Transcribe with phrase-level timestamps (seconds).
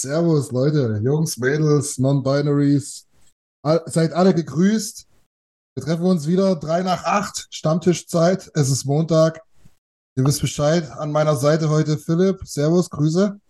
[0.00, 3.08] Servus, Leute, Jungs, Mädels, Non-Binaries.
[3.64, 5.08] All, seid alle gegrüßt.
[5.74, 8.50] Wir treffen uns wieder, drei nach acht, Stammtischzeit.
[8.54, 9.40] Es ist Montag.
[10.18, 10.90] Ihr wisst Bescheid.
[10.90, 12.40] An meiner Seite heute Philipp.
[12.44, 13.40] Servus, Grüße.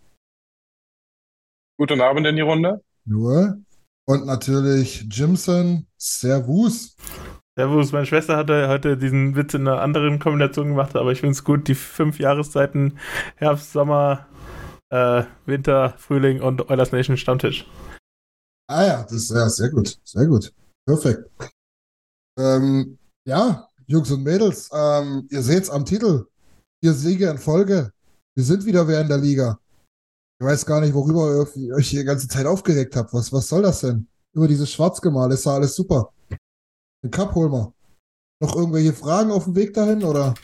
[1.77, 2.81] Guten Abend in die Runde.
[3.05, 3.57] Nur.
[4.05, 5.85] Und natürlich Jimson.
[5.97, 6.95] Servus.
[7.57, 11.31] Servus, meine Schwester hatte heute diesen Witz in einer anderen Kombination gemacht, aber ich finde
[11.31, 12.99] es gut, die fünf Jahreszeiten
[13.35, 14.27] Herbst, Sommer,
[14.89, 17.65] äh, Winter, Frühling und Oilers Nation Stammtisch.
[18.69, 19.97] Ah ja, das ist ja sehr gut.
[20.03, 20.53] Sehr gut.
[20.85, 21.29] Perfekt.
[22.37, 26.25] Ähm, ja, Jungs und Mädels, ähm, ihr seht's am Titel.
[26.83, 27.91] Vier Siege in Folge.
[28.35, 29.59] Wir sind wieder wer in der Liga.
[30.39, 33.13] Ich weiß gar nicht, worüber ihr euch die ganze Zeit aufgeregt habt.
[33.13, 34.07] Was, was soll das denn?
[34.35, 36.13] Über dieses Schwarzgemal ist ja alles super.
[37.03, 37.73] Den Cup holen wir.
[38.39, 40.35] Noch irgendwelche Fragen auf dem Weg dahin oder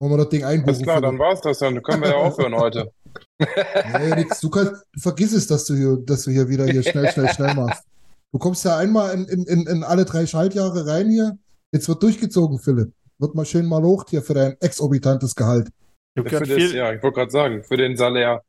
[0.00, 0.70] wollen wir das Ding einbuchen?
[0.70, 1.58] Alles klar, dann war's das.
[1.58, 2.90] Dann können wir ja aufhören heute.
[3.38, 4.40] Nee, nix.
[4.40, 7.28] Du, kannst, du vergiss es, dass du, hier, dass du hier wieder hier schnell, schnell,
[7.28, 7.84] schnell machst.
[8.32, 11.38] Du kommst ja einmal in, in, in, in alle drei Schaltjahre rein hier.
[11.72, 12.92] Jetzt wird durchgezogen, Philipp.
[13.18, 15.68] Wird mal schön mal hoch hier für dein exorbitantes Gehalt.
[16.14, 18.42] Ich Für das, viel, ja, ich wollte gerade sagen, für den Salär.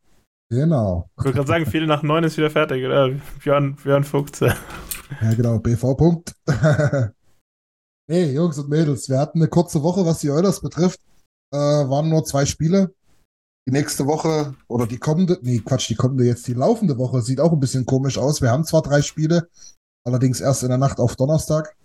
[0.49, 1.09] Genau.
[1.17, 3.09] ich wollte gerade sagen, viel nach neun ist wieder fertig, oder?
[3.41, 4.41] Björn, Björn Fuchs.
[5.21, 5.59] Ja, genau.
[5.59, 5.97] BV.
[5.97, 6.33] Punkt.
[8.07, 11.01] hey, Jungs und Mädels, wir hatten eine kurze Woche, was die Oilers betrifft.
[11.53, 12.93] Äh, waren nur zwei Spiele.
[13.67, 17.39] Die nächste Woche oder die kommende, nee, Quatsch, die kommende jetzt, die laufende Woche sieht
[17.39, 18.41] auch ein bisschen komisch aus.
[18.41, 19.49] Wir haben zwar drei Spiele,
[20.03, 21.75] allerdings erst in der Nacht auf Donnerstag.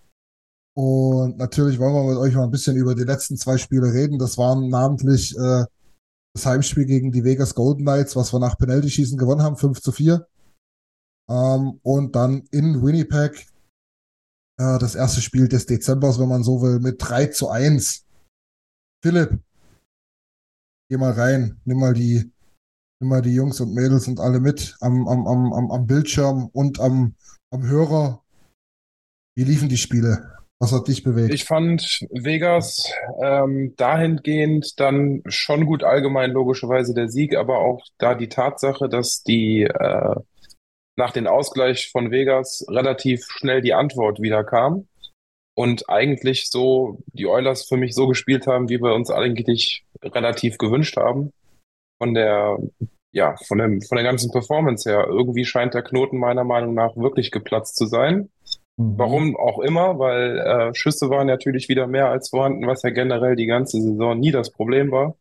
[0.75, 4.19] Und natürlich wollen wir mit euch mal ein bisschen über die letzten zwei Spiele reden.
[4.19, 5.65] Das waren namentlich äh,
[6.33, 9.91] das Heimspiel gegen die Vegas Golden Knights, was wir nach Penalty-Schießen gewonnen haben, 5 zu
[9.91, 10.27] 4.
[11.29, 13.47] Ähm, und dann in Winnipeg
[14.59, 18.05] äh, das erste Spiel des Dezembers, wenn man so will, mit 3 zu 1.
[19.03, 19.39] Philipp,
[20.89, 22.31] geh mal rein, nimm mal die,
[22.99, 26.79] nimm mal die Jungs und Mädels und alle mit am, am, am, am, Bildschirm und
[26.79, 27.15] am,
[27.51, 28.23] am Hörer.
[29.35, 30.33] Wie liefen die Spiele?
[30.59, 31.33] Was hat dich bewegt?
[31.33, 38.15] Ich fand Vegas ähm, dahingehend dann schon gut allgemein logischerweise der Sieg, aber auch da
[38.15, 40.15] die Tatsache, dass die äh,
[40.97, 44.87] nach dem Ausgleich von Vegas relativ schnell die Antwort wieder kam
[45.53, 50.57] und eigentlich so die Oilers für mich so gespielt haben, wie wir uns eigentlich relativ
[50.57, 51.31] gewünscht haben.
[51.99, 52.57] Von der,
[53.11, 55.07] ja, von dem, von der ganzen Performance her.
[55.07, 58.29] Irgendwie scheint der Knoten meiner Meinung nach wirklich geplatzt zu sein.
[58.77, 58.97] Mhm.
[58.97, 63.35] Warum auch immer, weil äh, Schüsse waren natürlich wieder mehr als vorhanden, was ja generell
[63.35, 65.15] die ganze Saison nie das Problem war.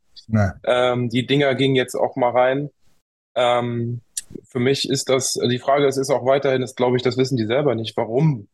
[0.65, 2.71] Ähm, die Dinger gingen jetzt auch mal rein.
[3.37, 4.01] Ähm,
[4.45, 7.37] für mich ist das, die Frage es ist auch weiterhin, ist glaube ich, das wissen
[7.37, 8.49] die selber nicht, warum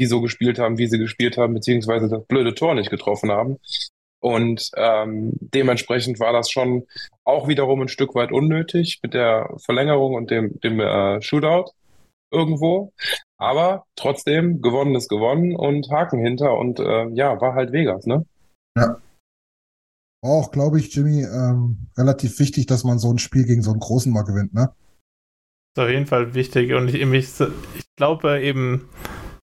[0.00, 3.58] die so gespielt haben, wie sie gespielt haben, beziehungsweise das blöde Tor nicht getroffen haben.
[4.20, 6.86] Und ähm, dementsprechend war das schon
[7.24, 11.72] auch wiederum ein Stück weit unnötig mit der Verlängerung und dem, dem äh, Shootout
[12.32, 12.92] irgendwo.
[13.36, 18.26] Aber trotzdem, gewonnen ist gewonnen und Haken hinter und äh, ja, war halt Vegas, ne?
[18.76, 19.00] Ja.
[20.20, 23.80] Auch, glaube ich, Jimmy, ähm, relativ wichtig, dass man so ein Spiel gegen so einen
[23.80, 24.72] Großen mal gewinnt, ne?
[25.78, 28.88] ist auf jeden Fall wichtig und ich, ich, ich glaube eben,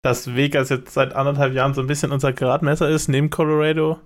[0.09, 3.99] dass Vegas jetzt seit anderthalb Jahren so ein bisschen unser Gradmesser ist, neben Colorado.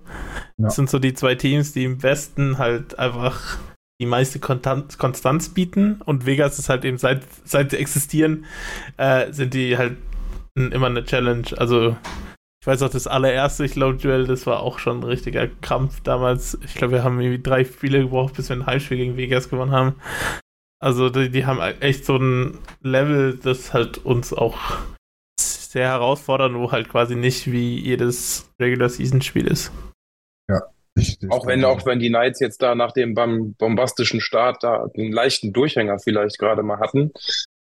[0.59, 0.65] Ja.
[0.65, 3.59] Das sind so die zwei Teams, die im Westen halt einfach
[4.01, 8.47] die meiste Konstanz bieten und Vegas ist halt eben seit, seit sie existieren,
[8.97, 9.97] äh, sind die halt
[10.57, 11.47] immer eine Challenge.
[11.57, 11.97] Also
[12.61, 16.01] ich weiß auch, das allererste, ich glaube, Duell, das war auch schon ein richtiger Krampf
[16.01, 16.59] damals.
[16.65, 19.71] Ich glaube, wir haben irgendwie drei Spiele gebraucht, bis wir ein Heimspiel gegen Vegas gewonnen
[19.71, 19.95] haben.
[20.81, 24.59] Also die, die haben echt so ein Level, das halt uns auch
[25.73, 29.73] sehr herausfordert, wo halt quasi nicht wie jedes Regular Season Spiel ist.
[30.49, 30.63] Ja.
[30.95, 34.87] Ich, ich auch wenn auch wenn die Knights jetzt da nach dem bombastischen Start da
[34.97, 37.13] einen leichten Durchhänger vielleicht gerade mal hatten,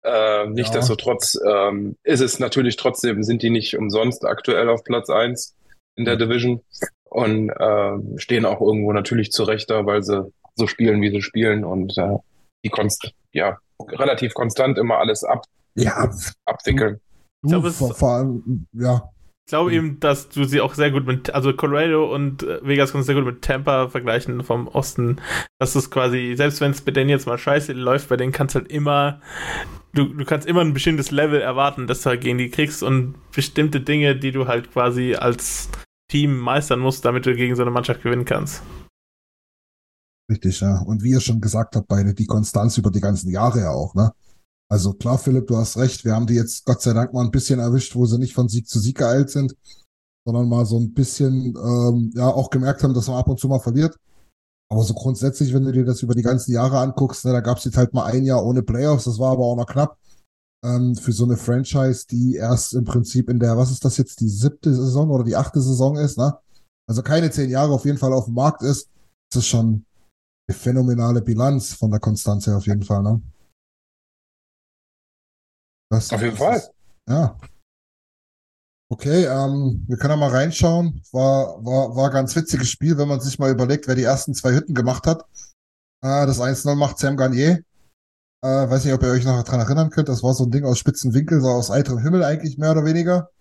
[0.05, 5.55] äh, Nichtsdestotrotz ähm, ist es natürlich trotzdem, sind die nicht umsonst aktuell auf Platz 1
[5.95, 6.61] in der Division
[7.05, 11.63] und äh, stehen auch irgendwo natürlich zurecht da, weil sie so spielen, wie sie spielen
[11.63, 12.17] und äh,
[12.63, 16.11] die konst ja, relativ konstant immer alles ab ja.
[16.45, 17.01] abwickeln.
[17.45, 19.09] Ich glaube, vor, vor allem, ja,
[19.45, 22.91] ich glaube eben, dass du sie auch sehr gut mit, also Colorado und äh, Vegas
[22.91, 25.21] kannst du sehr gut mit Tampa vergleichen vom Osten.
[25.59, 28.55] Das ist quasi, selbst wenn es bei denen jetzt mal scheiße läuft, bei denen kannst
[28.55, 29.21] du halt immer,
[29.93, 33.13] du, du kannst immer ein bestimmtes Level erwarten, dass du halt gegen die kriegst und
[33.35, 35.69] bestimmte Dinge, die du halt quasi als
[36.09, 38.63] Team meistern musst, damit du gegen so eine Mannschaft gewinnen kannst.
[40.27, 40.79] Richtig, ja.
[40.79, 43.93] Und wie ihr schon gesagt habt, beide die Konstanz über die ganzen Jahre ja auch,
[43.93, 44.11] ne?
[44.71, 46.05] Also klar, Philipp, du hast recht.
[46.05, 48.49] Wir haben die jetzt Gott sei Dank mal ein bisschen erwischt, wo sie nicht von
[48.49, 49.55] Sieg zu Sieg geeilt sind,
[50.25, 53.47] sondern mal so ein bisschen ähm, ja auch gemerkt haben, dass man ab und zu
[53.47, 53.97] mal verliert.
[54.71, 57.59] Aber so grundsätzlich, wenn du dir das über die ganzen Jahre anguckst, ne, da gab
[57.59, 59.99] es jetzt halt mal ein Jahr ohne Playoffs, das war aber auch noch knapp.
[60.63, 64.21] Ähm, für so eine Franchise, die erst im Prinzip in der, was ist das jetzt,
[64.21, 66.35] die siebte Saison oder die achte Saison ist, ne?
[66.87, 68.89] Also keine zehn Jahre auf jeden Fall auf dem Markt ist,
[69.29, 69.85] das ist schon
[70.47, 73.21] eine phänomenale Bilanz von der Konstanz her auf jeden Fall, ne?
[75.89, 76.57] Das, Auf jeden Fall.
[76.57, 76.71] Ist,
[77.07, 77.37] ja.
[78.91, 81.01] Okay, ähm, wir können ja mal reinschauen.
[81.11, 84.53] War, war, war ganz witziges Spiel, wenn man sich mal überlegt, wer die ersten zwei
[84.53, 85.23] Hütten gemacht hat.
[86.03, 87.63] Äh, das 1-0 macht Sam Garnier.
[88.43, 90.07] Äh, weiß nicht, ob ihr euch noch daran erinnern könnt.
[90.07, 92.85] Das war so ein Ding aus spitzen Winkel, so aus heiterem Himmel eigentlich mehr oder
[92.85, 93.31] weniger.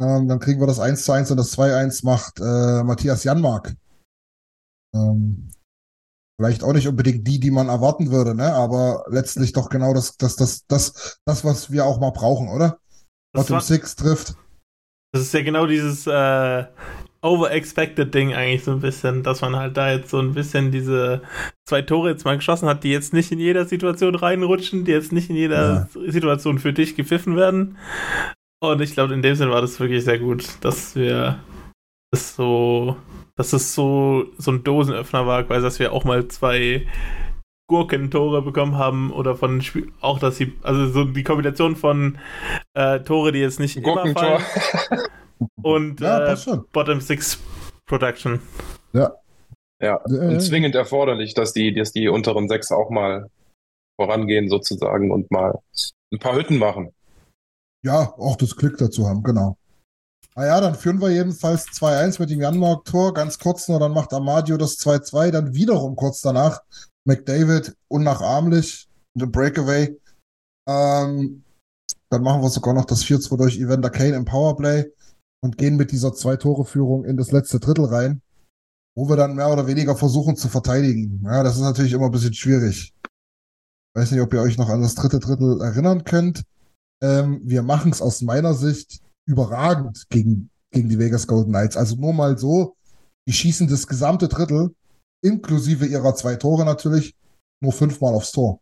[0.00, 3.74] Ähm, dann kriegen wir das 1 1 und das 2-1 macht äh, Matthias Janmark.
[4.94, 5.50] Ähm,
[6.38, 8.52] Vielleicht auch nicht unbedingt die, die man erwarten würde, ne?
[8.52, 12.78] Aber letztlich doch genau das, das, das, das, das, was wir auch mal brauchen, oder?
[13.34, 14.34] Bottom Six trifft.
[15.12, 16.64] Das ist ja genau dieses äh,
[17.22, 21.22] over-expected Ding eigentlich so ein bisschen, dass man halt da jetzt so ein bisschen diese
[21.66, 25.12] zwei Tore jetzt mal geschossen hat, die jetzt nicht in jeder Situation reinrutschen, die jetzt
[25.12, 26.10] nicht in jeder ja.
[26.12, 27.78] Situation für dich gepfiffen werden.
[28.62, 31.38] Und ich glaube, in dem Sinne war das wirklich sehr gut, dass wir
[32.10, 32.96] das so
[33.36, 36.86] dass es so, so ein Dosenöffner war, quasi, dass wir auch mal zwei
[37.68, 39.62] Gurkentore bekommen haben oder von
[40.00, 42.18] auch, dass sie, also so die Kombination von
[42.74, 44.42] äh, Tore, die jetzt nicht immer fallen
[45.62, 46.36] und ja, äh,
[46.72, 47.38] Bottom Six
[47.86, 48.40] Production.
[48.92, 49.14] Ja.
[49.82, 53.28] Ja, und zwingend erforderlich, dass die, dass die unteren sechs auch mal
[54.00, 55.58] vorangehen sozusagen und mal
[56.10, 56.92] ein paar Hütten machen.
[57.82, 59.58] Ja, auch das Glück dazu haben, genau.
[60.38, 64.58] Naja, dann führen wir jedenfalls 2-1 mit dem Janmark-Tor, ganz kurz nur, dann macht Amadio
[64.58, 66.62] das 2-2, dann wiederum kurz danach
[67.06, 69.98] McDavid unnachahmlich, eine Breakaway.
[70.68, 71.42] Ähm,
[72.10, 74.84] dann machen wir sogar noch das 4-2 durch Evander Kane im Powerplay
[75.42, 78.20] und gehen mit dieser Zwei-Tore-Führung in das letzte Drittel rein,
[78.94, 81.22] wo wir dann mehr oder weniger versuchen zu verteidigen.
[81.24, 82.92] Ja, das ist natürlich immer ein bisschen schwierig.
[83.94, 86.44] Weiß nicht, ob ihr euch noch an das dritte Drittel erinnern könnt.
[87.02, 91.76] Ähm, wir machen es aus meiner Sicht überragend gegen, gegen die Vegas Golden Knights.
[91.76, 92.76] Also nur mal so,
[93.28, 94.74] die schießen das gesamte Drittel,
[95.22, 97.14] inklusive ihrer zwei Tore natürlich,
[97.60, 98.60] nur fünfmal aufs Tor.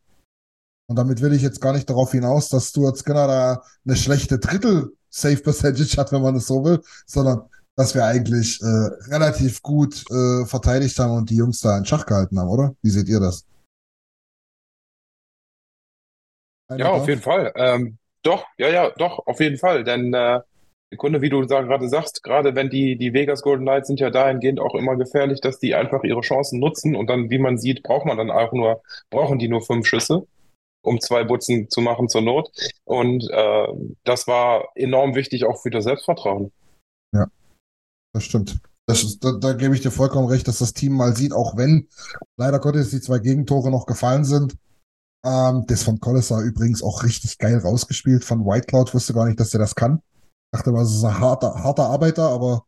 [0.87, 4.39] Und damit will ich jetzt gar nicht darauf hinaus, dass Stuart Skinner da eine schlechte
[4.39, 10.45] Drittel-Safe-Percentage hat, wenn man es so will, sondern dass wir eigentlich äh, relativ gut äh,
[10.47, 12.77] verteidigt haben und die Jungs da in Schach gehalten haben, oder?
[12.83, 13.47] Wie seht ihr das?
[16.69, 17.53] Eine ja, auf jeden Fall.
[17.57, 19.85] Ähm, doch, ja, ja, doch, auf jeden Fall.
[19.85, 20.41] Denn äh,
[20.97, 24.61] Kunde, wie du gerade sagst, gerade wenn die, die Vegas Golden Knights sind ja dahingehend
[24.61, 28.07] auch immer gefährlich, dass die einfach ihre Chancen nutzen und dann, wie man sieht, braucht
[28.07, 30.27] man dann auch nur, brauchen die nur fünf Schüsse,
[30.83, 32.51] um zwei Butzen zu machen zur Not.
[32.85, 33.67] Und äh,
[34.05, 36.53] das war enorm wichtig auch für das Selbstvertrauen.
[37.15, 37.27] Ja,
[38.13, 38.59] das stimmt.
[38.87, 41.57] Das ist, da, da gebe ich dir vollkommen recht, dass das Team mal sieht, auch
[41.57, 41.89] wenn
[42.37, 44.57] leider Gottes die zwei Gegentore noch gefallen sind.
[45.25, 48.25] Ähm, das von Collisar übrigens auch richtig geil rausgespielt.
[48.25, 50.03] Von White Cloud wusste gar nicht, dass er das kann
[50.55, 52.67] dachte mal, es ist ein harter, harter Arbeiter, aber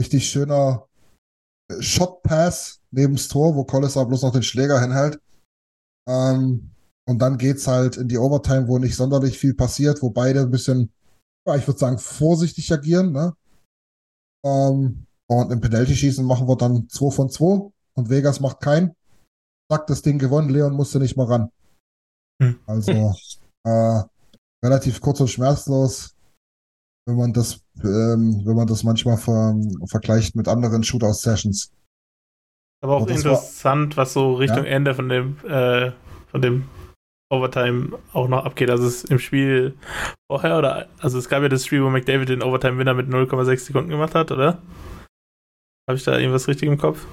[0.00, 0.86] richtig schöner
[1.80, 5.20] Shot Pass neben das Tor, wo Colliser bloß noch den Schläger hinhält.
[6.08, 6.70] Ähm,
[7.06, 10.50] und dann geht's halt in die Overtime, wo nicht sonderlich viel passiert, wo beide ein
[10.50, 10.92] bisschen
[11.46, 13.12] ja, ich würde sagen, vorsichtig agieren.
[13.12, 13.36] Ne?
[14.44, 18.94] Ähm, und im Penalty-Schießen machen wir dann 2 von 2 und Vegas macht keinen.
[19.70, 21.50] Sagt das Ding gewonnen, Leon musste nicht mal ran.
[22.42, 22.58] Hm.
[22.66, 23.14] Also
[23.64, 24.02] äh,
[24.64, 26.13] relativ kurz und schmerzlos,
[27.06, 29.54] wenn man das, ähm, wenn man das manchmal ver
[29.86, 31.72] vergleicht mit anderen Shootout-Sessions.
[32.82, 34.70] Aber auch interessant, war, was so Richtung ja?
[34.70, 35.92] Ende von dem, äh,
[36.28, 36.68] von dem
[37.30, 38.70] Overtime auch noch abgeht.
[38.70, 39.76] Also es im Spiel
[40.30, 43.90] vorher oder also es gab ja das Spiel, wo McDavid den Overtime-Winner mit 0,6 Sekunden
[43.90, 44.62] gemacht hat, oder?
[45.88, 47.06] Habe ich da irgendwas richtig im Kopf?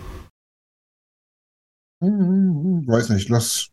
[2.01, 3.69] Weiß nicht, lass.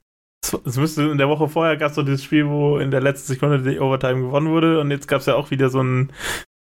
[0.64, 3.32] Es müsste in der Woche vorher gab es so dieses Spiel, wo in der letzten
[3.32, 6.12] Sekunde die Overtime gewonnen wurde und jetzt gab es ja auch wieder so, ein,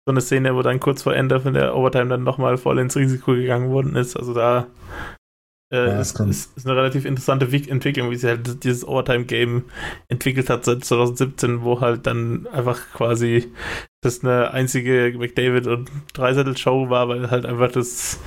[0.07, 2.97] so, eine Szene, wo dann kurz vor Ende von der Overtime dann nochmal voll ins
[2.97, 4.17] Risiko gegangen worden ist.
[4.17, 4.67] Also da
[5.73, 9.65] äh, ja, ist, ist, ist, eine relativ interessante Entwicklung, wie sich halt dieses Overtime-Game
[10.09, 13.53] entwickelt hat seit 2017, wo halt dann einfach quasi
[14.01, 18.21] das eine einzige McDavid und Dreisettel-Show war, weil halt einfach das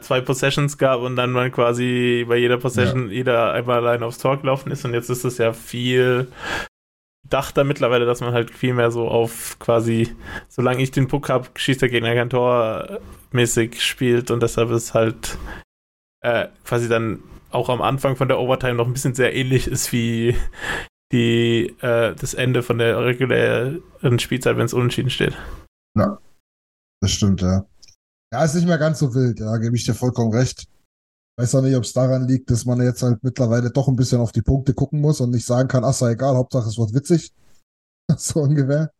[0.00, 3.14] zwei Possessions gab und dann man quasi bei jeder Possession ja.
[3.14, 6.28] jeder einmal allein aufs Tor gelaufen ist und jetzt ist es ja viel
[7.28, 10.14] dachter mittlerweile, dass man halt viel mehr so auf quasi,
[10.48, 13.00] solange ich den Puck habe, schießt der Gegner kein Tor
[13.32, 15.38] mäßig spielt und deshalb ist halt
[16.20, 19.92] äh, quasi dann auch am Anfang von der Overtime noch ein bisschen sehr ähnlich ist
[19.92, 20.36] wie
[21.12, 25.36] die, äh, das Ende von der regulären Spielzeit, wenn es unentschieden steht.
[25.96, 26.18] Ja,
[27.00, 27.64] das stimmt, ja.
[28.32, 30.68] Ja, ist nicht mehr ganz so wild, ja, gebe ich dir vollkommen recht.
[31.38, 34.20] Weiß auch nicht, ob es daran liegt, dass man jetzt halt mittlerweile doch ein bisschen
[34.20, 36.94] auf die Punkte gucken muss und nicht sagen kann, ach, sei egal, Hauptsache es wird
[36.94, 37.34] witzig.
[38.16, 38.90] so ungefähr.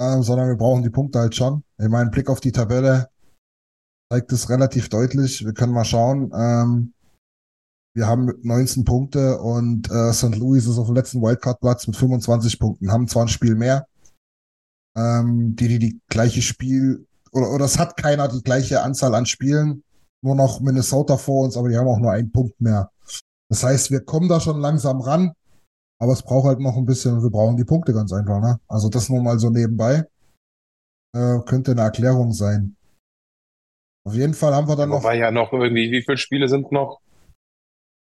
[0.00, 1.64] Ähm, sondern wir brauchen die Punkte halt schon.
[1.78, 3.08] Ich meine, Blick auf die Tabelle
[4.10, 5.44] zeigt es relativ deutlich.
[5.44, 6.30] Wir können mal schauen.
[6.34, 6.94] Ähm,
[7.94, 10.36] wir haben 19 Punkte und äh, St.
[10.36, 13.86] Louis ist auf dem letzten Wildcard-Platz mit 25 Punkten, haben zwar ein Spiel mehr,
[14.96, 19.26] ähm, die, die die gleiche Spiel, oder, oder es hat keiner die gleiche Anzahl an
[19.26, 19.82] Spielen,
[20.22, 22.90] nur noch Minnesota vor uns, aber die haben auch nur einen Punkt mehr.
[23.48, 25.32] Das heißt, wir kommen da schon langsam ran,
[25.98, 28.40] aber es braucht halt noch ein bisschen und wir brauchen die Punkte ganz einfach.
[28.40, 28.58] Ne?
[28.68, 30.04] Also das nur mal so nebenbei.
[31.14, 32.76] Äh, könnte eine Erklärung sein.
[34.04, 35.02] Auf jeden Fall haben wir dann noch.
[35.02, 37.00] Wobei ja noch irgendwie, wie viele Spiele sind noch?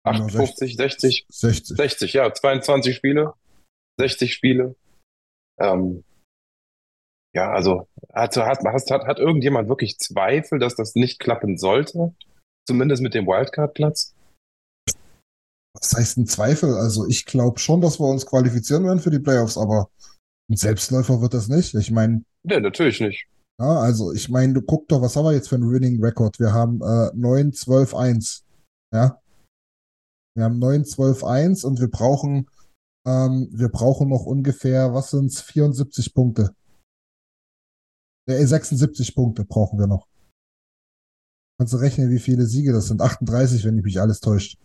[0.04, 1.26] 58, 60?
[1.28, 1.76] 60.
[1.76, 3.34] 60, ja, 22 Spiele,
[3.98, 4.76] 60 Spiele.
[5.58, 6.04] Ähm,
[7.34, 12.14] ja, also hat, hat, hat, hat irgendjemand wirklich Zweifel, dass das nicht klappen sollte?
[12.66, 14.14] Zumindest mit dem Wildcard-Platz?
[15.74, 16.74] Was heißt ein Zweifel?
[16.74, 19.90] Also ich glaube schon, dass wir uns qualifizieren werden für die Playoffs, aber
[20.50, 21.74] ein Selbstläufer wird das nicht.
[21.74, 22.24] Ich meine.
[22.42, 23.26] Nee, natürlich nicht.
[23.60, 26.38] Ja, also ich meine, du guck doch, was haben wir jetzt für einen Winning Record?
[26.38, 28.44] Wir haben äh, 9, 12, 1.
[28.94, 29.20] Ja.
[30.36, 32.48] Wir haben 9, 12, 1 und wir brauchen,
[33.06, 36.54] ähm, wir brauchen noch ungefähr, was sind es, 74 Punkte.
[38.28, 40.06] Äh, 76 Punkte brauchen wir noch.
[41.58, 43.00] Kannst du rechnen, wie viele Siege das sind?
[43.00, 44.58] 38, wenn ich mich alles täuscht.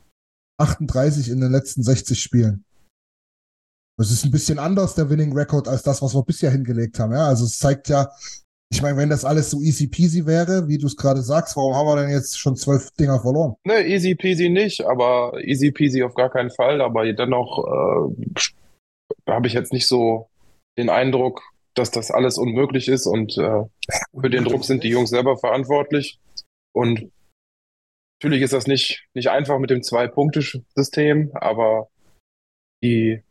[0.59, 2.65] 38 in den letzten 60 Spielen.
[3.97, 7.13] Das ist ein bisschen anders, der Winning Record, als das, was wir bisher hingelegt haben.
[7.13, 8.09] Ja, also es zeigt ja,
[8.71, 11.75] ich meine, wenn das alles so easy peasy wäre, wie du es gerade sagst, warum
[11.75, 13.55] haben wir denn jetzt schon zwölf Dinger verloren?
[13.65, 16.81] Ne, easy peasy nicht, aber easy peasy auf gar keinen Fall.
[16.81, 20.27] Aber dennoch äh, habe ich jetzt nicht so
[20.77, 21.41] den Eindruck,
[21.75, 23.63] dass das alles unmöglich ist und äh,
[24.19, 26.19] für den Druck sind die Jungs selber verantwortlich.
[26.73, 27.11] Und
[28.21, 31.89] natürlich ist das nicht, nicht einfach mit dem Zwei-Punkte-System, aber
[32.83, 33.21] die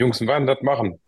[0.00, 1.00] Jungs werden das machen.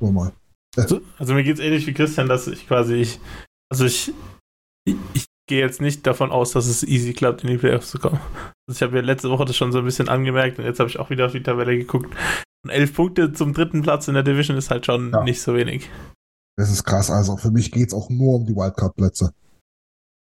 [0.00, 0.32] So mal.
[0.76, 3.20] Also, also mir geht es ähnlich wie Christian, dass ich quasi, ich,
[3.70, 4.12] also ich,
[4.86, 7.98] ich, ich gehe jetzt nicht davon aus, dass es easy klappt, in die Playoffs zu
[7.98, 8.20] kommen.
[8.68, 10.88] Also ich habe ja letzte Woche das schon so ein bisschen angemerkt und jetzt habe
[10.88, 12.14] ich auch wieder auf die Tabelle geguckt.
[12.64, 15.22] Und elf Punkte zum dritten Platz in der Division ist halt schon ja.
[15.24, 15.88] nicht so wenig.
[16.56, 17.10] Das ist krass.
[17.10, 19.32] Also für mich geht es auch nur um die Wildcard-Plätze.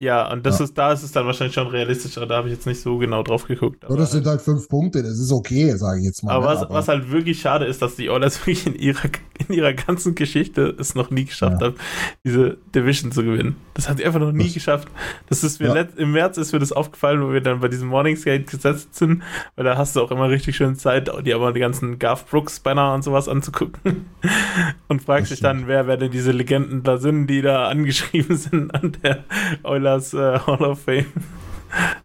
[0.02, 0.66] Ja, und das ja.
[0.66, 3.22] ist, da ist es dann wahrscheinlich schon realistischer, da habe ich jetzt nicht so genau
[3.22, 3.84] drauf geguckt.
[3.84, 6.32] Aber das sind halt fünf Punkte, das ist okay, sage ich jetzt mal.
[6.32, 6.54] Aber, ne?
[6.54, 9.10] was, aber was, halt wirklich schade ist, dass die Oilers wirklich in ihrer,
[9.46, 11.68] in ihrer ganzen Geschichte es noch nie geschafft ja.
[11.68, 11.76] haben,
[12.24, 13.58] diese Division zu gewinnen.
[13.74, 14.88] Das haben sie einfach noch nie das, geschafft.
[15.28, 15.82] Das ist mir ja.
[15.98, 19.22] im März ist mir das aufgefallen, wo wir dann bei diesem Morningsgate gesetzt sind,
[19.58, 22.62] weil da hast du auch immer richtig schön Zeit, die aber die ganzen Garth Brooks
[22.62, 24.06] Banner und sowas anzugucken.
[24.88, 28.74] und fragst dich dann, wer, wer denn diese Legenden da sind, die da angeschrieben sind
[28.74, 29.26] an der
[29.64, 31.06] Oilers Oilers äh, Hall of Fame.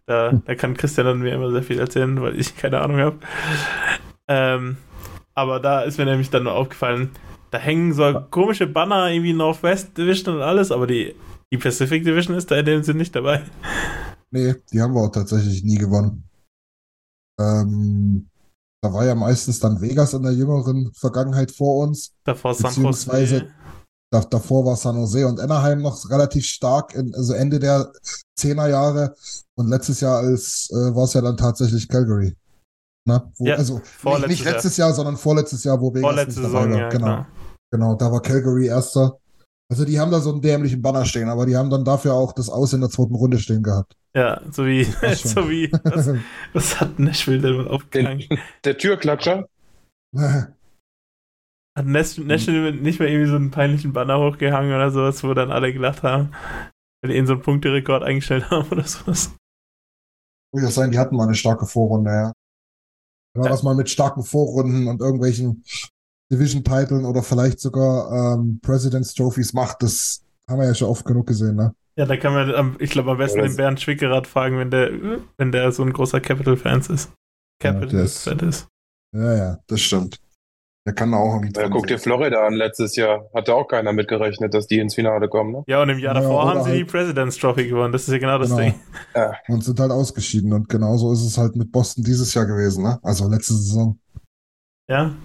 [0.05, 3.19] Da, da kann Christian dann mir immer sehr viel erzählen, weil ich keine Ahnung habe.
[4.27, 4.77] Ähm,
[5.33, 7.11] aber da ist mir nämlich dann nur aufgefallen,
[7.51, 11.15] da hängen so komische Banner, irgendwie Northwest Division und alles, aber die,
[11.51, 13.43] die Pacific Division ist da in dem Sinn nicht dabei.
[14.31, 16.27] Nee, die haben wir auch tatsächlich nie gewonnen.
[17.39, 18.29] Ähm,
[18.83, 22.13] Da war ja meistens dann Vegas in der jüngeren Vergangenheit vor uns.
[22.23, 23.47] Davor San Jose.
[24.15, 27.91] Da, davor war San Jose und Anaheim noch relativ stark, in, also Ende der
[28.39, 29.13] 10er Jahre.
[29.55, 32.33] Und letztes Jahr als, äh, war es ja dann tatsächlich Calgary.
[33.05, 36.53] Na, wo, Ja, also nicht, nicht letztes Jahr, sondern vorletztes Jahr, wo Vegas Vorletzte nicht
[36.53, 36.79] dabei Saison, war.
[36.79, 37.25] ja, genau, genau.
[37.71, 39.17] genau, da war Calgary erster.
[39.69, 42.31] Also die haben da so einen dämlichen Banner stehen, aber die haben dann dafür auch
[42.31, 43.97] das Aus in der zweiten Runde stehen gehabt.
[44.15, 44.83] Ja, so wie,
[45.15, 46.09] so wie, was,
[46.53, 48.23] was hat Nashville denn aufgehangen?
[48.63, 49.45] Der Türklatscher.
[51.77, 51.85] Hat.
[51.85, 56.03] Nashville nicht mal irgendwie so einen peinlichen Banner hochgehangen oder sowas, wo dann alle gelacht
[56.03, 56.31] haben,
[57.01, 59.35] wenn die ihnen so einen Punkterekord eingestellt haben oder sowas?
[60.53, 62.31] Durchaus sein, die hatten mal eine starke Vorrunde, ja.
[63.33, 63.51] Wenn man Ja.
[63.51, 65.63] das mal mit starken Vorrunden und irgendwelchen
[66.31, 71.27] Division-Titeln oder vielleicht sogar ähm, President's Trophies macht, das haben wir ja schon oft genug
[71.27, 71.75] gesehen, ne?
[71.97, 74.71] Ja, da kann man, am- ich glaube, am besten Ja, den Bernd Schwickerath fragen, wenn
[74.71, 74.91] der,
[75.37, 77.11] wenn der so ein großer Capital-Fans ist.
[77.61, 78.67] Ja, der Capital-Fan ist.
[79.13, 80.17] Ja, ja, das stimmt.
[80.85, 83.27] Der kann da auch irgendwie Ja, guck dir Florida an, letztes Jahr.
[83.33, 85.63] Hatte auch keiner mitgerechnet, dass die ins Finale kommen, ne?
[85.67, 87.91] Ja, und im Jahr Ja, davor haben sie die halt- President's Trophy gewonnen.
[87.91, 88.61] Das ist ja genau das Genau.
[88.61, 88.75] Ding.
[89.47, 90.53] und sind halt ausgeschieden.
[90.53, 92.99] Und genauso ist es halt mit Boston dieses Jahr gewesen, ne?
[93.01, 93.97] Also letzte Saison.
[94.87, 95.15] Ja,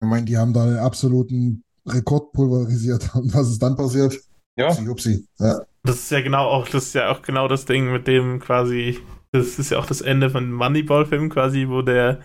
[0.00, 3.10] Ich meine, die haben da einen absoluten Rekord pulverisiert.
[3.16, 4.16] Und was ist dann passiert?
[4.56, 4.68] Ja.
[4.68, 5.26] Upsi, upsi.
[5.40, 8.38] Ja, das ist ja genau auch, das ist ja auch genau das Ding, mit dem
[8.38, 8.98] quasi,
[9.32, 12.20] das ist ja auch das Ende von Moneyball-Film quasi, wo der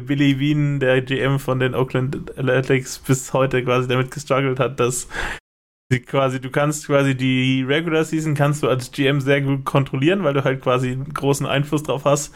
[0.00, 5.08] Billy Wien, der GM von den Oakland Athletics, bis heute quasi damit gestruggelt hat, dass
[6.06, 10.34] quasi, du kannst quasi die Regular Season kannst du als GM sehr gut kontrollieren, weil
[10.34, 12.34] du halt quasi einen großen Einfluss drauf hast,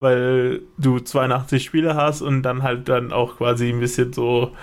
[0.00, 4.54] weil du 82 Spiele hast und dann halt dann auch quasi ein bisschen so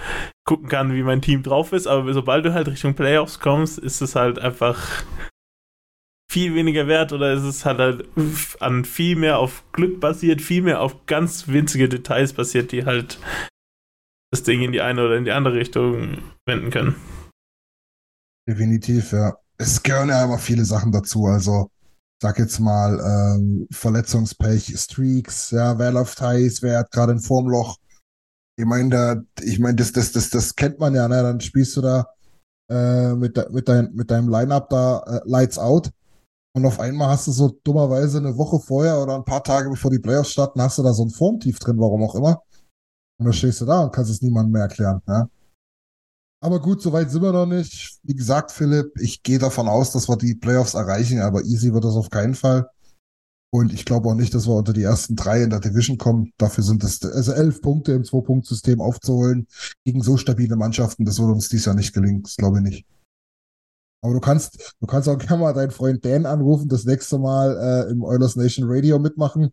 [0.46, 4.02] gucken kann, wie mein Team drauf ist, aber sobald du halt Richtung Playoffs kommst, ist
[4.02, 5.04] es halt einfach
[6.38, 8.06] viel weniger wert oder ist es halt, halt
[8.60, 13.20] an viel mehr auf Glück basiert, viel mehr auf ganz winzige Details basiert, die halt
[14.32, 16.96] das Ding in die eine oder in die andere Richtung wenden können.
[18.48, 19.36] definitiv, ja.
[19.58, 21.26] Es gehören ja immer viele Sachen dazu.
[21.26, 21.72] Also,
[22.22, 27.78] sag jetzt mal, ähm, Verletzungspech, Streaks, ja, wer läuft heiß, wer hat gerade ein Formloch.
[28.60, 31.24] Ich meine, da, ich meine, das, das, das, das kennt man ja, ne?
[31.24, 32.06] Dann spielst du da
[32.70, 35.90] äh, mit, de, mit, dein, mit deinem Line-Up da äh, Lights Out.
[36.58, 39.92] Und auf einmal hast du so dummerweise eine Woche vorher oder ein paar Tage bevor
[39.92, 42.42] die Playoffs starten, hast du da so ein Formtief drin, warum auch immer.
[43.20, 45.00] Und dann stehst du da und kannst es niemandem mehr erklären.
[45.08, 45.30] Ja?
[46.44, 48.00] Aber gut, soweit sind wir noch nicht.
[48.02, 51.84] Wie gesagt, Philipp, ich gehe davon aus, dass wir die Playoffs erreichen, aber easy wird
[51.84, 52.68] das auf keinen Fall.
[53.54, 56.32] Und ich glaube auch nicht, dass wir unter die ersten drei in der Division kommen.
[56.40, 59.46] Dafür sind es also elf Punkte im Zwei-Punkt-System aufzuholen
[59.86, 61.06] gegen so stabile Mannschaften.
[61.06, 62.24] Das wird uns dies Jahr nicht gelingen.
[62.24, 62.86] Das glaube ich nicht.
[64.08, 67.86] Aber du kannst, du kannst auch gerne mal deinen Freund Dan anrufen, das nächste Mal
[67.88, 69.52] äh, im Oilers Nation Radio mitmachen.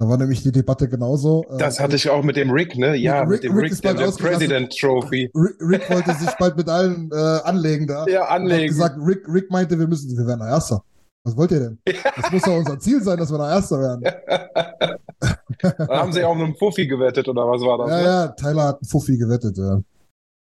[0.00, 1.44] Da war nämlich die Debatte genauso.
[1.50, 2.96] Äh, Das hatte ich auch mit dem Rick, ne?
[2.96, 3.94] Ja, Rick- mit dem Rick Rick, ist der.
[3.94, 5.30] President Trophy.
[5.36, 8.04] Rick, Rick wollte sich bald mit allen äh, anlegen da.
[8.08, 8.66] Ja, anlegen.
[8.66, 10.82] gesagt, Rick, Rick meinte, wir müssen, wir werden Erster.
[11.24, 11.78] Was wollt ihr denn?
[11.84, 14.02] Das muss doch unser Ziel sein, dass wir noch Erster werden.
[14.02, 17.90] Dann haben sie auch mit einem Fuffi gewettet, oder was war das?
[17.90, 18.04] Ja, ne?
[18.04, 19.80] ja, Tyler hat einen Fuffi gewettet, ja.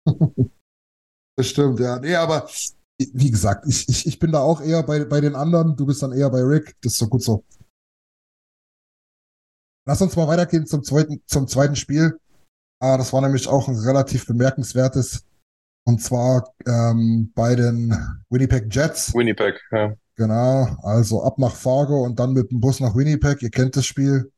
[1.36, 1.98] das stimmt, ja.
[1.98, 2.48] Nee, aber
[3.14, 5.76] wie gesagt, ich, ich, ich bin da auch eher bei, bei den anderen.
[5.76, 6.76] Du bist dann eher bei Rick.
[6.82, 7.44] Das ist so gut so.
[9.86, 12.18] Lass uns mal weitergehen zum zweiten, zum zweiten Spiel.
[12.80, 15.24] Ah, das war nämlich auch ein relativ bemerkenswertes.
[15.84, 17.96] Und zwar ähm, bei den
[18.30, 19.14] Winnipeg Jets.
[19.14, 19.94] Winnipeg, ja.
[20.16, 23.42] Genau, also ab nach Fargo und dann mit dem Bus nach Winnipeg.
[23.42, 24.30] Ihr kennt das Spiel.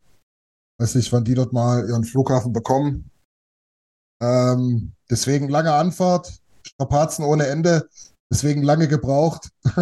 [0.78, 3.10] Weiß nicht, wann die dort mal ihren Flughafen bekommen.
[4.22, 7.88] Ähm, deswegen lange Anfahrt, Strapazen ohne Ende,
[8.34, 9.50] deswegen lange gebraucht.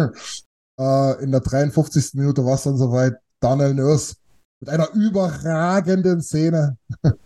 [0.79, 2.13] äh, in der 53.
[2.13, 3.15] Minute war es dann soweit.
[3.41, 4.15] Daniel Nurse
[4.61, 6.77] mit einer überragenden Szene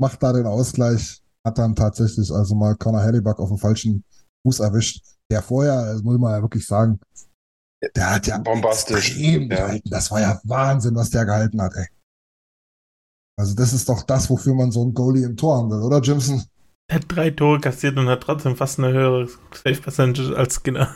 [0.00, 1.20] macht da den Ausgleich.
[1.44, 4.04] Hat dann tatsächlich also mal Connor Hellebuck auf dem falschen
[4.46, 5.04] Fuß erwischt.
[5.30, 7.00] Der vorher, das muss man ja wirklich sagen,
[7.96, 9.08] der hat ja Bombastisch.
[9.10, 9.66] extrem Ja.
[9.66, 9.90] gehalten.
[9.90, 11.88] Das war ja Wahnsinn, was der gehalten hat, ey.
[13.36, 16.00] Also das ist doch das, wofür man so einen Goalie im Tor haben will, oder
[16.00, 16.44] Jimson?
[16.86, 20.94] Er hat drei Tore kassiert und hat trotzdem fast eine höhere Safe Percentage als Skinner.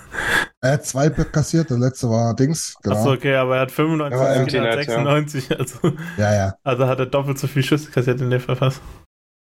[0.61, 2.97] Er hat zwei kassiert, der letzte war Dings, genau.
[2.97, 4.95] Achso, okay, aber er hat 95, Ja, Skinner hat Empty Net, ja.
[4.95, 5.59] 96.
[5.59, 5.79] Also,
[6.19, 6.55] Ja, ja.
[6.63, 8.83] also hat er doppelt so viel Schüsse kassiert in der fast.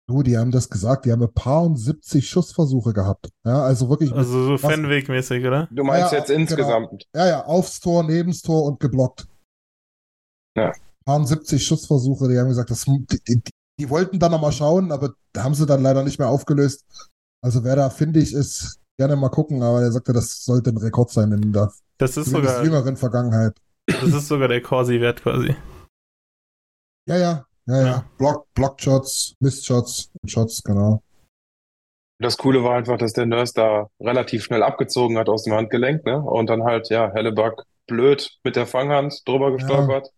[0.09, 3.29] Du, die haben das gesagt, die haben ein paar und 70 Schussversuche gehabt.
[3.45, 4.71] Ja, also wirklich, Also so Was?
[4.71, 5.69] Fenweg-mäßig, oder?
[5.71, 6.39] Du meinst Ja, jetzt genau.
[6.41, 7.07] insgesamt.
[7.15, 9.27] ja, ja, aufs Tor, nebens Tor und geblockt.
[10.57, 10.73] Ja.
[11.05, 13.43] Paar 70 Schussversuche, die haben gesagt, das, die, die,
[13.79, 16.85] die wollten dann nochmal schauen, aber da haben sie dann leider nicht mehr aufgelöst.
[17.43, 21.09] Also wer da findig ist, gerne mal gucken, aber er sagte, das sollte ein Rekord
[21.09, 23.57] sein in der Das ist sogar, jüngeren Vergangenheit.
[23.87, 25.55] das ist sogar der Corsi-Wert quasi.
[27.07, 27.85] Ja, ja, Ja, ja.
[27.85, 28.05] Ja.
[28.17, 31.01] Block, Blockshots, Mistshots, Shots, genau.
[32.21, 36.05] Das Coole war einfach, dass der Nurse da relativ schnell abgezogen hat aus dem Handgelenk,
[36.05, 36.21] ne?
[36.21, 40.13] Und dann halt, ja, Hellebuck blöd mit der Fanghand drüber gestolpert.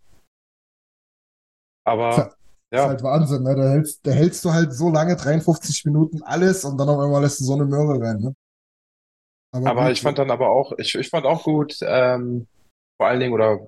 [1.83, 2.35] Aber,
[2.75, 3.55] Ist ja, halt Wahnsinn, ne?
[3.55, 7.21] Da hältst, da hältst du halt so lange, 53 Minuten alles und dann auf einmal
[7.21, 8.35] lässt du so eine Möhre rein, ne?
[9.51, 12.47] aber gut, ich fand dann aber auch, ich, ich fand auch gut, ähm,
[12.97, 13.59] vor allen Dingen, oder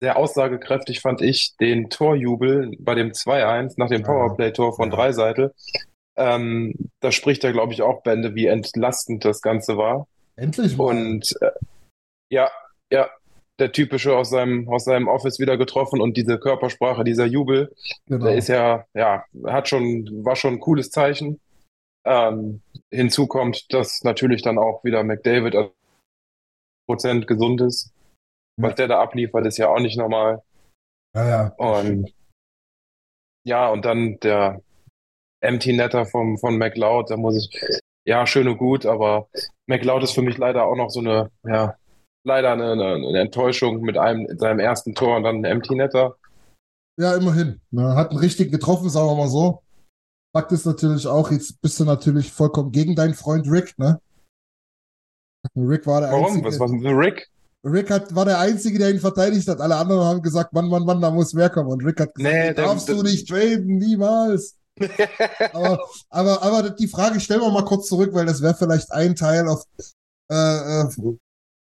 [0.00, 4.02] sehr aussagekräftig fand ich den Torjubel bei dem 2-1 nach dem.
[4.02, 4.96] Powerplay-Tor von Ja.
[4.96, 5.52] Dreiseitel.
[6.16, 10.06] Ähm, da spricht er, glaube ich, auch Bände, wie entlastend das Ganze war.
[10.36, 10.96] endlich mal.
[10.96, 11.50] Und äh,
[12.30, 12.50] ja,
[12.92, 13.08] ja,
[13.58, 17.74] der typische aus seinem, aus seinem Office wieder getroffen und diese Körpersprache, dieser Jubel,
[18.06, 18.26] genau.
[18.26, 21.40] der ist ja, ja, hat schon, war schon ein cooles Zeichen.
[22.04, 25.54] Ähm, hinzu kommt, dass natürlich dann auch wieder McDavid
[26.88, 27.92] Prozent gesund ist.
[28.56, 30.42] Was der da abliefert, ist ja auch nicht normal.
[31.14, 31.46] ja, ja.
[31.56, 32.12] Und
[33.44, 34.60] ja, und dann der
[35.40, 39.28] Empty Netter vom, von McLeod, da muss ich, ja, schön und gut, aber
[39.66, 41.76] McLeod ist für mich leider auch noch so eine, ja,
[42.24, 46.16] leider eine, eine, Enttäuschung mit einem, seinem ersten Tor und dann ein Empty Netter.
[46.98, 47.60] Ja, immerhin.
[47.70, 49.62] Ne, hat einen richtig getroffen, sagen wir mal so.
[50.36, 54.00] Fakt ist natürlich auch, jetzt bist du natürlich vollkommen gegen deinen Freund Rick, ne?
[55.56, 56.26] Rick war der Warum?
[56.26, 56.46] Einzige.
[56.46, 57.28] Was, was mit Rick?
[57.64, 59.60] Rick hat, war der Einzige, der ihn verteidigt hat.
[59.60, 61.70] Alle anderen haben gesagt, Mann, Mann, Mann, da muss mehr kommen.
[61.70, 64.56] Und Rick hat gesagt, Nee, darfst der- du nicht traden, niemals.
[65.52, 69.16] Aber, aber, aber die Frage stellen wir mal kurz zurück, weil das wäre vielleicht ein
[69.16, 69.64] Teil auf
[70.30, 70.88] äh, äh,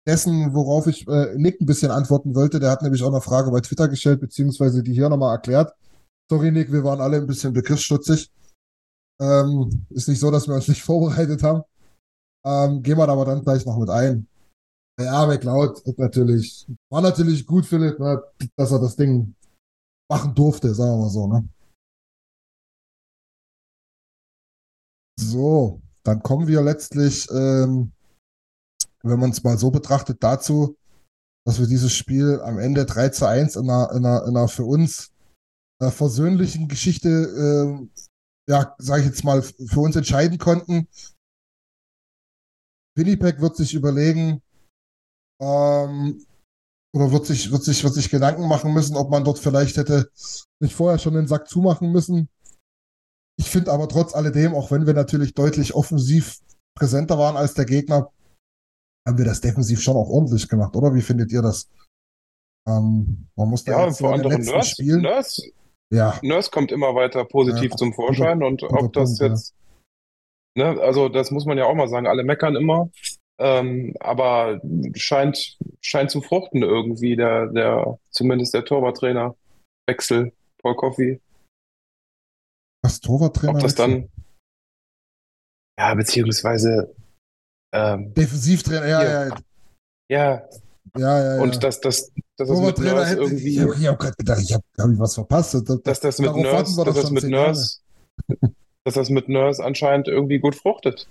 [0.07, 2.61] dessen, worauf ich äh, Nick ein bisschen antworten wollte.
[2.61, 5.75] Der hat nämlich auch eine Frage bei Twitter gestellt, beziehungsweise die hier nochmal erklärt.
[6.31, 8.31] Sorry, Nick, wir waren alle ein bisschen begriffsstutzig.
[9.21, 11.63] Ähm, ist nicht so, dass wir uns nicht vorbereitet haben.
[12.47, 14.29] Ähm, gehen wir aber dann gleich noch mit ein.
[14.99, 18.23] Ja, McLeod ist natürlich, war natürlich gut, Philipp, ne,
[18.57, 19.35] dass er das Ding
[20.11, 21.49] machen durfte, sagen wir mal so, ne?
[25.19, 27.93] So, dann kommen wir letztlich, ähm,
[29.09, 30.77] wenn man es mal so betrachtet, dazu,
[31.47, 34.49] dass wir dieses Spiel am Ende 3 zu 1 in einer, in einer, in einer
[34.49, 35.13] für uns
[35.81, 37.91] äh, versöhnlichen Geschichte, ähm,
[38.49, 40.89] ja, sage ich jetzt mal, für uns entscheiden konnten.
[42.97, 44.43] Winnipeg wird sich überlegen,
[45.41, 46.25] ähm,
[46.95, 50.11] oder wird sich, wird sich, wird sich Gedanken machen müssen, ob man dort vielleicht hätte
[50.61, 52.29] nicht vorher schon den Sack zumachen müssen.
[53.39, 56.41] Ich finde aber trotz alledem, auch wenn wir natürlich deutlich offensiv
[56.75, 58.11] präsenter waren als der Gegner,
[59.07, 60.95] haben wir das defensiv schon auch ordentlich gemacht, oder?
[60.95, 61.71] Wie findet ihr das?
[62.69, 65.03] Ähm, man muss da Ja, und jetzt so vor letzten Nurse, Spielen.
[65.03, 65.43] Nurse,
[65.93, 69.29] Ja, Nurse kommt immer weiter positiv Ja, zum Vorschein und guter ob das Punkt, ja.
[69.29, 69.55] jetzt,
[70.57, 72.91] ne, also das muss man ja auch mal sagen, alle meckern immer,
[73.39, 74.61] ähm, aber
[74.95, 79.37] scheint, scheint zu fruchten irgendwie, der, der, zumindest der Torwarttrainer
[79.89, 81.21] Wechsel, Paul Coffey.
[82.83, 83.55] was Torwarttrainer.
[83.55, 84.09] Ob das dann,
[85.79, 86.96] ja, beziehungsweise,
[87.73, 89.39] ähm, Defensivtrainer, ja, ja, ja,
[90.09, 90.49] ja,
[90.99, 91.43] ja, ja.
[91.43, 94.55] und dass das, dass das mit Nurse hätte, irgendwie, ich habe hab gerade gedacht, ich
[94.55, 95.55] habe hab ich was verpasst.
[95.55, 97.25] Das, das, dass das mit Nurse, dass das mit.
[97.25, 97.81] Nurse,
[98.85, 101.09] dass das mit Nurse anscheinend irgendwie gut fruchtet.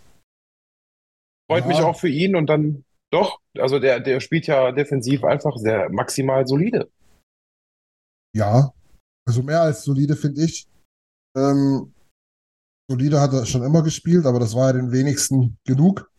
[1.50, 1.68] Freut Ja.
[1.68, 5.90] mich auch für ihn und dann doch, also der, der spielt ja defensiv einfach sehr
[5.90, 6.90] maximal solide.
[8.36, 8.74] Ja,
[9.28, 10.68] also mehr als solide, finde ich.
[11.38, 11.94] Ähm,
[12.90, 16.12] solide hat er schon immer gespielt, aber das war ja den wenigsten genug.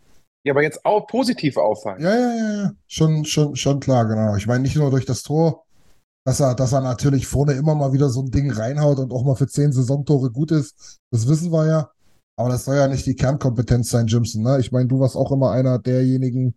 [0.47, 2.01] Ja, aber jetzt auch positiv auffallen.
[2.01, 2.73] Ja, ja, ja, ja.
[2.87, 4.37] Schon, schon, schon klar, genau.
[4.37, 5.65] Ich meine, nicht nur durch das Tor,
[6.25, 9.25] dass er, dass er natürlich vorne immer mal wieder so ein Ding reinhaut und auch
[9.25, 10.99] mal für zehn Saisontore gut ist.
[11.11, 11.91] Das wissen wir ja.
[12.39, 14.43] Aber das soll ja nicht die Kernkompetenz sein, Jimson.
[14.43, 14.61] Ne?
[14.61, 16.55] Ich meine, du warst auch immer einer derjenigen,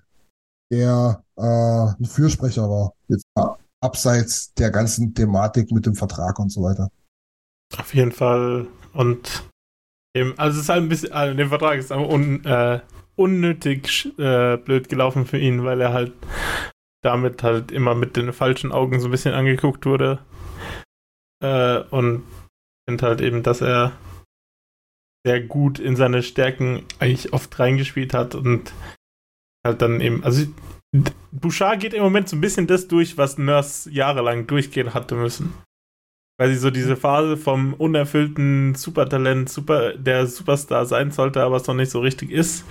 [0.71, 2.93] der äh, ein Fürsprecher war.
[3.07, 6.89] Jetzt ab- abseits der ganzen Thematik mit dem Vertrag und so weiter.
[7.75, 8.67] Auf jeden Fall.
[8.93, 9.49] Und
[10.15, 12.81] eben, also es ist halt ein bisschen, also der Vertrag ist aber un, äh,
[13.19, 16.13] unnötig äh, blöd gelaufen für ihn, weil er halt
[17.03, 20.19] damit halt immer mit den falschen Augen so ein bisschen angeguckt wurde.
[21.43, 22.23] Äh, und
[22.87, 23.93] finde halt eben, dass er
[25.25, 28.73] sehr gut in seine Stärken eigentlich oft reingespielt hat und
[29.65, 30.45] halt dann eben, also
[31.31, 35.53] Bouchard geht im Moment so ein bisschen das durch, was Nurse jahrelang durchgehen hatte müssen.
[36.39, 41.67] Weil sie so diese Phase vom unerfüllten Supertalent, super, der Superstar sein sollte, aber es
[41.67, 42.65] noch nicht so richtig ist.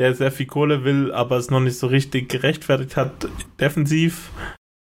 [0.00, 3.28] Der sehr viel Kohle will, aber es noch nicht so richtig gerechtfertigt hat,
[3.60, 4.30] defensiv,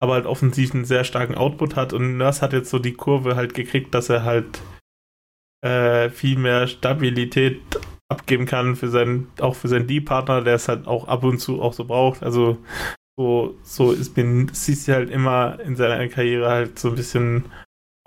[0.02, 1.94] aber halt offensiv einen sehr starken Output hat.
[1.94, 4.62] Und Nurse hat jetzt so die Kurve halt gekriegt, dass er halt
[5.62, 7.62] äh, viel mehr Stabilität
[8.12, 11.62] abgeben kann für seinen, auch für seinen D-Partner, der es halt auch ab und zu
[11.62, 12.24] auch so braucht.
[12.24, 12.58] Also
[13.18, 17.46] so, so ist mir, siehst du halt immer in seiner Karriere halt so ein bisschen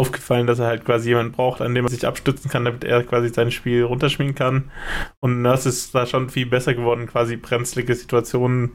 [0.03, 3.05] aufgefallen, dass er halt quasi jemanden braucht, an dem er sich abstützen kann, damit er
[3.05, 4.73] quasi sein Spiel runterschmieden kann.
[5.21, 8.73] Und Nurse ist da schon viel besser geworden, quasi brenzlige Situationen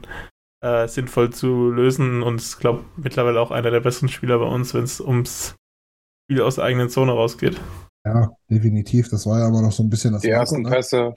[0.64, 4.72] äh, sinnvoll zu lösen und ist, glaube mittlerweile auch einer der besten Spieler bei uns,
[4.72, 5.54] wenn es ums
[6.24, 7.60] Spiel aus der eigenen Zone rausgeht.
[8.06, 9.10] Ja, definitiv.
[9.10, 10.70] Das war ja aber noch so ein bisschen das Die Marco, ersten ne?
[10.70, 11.14] Pässe,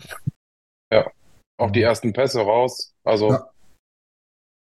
[0.91, 1.09] ja,
[1.57, 2.93] auch die ersten Pässe raus.
[3.05, 3.49] Also Ja.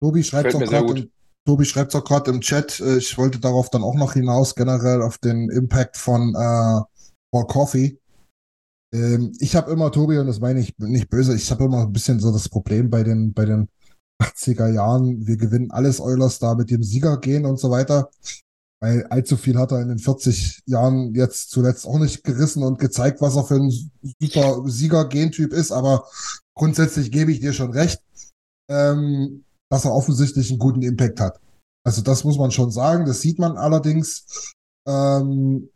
[0.01, 1.07] Tobi schreibt auch mir sehr gerade
[1.45, 5.01] Tobi schreibt auch gerade im Chat, äh, ich wollte darauf dann auch noch hinaus, generell
[5.01, 6.81] auf den Impact von äh,
[7.31, 7.99] Paul Coffey.
[8.93, 11.93] Ähm, ich habe immer, Tobi, und das meine ich nicht böse, ich habe immer ein
[11.93, 13.69] bisschen so das Problem bei den, bei den
[14.21, 18.09] 80er Jahren, wir gewinnen alles Oilers da mit dem Sieger gehen und so weiter.
[18.81, 22.79] Weil allzu viel hat er in den 40 Jahren jetzt zuletzt auch nicht gerissen und
[22.79, 23.71] gezeigt, was er für ein
[24.19, 26.07] super Sieger-Gentyp ist, aber
[26.55, 28.01] grundsätzlich gebe ich dir schon recht.
[28.69, 31.39] Ähm, dass er offensichtlich einen guten Impact hat.
[31.85, 33.05] Also das muss man schon sagen.
[33.05, 34.53] Das sieht man allerdings
[34.87, 35.69] ähm,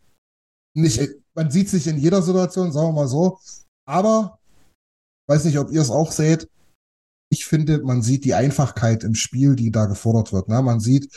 [0.75, 1.01] nicht.
[1.35, 3.39] Man sieht sich in jeder Situation, sagen wir mal so.
[3.87, 4.39] Aber
[5.27, 6.49] weiß nicht, ob ihr es auch seht.
[7.31, 10.49] Ich finde, man sieht die Einfachkeit im Spiel, die da gefordert wird.
[10.49, 10.61] Ne?
[10.63, 11.13] Man sieht,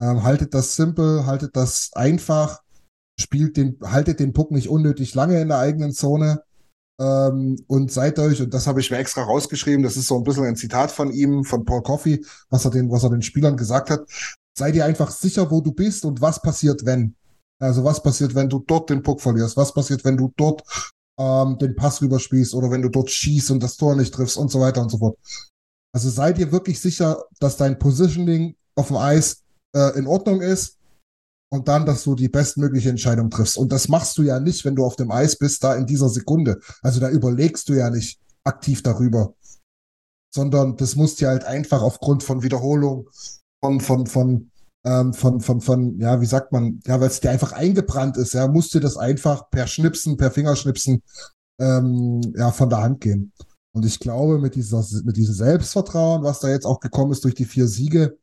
[0.00, 2.62] ähm, haltet das simpel, haltet das einfach,
[3.18, 6.42] spielt den, haltet den Puck nicht unnötig lange in der eigenen Zone.
[7.00, 10.24] Ähm, und seid euch, und das habe ich mir extra rausgeschrieben, das ist so ein
[10.24, 13.56] bisschen ein Zitat von ihm, von Paul Coffey, was er den, was er den Spielern
[13.56, 14.00] gesagt hat.
[14.56, 17.14] Sei dir einfach sicher, wo du bist und was passiert, wenn.
[17.60, 19.56] Also was passiert, wenn du dort den Puck verlierst?
[19.56, 20.62] Was passiert, wenn du dort
[21.18, 24.50] ähm, den Pass rüberspielst oder wenn du dort schießt und das Tor nicht triffst und
[24.50, 25.18] so weiter und so fort.
[25.94, 29.42] Also sei dir wirklich sicher, dass dein Positioning auf dem Eis
[29.76, 30.78] äh, in Ordnung ist
[31.52, 33.58] und dann, dass du die bestmögliche Entscheidung triffst.
[33.58, 36.08] Und das machst du ja nicht, wenn du auf dem Eis bist, da in dieser
[36.08, 36.58] Sekunde.
[36.80, 39.34] Also da überlegst du ja nicht aktiv darüber,
[40.34, 43.06] sondern das musst du halt einfach aufgrund von Wiederholung,
[43.60, 44.50] von, von, von,
[44.86, 48.32] ähm, von, von, von, ja, wie sagt man, ja, weil es dir einfach eingebrannt ist,
[48.32, 51.02] ja, musst du das einfach per Schnipsen, per Fingerschnipsen,
[51.60, 53.30] ähm, ja, von der Hand gehen.
[53.74, 57.34] Und ich glaube, mit dieser, mit diesem Selbstvertrauen, was da jetzt auch gekommen ist durch
[57.34, 58.16] die vier Siege,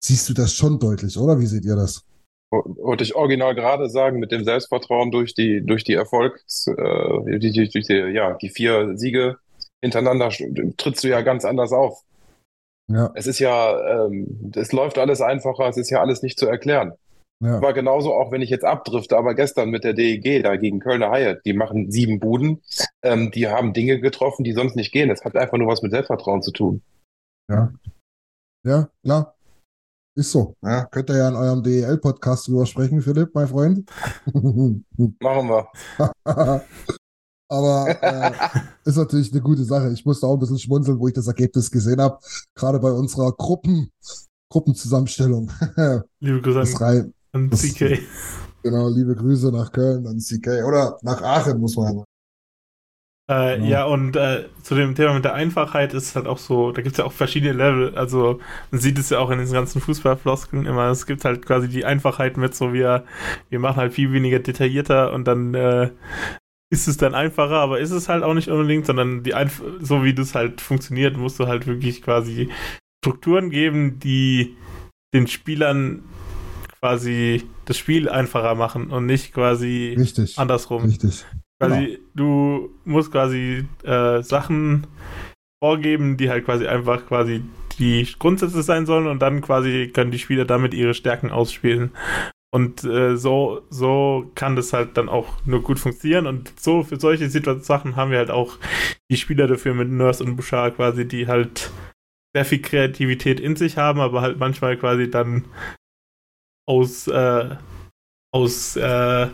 [0.00, 1.40] siehst du das schon deutlich, oder?
[1.40, 2.04] Wie seht ihr das?
[2.50, 7.52] Wollte ich original gerade sagen, mit dem Selbstvertrauen durch die, durch die Erfolgs, äh, die,
[7.52, 9.36] die, durch die, ja, die vier Siege
[9.82, 10.30] hintereinander
[10.76, 12.02] trittst du ja ganz anders auf.
[12.90, 13.12] Ja.
[13.14, 16.94] Es ist ja, ähm, es läuft alles einfacher, es ist ja alles nicht zu erklären.
[17.40, 17.62] Ja.
[17.62, 21.10] War genauso, auch wenn ich jetzt abdrifte, aber gestern mit der DEG da gegen Kölner
[21.10, 22.62] Haie, die machen sieben Buden,
[23.02, 25.08] ähm, die haben Dinge getroffen, die sonst nicht gehen.
[25.08, 26.82] Das hat einfach nur was mit Selbstvertrauen zu tun.
[27.48, 27.72] Ja.
[28.66, 29.37] Ja, klar.
[30.18, 30.56] Ist so.
[30.62, 33.88] Ja, könnt ihr ja in eurem DEL-Podcast drüber sprechen, Philipp, mein Freund.
[34.32, 35.68] Machen wir.
[37.48, 38.32] Aber äh,
[38.84, 39.92] ist natürlich eine gute Sache.
[39.92, 42.18] Ich musste auch ein bisschen schmunzeln, wo ich das Ergebnis gesehen habe.
[42.56, 43.92] Gerade bei unserer Gruppen,
[44.50, 45.52] Gruppenzusammenstellung.
[46.18, 46.84] Liebe Grüße
[47.32, 48.00] an, das- CK.
[48.64, 50.64] genau, liebe Grüße nach Köln, an CK.
[50.66, 52.04] Oder nach Aachen, muss man sagen.
[53.30, 53.66] Äh, Ja.
[53.66, 56.80] ja, und äh, zu dem Thema mit der Einfachheit ist es halt auch so, da
[56.80, 57.94] gibt es ja auch verschiedene Level.
[57.94, 60.88] Also man sieht es ja auch in den ganzen Fußballfloskeln immer.
[60.88, 63.04] Es gibt halt quasi die Einfachheit mit so, wir,
[63.50, 65.90] wir machen halt viel weniger detaillierter und dann äh,
[66.70, 70.04] ist es dann einfacher, aber ist es halt auch nicht unbedingt, sondern die Einf so
[70.04, 72.50] wie das halt funktioniert, musst du halt wirklich quasi
[73.04, 74.56] Strukturen geben, die
[75.14, 76.02] den Spielern
[76.80, 80.38] quasi das Spiel einfacher machen und nicht quasi Richtig.
[80.38, 80.84] andersrum.
[80.84, 81.24] Richtig.
[81.60, 84.86] Quasi, du musst quasi äh, Sachen
[85.62, 87.42] vorgeben, die halt quasi einfach quasi
[87.78, 91.90] die Grundsätze sein sollen und dann quasi können die Spieler damit ihre Stärken ausspielen.
[92.50, 96.26] Und äh, so, so kann das halt dann auch nur gut funktionieren.
[96.26, 98.56] Und so für solche Sachen haben wir halt auch
[99.10, 101.70] die Spieler dafür mit Nurse und Bouchard quasi, die halt
[102.34, 105.44] sehr viel Kreativität in sich haben, aber halt manchmal quasi dann
[106.66, 107.56] aus, äh,
[108.32, 109.28] aus äh,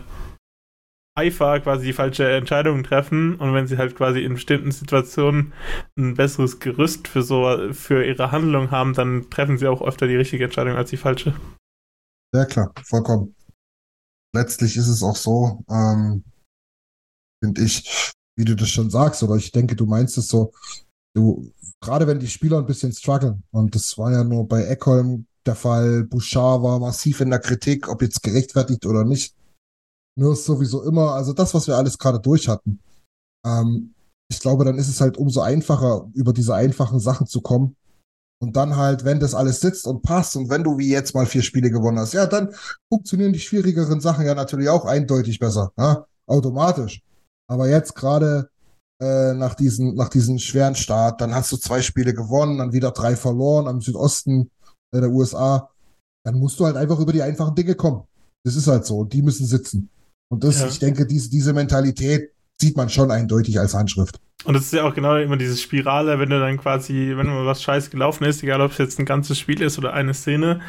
[1.17, 5.53] Eifer quasi die falsche Entscheidungen treffen und wenn sie halt quasi in bestimmten Situationen
[5.97, 10.17] ein besseres Gerüst für so für ihre Handlung haben, dann treffen sie auch öfter die
[10.17, 11.33] richtige Entscheidung als die falsche.
[12.33, 13.33] Ja, klar, vollkommen.
[14.35, 16.25] Letztlich ist es auch so, ähm,
[17.41, 20.51] finde ich, wie du das schon sagst, oder ich denke, du meinst es so,
[21.15, 21.49] du,
[21.79, 25.55] gerade wenn die Spieler ein bisschen strugglen, und das war ja nur bei Eckholm der
[25.55, 29.33] Fall, Bouchard war massiv in der Kritik, ob jetzt gerechtfertigt oder nicht.
[30.17, 32.79] Nur ist sowieso immer, also das, was wir alles gerade durch hatten.
[33.45, 33.93] Ähm,
[34.31, 37.75] ich glaube, dann ist es halt umso einfacher, über diese einfachen Sachen zu kommen.
[38.41, 41.25] Und dann halt, wenn das alles sitzt und passt und wenn du wie jetzt mal
[41.25, 42.53] vier Spiele gewonnen hast, ja, dann
[42.91, 46.05] funktionieren die schwierigeren Sachen ja natürlich auch eindeutig besser, ja?
[46.27, 47.01] automatisch.
[47.47, 48.49] Aber jetzt gerade
[49.01, 52.91] äh, nach diesem nach diesem schweren Start, dann hast du zwei Spiele gewonnen, dann wieder
[52.91, 54.51] drei verloren am Südosten
[54.93, 55.69] äh, der USA,
[56.25, 58.03] dann musst du halt einfach über die einfachen Dinge kommen.
[58.45, 58.99] Das ist halt so.
[58.99, 59.89] Und die müssen sitzen.
[60.29, 60.67] Und das, Ja.
[60.67, 64.19] ich denke, diese, diese Mentalität sieht man schon eindeutig als Handschrift.
[64.45, 67.47] Und es ist ja auch genau immer diese Spirale, wenn du dann quasi, wenn mal
[67.47, 70.61] was scheiße gelaufen ist, egal ob es jetzt ein ganzes Spiel ist oder eine Szene,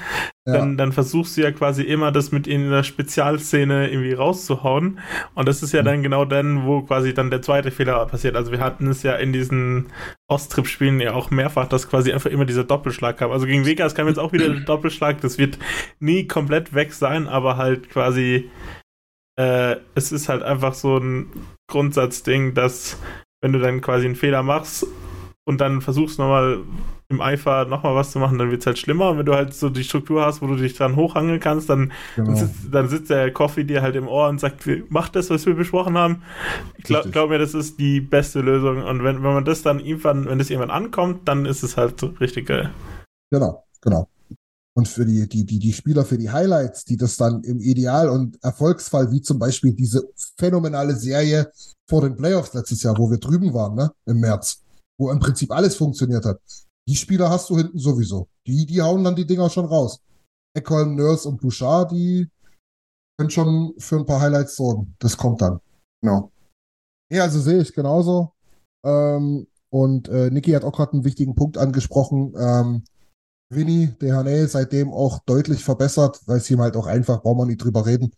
[0.47, 0.55] Ja.
[0.55, 4.99] dann, dann versuchst du ja quasi immer, das mit in der Spezialszene irgendwie rauszuhauen.
[5.35, 5.77] Und das ist Mhm.
[5.77, 8.35] ja dann genau dann, wo quasi dann der zweite Fehler passiert.
[8.35, 9.88] Also wir hatten es ja in diesen
[10.27, 13.31] Austrip-Spielen ja auch mehrfach, dass quasi einfach immer dieser Doppelschlag kam.
[13.31, 15.21] Also gegen Vegas kam jetzt auch wieder der Doppelschlag.
[15.21, 15.59] Das wird
[16.01, 18.51] nie komplett weg sein, aber halt quasi
[19.37, 21.31] äh, es ist halt einfach so ein
[21.70, 22.99] Grundsatzding, dass
[23.40, 24.87] wenn du dann quasi einen Fehler machst
[25.44, 26.61] und dann versuchst nochmal
[27.09, 29.11] im Eifer nochmal was zu machen, dann wird es halt schlimmer.
[29.11, 31.92] Und wenn du halt so die Struktur hast, wo du dich dran hochhangeln kannst, dann,
[32.16, 32.35] Genau.
[32.35, 35.55] sitzt, dann sitzt der Coffee dir halt im Ohr und sagt, mach das, was wir
[35.55, 36.22] besprochen haben.
[36.79, 38.83] Ich glaub, glaub mir, das ist die beste Lösung.
[38.83, 42.01] Und wenn, wenn man das dann irgendwann, wenn das irgendwann ankommt, dann ist es halt
[42.01, 42.70] so richtig geil.
[43.31, 44.09] Genau, genau.
[44.77, 48.11] Und für die, die, die, die Spieler, für die Highlights, die das dann im Ideal-
[48.11, 50.07] und Erfolgsfall, wie zum Beispiel diese
[50.39, 51.51] phänomenale Serie
[51.89, 54.62] vor den Playoffs letztes Jahr, wo wir drüben waren, ne, im März,
[54.99, 56.41] wo im Prinzip alles funktioniert hat.
[56.87, 58.29] Die Spieler hast du hinten sowieso.
[58.47, 59.99] Die, die hauen dann die Dinger schon raus.
[60.55, 62.29] Eckholm, Nurse und Bouchard, die
[63.19, 64.95] können schon für ein paar Highlights sorgen.
[64.99, 65.59] Das kommt dann.
[66.03, 66.31] Genau.
[67.11, 68.33] Ja, also sehe ich genauso.
[68.85, 72.35] Ähm, und äh, Niki hat auch gerade einen wichtigen Punkt angesprochen.
[72.39, 72.85] Ähm,
[73.49, 77.63] Vinny, Dehaney, seitdem auch deutlich verbessert, weil es ihm halt auch einfach, braucht man nicht
[77.63, 78.13] drüber reden,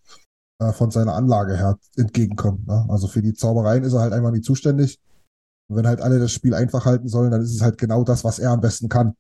[0.61, 2.67] äh, von seiner Anlage her entgegenkommt.
[2.67, 2.87] Ne?
[2.89, 4.99] Also für die Zaubereien ist er halt einfach nicht zuständig.
[5.69, 8.25] Und wenn halt alle das Spiel einfach halten sollen, dann ist es halt genau das,
[8.25, 9.15] was er am besten kann.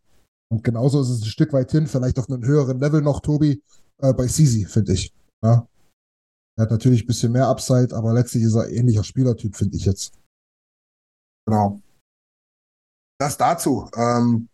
[0.50, 3.62] Und genauso ist es ein Stück weit hin, vielleicht auf einem höheren Level noch, Tobi,
[3.98, 5.14] äh, bei Sisi, finde ich.
[5.44, 5.68] Ja?
[6.56, 9.84] Er hat natürlich ein bisschen mehr Upside, aber letztlich ist er ähnlicher Spielertyp, finde ich
[9.84, 10.12] jetzt.
[11.46, 11.82] Genau.
[13.20, 13.90] Das dazu.
[13.94, 14.48] Ähm,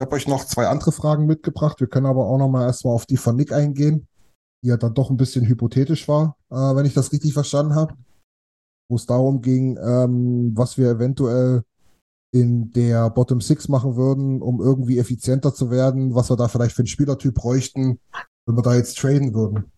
[0.00, 1.80] habe euch noch zwei andere Fragen mitgebracht.
[1.80, 4.08] Wir können aber auch noch mal erstmal auf die von Nick eingehen,
[4.62, 7.94] die ja dann doch ein bisschen hypothetisch war, äh, wenn ich das richtig verstanden habe.
[8.88, 11.62] Wo es darum ging, ähm, was wir eventuell
[12.32, 16.74] in der Bottom Six machen würden, um irgendwie effizienter zu werden, was wir da vielleicht
[16.74, 18.00] für einen Spielertyp bräuchten,
[18.46, 19.70] wenn wir da jetzt traden würden.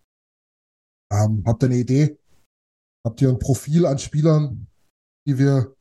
[1.13, 2.19] Ähm, habt ihr eine Idee?
[3.05, 4.67] Habt ihr ein Profil an Spielern,
[5.27, 5.75] die wir,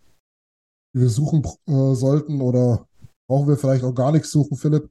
[0.96, 2.88] die wir suchen äh, sollten oder
[3.32, 4.90] brauchen wir vielleicht auch gar nichts suchen, Philipp?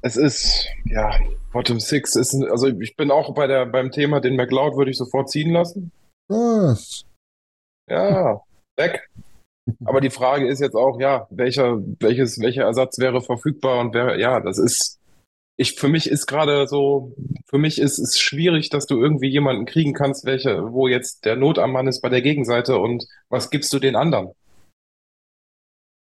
[0.00, 1.10] Es ist, ja,
[1.52, 4.96] Bottom Six ist, also ich bin auch bei der, beim Thema, den McLeod würde ich
[4.96, 5.90] sofort ziehen lassen.
[6.28, 7.04] Das,
[7.90, 8.40] Ja,
[8.76, 9.10] weg.
[9.84, 14.20] Aber die Frage ist jetzt auch, ja, welcher, welches, welcher Ersatz wäre verfügbar und wer,
[14.20, 15.00] ja, das ist,
[15.56, 17.12] ich, für mich ist gerade so,
[17.46, 21.34] für mich ist es schwierig, dass du irgendwie jemanden kriegen kannst, welcher, wo jetzt der
[21.34, 24.30] Not am Mann ist bei der Gegenseite und was gibst du den anderen?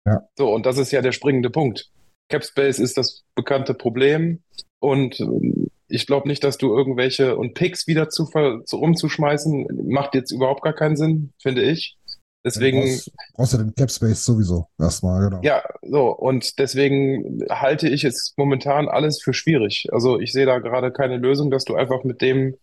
[0.06, 0.22] Ja.
[0.36, 1.90] So, und das ist ja der springende Punkt.
[2.28, 4.42] Capspace ist das bekannte Problem
[4.80, 8.28] und ähm, ich glaube nicht, dass du irgendwelche und Picks wieder zu,
[8.64, 11.96] zu umzuschmeißen, macht jetzt überhaupt gar keinen Sinn, finde ich.
[12.44, 15.40] Deswegen, brauchst, brauchst du den Cap Space sowieso erstmal, genau.
[15.42, 19.88] ja, so, und deswegen halte ich es momentan alles für schwierig.
[19.90, 22.56] Also ich sehe da gerade keine Lösung, dass du einfach mit dem,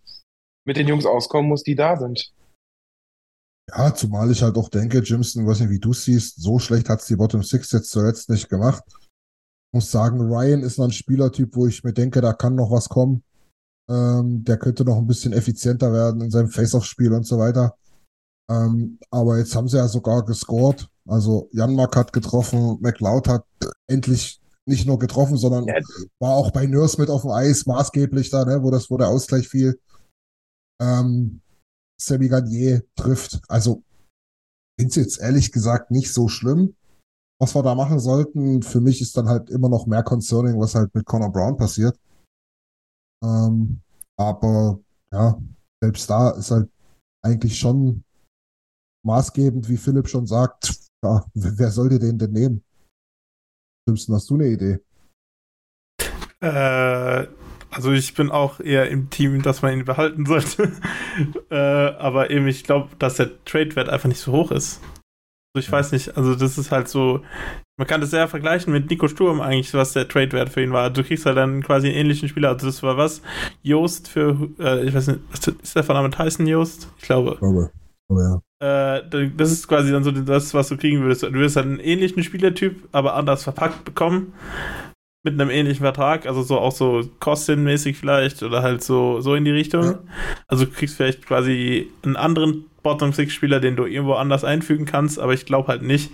[0.65, 2.31] mit den Jungs auskommen musst, die da sind.
[3.69, 6.89] Ja, zumal ich halt auch denke, Jimson, weiß nicht, wie du es siehst, so schlecht
[6.89, 8.83] hat's die Bottom Six jetzt zuletzt nicht gemacht.
[9.73, 12.89] Muss sagen, Ryan ist noch ein Spielertyp, wo ich mir denke, da kann noch was
[12.89, 13.23] kommen.
[13.89, 17.75] Ähm, der könnte noch ein bisschen effizienter werden in seinem Face-Off-Spiel und so weiter.
[18.51, 20.89] Ähm, aber jetzt haben sie ja sogar gescored.
[21.07, 23.45] Also Janmark hat getroffen, McLeod hat
[23.89, 25.75] endlich nicht nur getroffen, sondern Ja.
[26.19, 29.09] war auch bei Nurse mit auf dem Eis maßgeblich da, ne, wo das, wo der
[29.09, 29.79] Ausgleich fiel.
[30.81, 31.41] Ähm,
[32.05, 33.41] Sammy Garnier trifft.
[33.47, 33.83] Also
[34.79, 36.75] finde es jetzt ehrlich gesagt nicht so schlimm,
[37.39, 38.63] was wir da machen sollten.
[38.63, 41.97] Für mich ist dann halt immer noch mehr concerning, was halt mit Connor Brown passiert.
[43.23, 43.81] Ähm,
[44.17, 44.79] aber
[45.11, 45.39] ja,
[45.81, 46.69] selbst da ist halt
[47.23, 48.03] eigentlich schon
[49.05, 52.63] maßgebend, wie Philipp schon sagt, ja, wer soll dir den denn nehmen?
[53.87, 54.79] Simpson, hast du eine Idee?
[56.41, 57.27] Äh,
[57.73, 60.71] also ich bin auch eher im Team, dass man ihn behalten sollte.
[61.49, 64.81] äh, aber eben, ich glaube, dass der Trade-Wert einfach nicht so hoch ist.
[65.55, 67.21] Also ich weiß nicht, also das ist halt so,
[67.77, 70.89] man kann das sehr vergleichen mit Nico Sturm eigentlich, was der Trade-Wert für ihn war.
[70.89, 72.49] Du kriegst halt dann quasi einen ähnlichen Spieler.
[72.49, 73.21] Also das war was?
[73.61, 75.19] Joost für, äh, ich weiß nicht,
[75.61, 76.89] ist der Vorname Tyson Joost?
[76.97, 77.33] Ich glaube.
[77.33, 77.71] Ich glaube.
[78.09, 78.41] Oh ja.
[78.63, 81.23] Äh, das ist quasi dann so das, was du kriegen würdest.
[81.23, 84.33] Du wirst halt einen ähnlichen Spielertyp, aber anders verpackt bekommen.
[85.25, 89.45] Mit einem ähnlichen Vertrag, also so auch so Costin-mäßig vielleicht oder halt so, so in
[89.45, 89.83] die Richtung.
[89.83, 89.99] Ja.
[90.47, 95.33] Also du kriegst vielleicht quasi einen anderen Bottom-Six-Spieler, den du irgendwo anders einfügen kannst, aber
[95.33, 96.11] ich glaube halt nicht,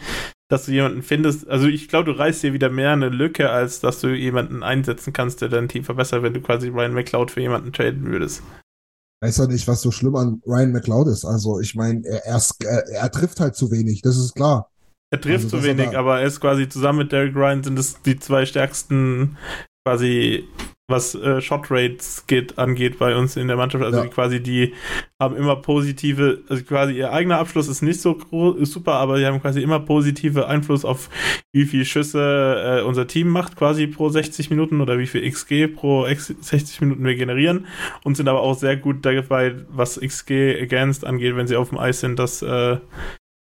[0.50, 1.48] dass du jemanden findest.
[1.48, 5.14] Also ich glaube, du reißt dir wieder mehr eine Lücke, als dass du jemanden einsetzen
[5.14, 8.42] kannst, der dein Team verbessert, wenn du quasi Ryan McLeod für jemanden traden würdest.
[9.22, 11.26] weiß ja nicht, was so schlimm an Ryan McLeod ist.
[11.26, 14.70] Also ich meine, er, er, er trifft halt zu wenig, das ist klar.
[15.12, 18.02] Er trifft Also, zu wenig, aber er ist quasi zusammen mit Derek Ryan sind es
[18.02, 19.38] die zwei stärksten
[19.86, 20.48] quasi
[20.90, 23.84] was äh, Shot Rates geht, angeht bei uns in der Mannschaft.
[23.84, 24.04] Also Ja.
[24.06, 24.74] die quasi die
[25.22, 28.18] haben immer positive, also quasi ihr eigener Abschluss ist nicht so
[28.60, 31.10] ist super, aber die haben quasi immer positive Einfluss auf
[31.54, 35.68] wie viel Schüsse äh, unser Team macht quasi pro 60 Minuten oder wie viel XG
[35.68, 37.68] pro X 60 Minuten wir generieren
[38.04, 41.78] und sind aber auch sehr gut dabei, was XG against angeht, wenn sie auf dem
[41.78, 42.78] Eis sind, dass äh,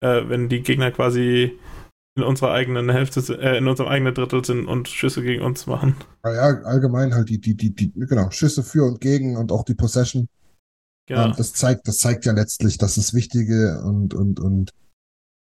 [0.01, 1.57] äh, wenn die Gegner quasi
[2.17, 5.95] in unserer eigenen Hälfte, äh, in unserem eigenen Drittel sind und Schüsse gegen uns machen.
[6.25, 9.63] Ja, ja, allgemein halt die, die, die, die, genau, Schüsse für und gegen und auch
[9.63, 10.27] die Possession.
[11.07, 11.27] Genau.
[11.27, 14.71] Ähm, das zeigt, das zeigt ja letztlich, dass es wichtige und, und, und,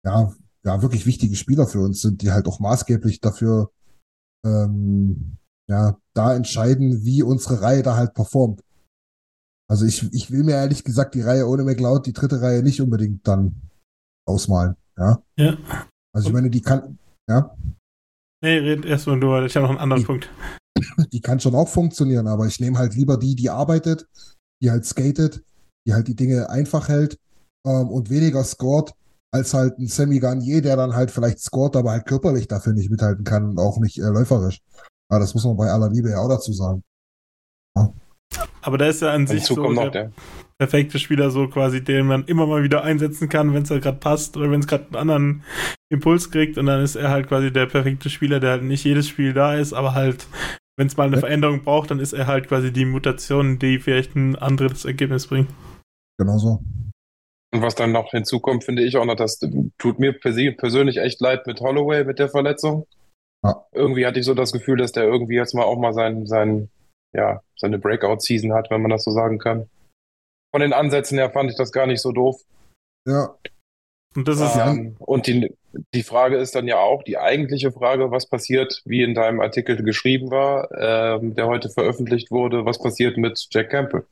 [0.07, 0.33] ja,
[0.65, 3.71] ja, wirklich wichtige Spieler für uns sind, die halt auch maßgeblich dafür,
[4.47, 5.37] ähm,
[5.69, 8.63] ja, da entscheiden, wie unsere Reihe da halt performt.
[9.69, 12.81] Also ich, ich will mir ehrlich gesagt die Reihe ohne McLeod, die dritte Reihe nicht
[12.81, 13.63] unbedingt dann
[14.27, 15.23] ausmalen, ja.
[15.37, 15.57] Ja.
[16.15, 16.99] Also ich meine, die kann,
[17.29, 17.55] ja,
[18.43, 20.29] Nee, red erstmal du, weil ich habe noch einen anderen Ich- Punkt.
[21.13, 24.07] die kann schon auch funktionieren, aber ich nehme halt lieber die, die arbeitet,
[24.63, 25.43] die halt skatet,
[25.87, 27.17] die halt die Dinge einfach hält
[27.67, 28.93] ähm, und weniger scored,
[29.33, 32.91] als halt ein Sammy Garnier, der dann halt vielleicht scored, aber halt körperlich dafür nicht
[32.91, 34.61] mithalten kann und auch nicht äh, läuferisch.
[35.11, 36.83] Aber das muss man bei aller Liebe ja auch dazu sagen.
[38.65, 40.13] Aber da ist ja an sich so kommt noch der der.
[40.59, 43.99] perfekte Spieler, so quasi, den man immer mal wieder einsetzen kann, wenn es halt gerade
[43.99, 45.45] passt oder wenn es gerade einen anderen
[45.93, 49.09] Impuls kriegt und dann ist er halt quasi der perfekte Spieler, der halt nicht jedes
[49.09, 50.27] Spiel da ist, aber halt,
[50.79, 51.21] wenn es mal eine Ja.
[51.21, 55.51] Veränderung braucht, dann ist er halt quasi die Mutation, die vielleicht ein anderes Ergebnis bringt.
[56.19, 56.63] Genauso.
[57.55, 59.39] Und was dann noch hinzukommt, finde ich auch noch, das
[59.79, 62.87] tut mir persönlich echt leid mit Holloway, mit der Verletzung.
[63.45, 63.65] Ja.
[63.73, 66.71] Irgendwie hatte ich so das Gefühl, dass der irgendwie jetzt mal auch mal sein, sein,
[67.15, 69.69] ja, seine Breakout-Season hat, wenn man das so sagen kann.
[70.53, 72.41] Von den Ansätzen her fand ich das gar nicht so doof.
[73.09, 73.35] Ja,
[74.17, 74.71] Und das ist, Ja.
[74.71, 75.53] Ähm, und die,
[75.95, 79.83] die Frage ist dann ja auch, die eigentliche Frage, was passiert, wie in deinem Artikel
[79.83, 84.07] geschrieben war, ähm, der heute veröffentlicht wurde, was passiert mit Jack Campbell?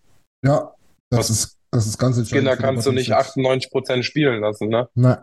[0.44, 0.74] ja,
[1.10, 2.48] das Was- ist, das ist ganz entscheidend.
[2.48, 3.16] Kinder kannst du nicht Six.
[3.16, 4.88] 98 Prozent spielen lassen, ne?
[4.94, 5.18] Nein,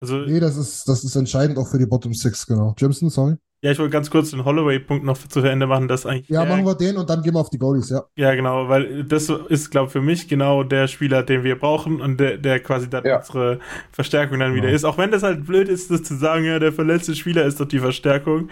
[0.00, 2.74] also, nee, das ist, das ist entscheidend auch für die Bottom Six, genau.
[2.78, 3.36] Jimson, sorry.
[3.62, 6.64] Ja, ich wollte ganz kurz den Holloway-Punkt noch zu Ende machen, dass eigentlich Ja, machen
[6.64, 8.04] wir den und dann gehen wir auf die Goalies, ja.
[8.16, 12.18] Ja, genau, weil das ist, glaube für mich genau der Spieler, den wir brauchen und
[12.20, 13.18] der, der quasi dann Ja.
[13.18, 13.58] unsere
[13.92, 14.74] Verstärkung dann wieder Genau.
[14.76, 14.84] ist.
[14.84, 17.66] Auch wenn das halt blöd ist, das zu sagen, ja, der verletzte Spieler ist doch
[17.66, 18.50] die Verstärkung.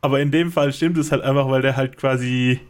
[0.00, 2.60] Aber in dem Fall stimmt es halt einfach, weil der halt quasi.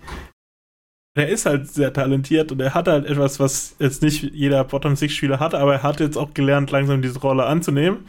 [1.17, 5.41] Der ist halt sehr talentiert und er hat halt etwas, was jetzt nicht jeder Bottom-Six-Spieler
[5.41, 8.01] hat, aber er hat jetzt auch gelernt, langsam diese Rolle anzunehmen.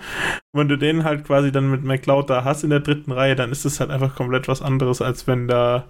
[0.51, 3.35] Und wenn du den halt quasi dann mit McLeod da hast in der dritten Reihe,
[3.35, 5.87] dann ist es halt einfach komplett was anderes, als wenn da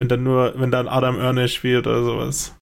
[0.00, 2.56] wenn dann nur, wenn da ein Adam Erne spielt oder sowas.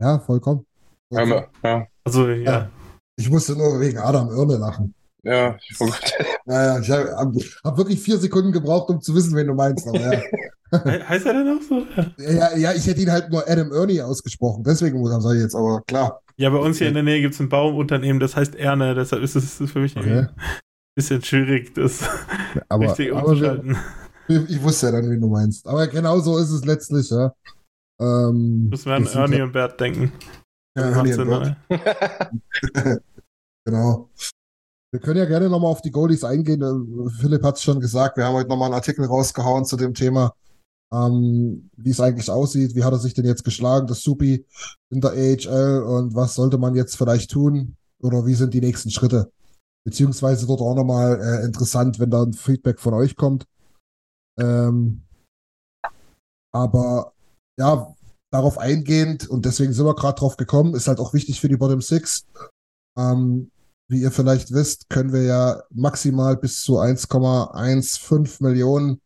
[0.00, 0.66] Ja, vollkommen.
[1.12, 1.46] Ja, vollkommen.
[1.62, 2.52] ja, Also, ja.
[2.52, 2.70] Ja.
[3.16, 4.94] Ich musste nur wegen Adam Irne lachen.
[5.22, 6.00] ja, ich versuche.
[6.46, 9.86] Ja, ja, ich habe hab wirklich vier Sekunden gebraucht, um zu wissen, wen du meinst.
[9.86, 10.20] Aber ja.
[10.72, 11.86] He heißt er denn auch so?
[12.22, 12.56] Ja.
[12.56, 14.64] ja, ich hätte ihn halt nur Adam Ernie ausgesprochen.
[14.64, 16.22] Deswegen muss ich jetzt, aber klar.
[16.36, 19.22] ja, bei uns hier in der Nähe gibt es ein Baumunternehmen, das heißt Erne, deshalb
[19.22, 20.20] ist es für mich Okay.
[20.20, 20.30] ein
[20.96, 22.08] bisschen schwierig, das
[22.70, 23.76] Aber, richtig aber wir, umzuschalten.
[24.48, 25.66] ich, wusste ja dann, wen du meinst.
[25.66, 27.34] Aber genau so ist es letztlich, ja.
[28.00, 30.10] Ähm, Müssen wir an Ernie und Bert denken.
[30.76, 31.56] ja, Ernie und Bert.
[33.64, 34.10] Genau.
[34.92, 36.60] Wir können ja gerne nochmal auf die Goalies eingehen.
[36.60, 39.94] Äh, Philipp hat es schon gesagt, wir haben heute nochmal einen Artikel rausgehauen zu dem
[39.94, 40.34] Thema,
[40.92, 42.74] ähm, wie es eigentlich aussieht.
[42.74, 44.44] Wie hat er sich denn jetzt geschlagen, das Supi
[44.90, 48.90] in der AHL und was sollte man jetzt vielleicht tun oder wie sind die nächsten
[48.90, 49.32] Schritte?
[49.84, 53.46] Beziehungsweise dort auch nochmal äh, interessant, wenn da ein Feedback von euch kommt.
[54.38, 55.04] Ähm,
[56.54, 57.14] aber
[57.58, 57.94] ja,
[58.30, 61.56] darauf eingehend und deswegen sind wir gerade drauf gekommen, ist halt auch wichtig für die
[61.56, 62.26] Bottom Six.
[62.98, 63.50] Ähm,
[63.88, 69.00] wie ihr vielleicht wisst, können wir ja maximal bis zu 1,15 Millionen,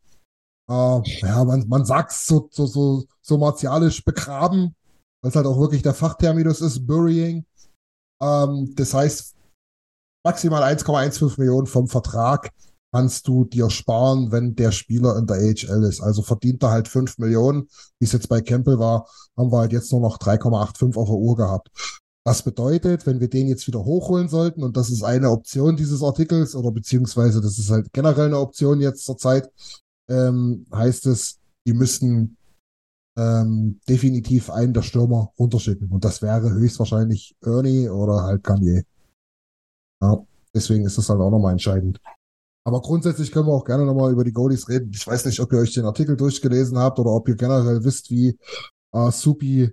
[0.69, 4.75] äh, ja, man, man sagt so, so, so, so martialisch begraben,
[5.23, 7.45] weil es halt auch wirklich der Fachterminus ist, Burying.
[8.21, 9.35] Ähm, das heißt,
[10.25, 12.51] maximal 1,15 Millionen vom Vertrag
[12.93, 16.01] kannst du dir sparen, wenn der Spieler in der AHL ist.
[16.01, 17.69] Also verdient er halt 5 Millionen,
[17.99, 19.07] wie es jetzt bei Campbell war,
[19.37, 21.71] haben wir halt jetzt nur noch 3,85 auf der Uhr gehabt.
[22.27, 26.03] Das bedeutet, wenn wir den jetzt wieder hochholen sollten, und das ist eine Option dieses
[26.03, 29.49] Artikels, oder beziehungsweise das ist halt generell eine Option jetzt zur Zeit,
[30.09, 32.37] ähm, heißt es, die müssten
[33.17, 35.89] ähm, definitiv einen der Stürmer runterschicken.
[35.93, 38.83] Und das wäre höchstwahrscheinlich Ernie oder halt Kanye.
[40.03, 40.19] Ja.
[40.53, 42.01] Deswegen ist das halt auch nochmal entscheidend.
[42.65, 44.91] Aber grundsätzlich können wir auch gerne nochmal über die Goalies reden.
[44.93, 48.11] Ich weiß nicht, ob ihr euch den Artikel durchgelesen habt oder ob ihr generell wisst,
[48.11, 48.37] wie
[48.93, 49.73] äh, Supi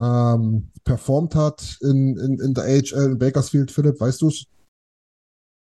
[0.00, 3.70] ähm, performt hat in, in, in der AHL in Bakersfield.
[3.70, 4.46] Philipp, weißt du's?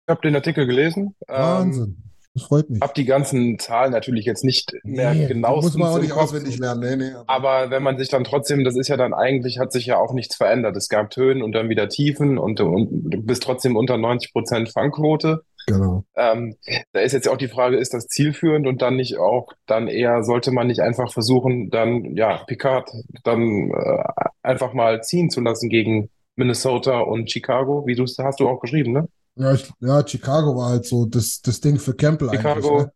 [0.08, 1.16] Ich habe den Artikel gelesen.
[1.28, 1.84] Wahnsinn.
[1.84, 2.06] Ähm,
[2.36, 2.82] das freut mich.
[2.82, 5.62] Hab die ganzen Zahlen natürlich jetzt nicht mehr Nee, genau.
[5.62, 6.82] muss man auch nicht auswendig lernen.
[6.82, 7.16] Nee, nee.
[7.28, 10.14] Aber wenn man sich dann trotzdem, das ist ja dann eigentlich, hat sich ja auch
[10.14, 10.76] nichts verändert.
[10.76, 14.70] Es gab Höhen und dann wieder Tiefen und, und du bist trotzdem unter 90 Prozent
[14.70, 15.44] Fangquote.
[15.68, 16.03] Genau.
[16.16, 16.55] Ähm,
[16.93, 20.24] da ist jetzt auch die Frage, ist das zielführend und dann nicht auch, dann eher,
[20.24, 22.91] sollte man nicht einfach versuchen, dann, ja, Picard
[23.24, 24.03] dann äh,
[24.43, 28.59] einfach mal ziehen zu lassen gegen Minnesota und Chicago, wie du es hast du auch
[28.59, 29.07] geschrieben, ne?
[29.38, 32.41] Ja, ich, ja, Chicago war halt so das, das Ding für Campbell eigentlich.
[32.41, 32.82] Chicago.
[32.84, 32.91] Ne?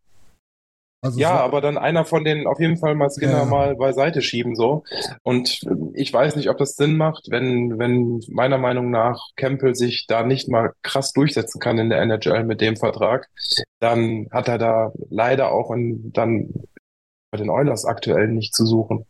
[1.02, 3.46] Also Ja, war- aber dann einer von denen auf jeden Fall mal Skinner Ja.
[3.46, 4.84] mal beiseite schieben, so.
[5.24, 5.62] Und
[5.94, 10.24] ich weiß nicht, ob das Sinn macht, wenn, wenn meiner Meinung nach Campbell sich da
[10.24, 13.30] nicht mal krass durchsetzen kann in der NHL mit dem Vertrag,
[13.80, 16.54] dann hat er da leider auch in, dann
[17.32, 19.06] bei den Oilers aktuell nicht zu suchen.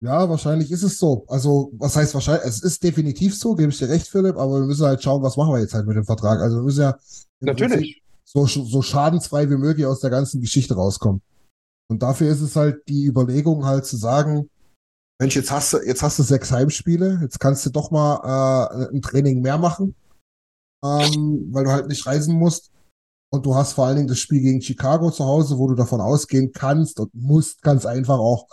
[0.00, 1.24] Ja, wahrscheinlich ist es so.
[1.28, 2.44] Also, was heißt wahrscheinlich?
[2.46, 5.36] Es ist definitiv so, gebe ich dir recht, Philipp, aber wir müssen halt schauen, was
[5.36, 6.38] machen wir jetzt halt mit dem Vertrag.
[6.40, 6.90] Also, wir müssen ja
[7.40, 8.02] im Prinzip Natürlich.
[8.28, 11.22] So, so schadensfrei wie möglich aus der ganzen Geschichte rauskommen.
[11.90, 14.50] Und dafür ist es halt die Überlegung halt zu sagen,
[15.20, 18.94] Mensch, jetzt hast du, jetzt hast du sechs Heimspiele, jetzt kannst du doch mal äh,
[18.94, 19.96] ein Training mehr machen,
[20.84, 22.70] ähm, weil du halt nicht reisen musst.
[23.30, 26.00] Und du hast vor allen Dingen das Spiel gegen Chicago zu Hause, wo du davon
[26.00, 28.46] ausgehen kannst und musst ganz einfach auch,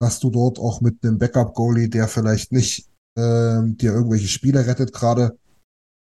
[0.00, 4.92] dass du dort auch mit einem Backup-Goalie, der vielleicht nicht ähm, dir irgendwelche Spiele rettet
[4.92, 5.38] gerade,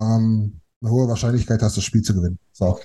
[0.02, 2.40] ähm, eine hohe Wahrscheinlichkeit hast, das Spiel zu gewinnen.
[2.54, 2.80] So.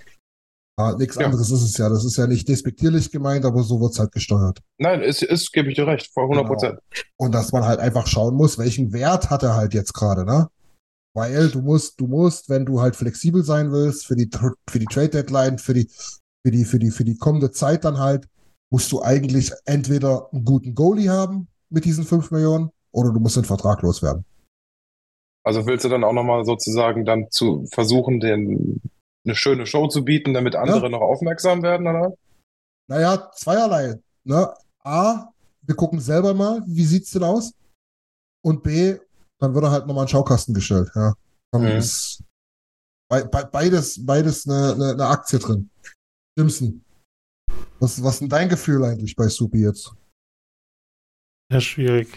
[0.79, 1.27] Ah, nichts Ja.
[1.27, 1.89] anderes ist es ja.
[1.89, 4.61] Das ist ja nicht despektierlich gemeint, aber so wird's halt gesteuert.
[4.79, 6.79] Nein, ist, ist, gebe ich dir recht, vor 100 Prozent.
[7.17, 10.49] Und dass man halt einfach schauen muss, welchen Wert hat er halt jetzt gerade, ne?
[11.15, 14.31] Weil du musst, du musst, wenn du halt flexibel sein willst für die,
[14.71, 15.91] für die Trade Deadline, für die,
[16.45, 18.27] für die, für die, für die kommende Zeit dann halt,
[18.71, 23.37] musst du eigentlich entweder einen guten Goalie haben mit diesen 5 Millionen oder du musst
[23.37, 24.25] den Vertrag loswerden.
[25.45, 28.81] Also willst du dann auch nochmal sozusagen dann zu versuchen, den,
[29.25, 32.15] eine schöne Show zu bieten, damit andere noch aufmerksam werden, oder?
[32.89, 34.01] Naja, zweierlei.
[34.25, 34.53] Ne?
[34.85, 35.29] A,
[35.63, 37.55] wir gucken selber mal, wie sieht's denn aus?
[38.45, 38.99] Und B,
[39.39, 40.91] dann wird er halt nochmal in den Schaukasten gestellt.
[40.95, 41.15] Ja.
[41.53, 41.69] Dann Mhm.
[41.79, 42.23] ist
[43.09, 45.71] be be beides, beides eine, eine, eine Aktie drin.
[46.37, 46.85] Simpson.
[47.79, 49.93] Was, was ist denn dein Gefühl eigentlich bei Supi jetzt?
[51.53, 52.09] Ja, schwierig.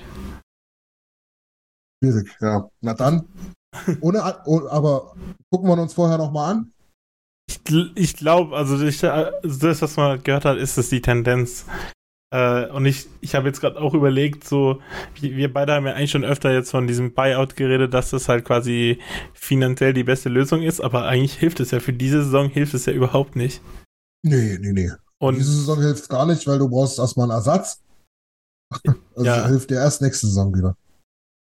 [2.01, 2.69] Schwierig, ja.
[2.81, 3.27] Na dann,
[4.01, 5.15] ohne, oh, aber
[5.51, 6.71] gucken wir uns vorher nochmal an.
[7.47, 7.59] Ich,
[7.95, 11.65] ich glaube, also ich, äh, das, was man gehört hat, ist es die Tendenz.
[12.33, 14.81] Äh, und ich, ich habe jetzt gerade auch überlegt, so,
[15.19, 18.45] wir, beide haben ja eigentlich schon öfter jetzt von diesem Buyout geredet, dass das halt
[18.45, 18.99] quasi
[19.33, 22.87] finanziell die beste Lösung ist, aber eigentlich hilft es ja für diese Saison, hilft es
[22.87, 23.61] ja überhaupt nicht.
[24.23, 24.91] Nee, nee, nee.
[25.19, 27.81] Und Diese Saison hilft gar nicht, weil du brauchst erstmal einen Ersatz.
[29.15, 29.47] Also Ja.
[29.47, 30.75] hilft dir erst nächste Saison wieder.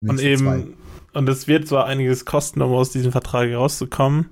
[0.03, 0.67] Die Und nächsten zwei.
[1.15, 4.31] Und es wird zwar einiges kosten, um aus diesem Vertrag rauszukommen,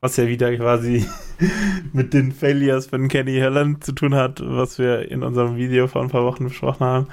[0.00, 1.06] was ja wieder quasi
[1.92, 6.02] mit den Failures von Kenny Holland zu tun hat, was wir in unserem Video vor
[6.02, 7.08] ein paar Wochen besprochen haben.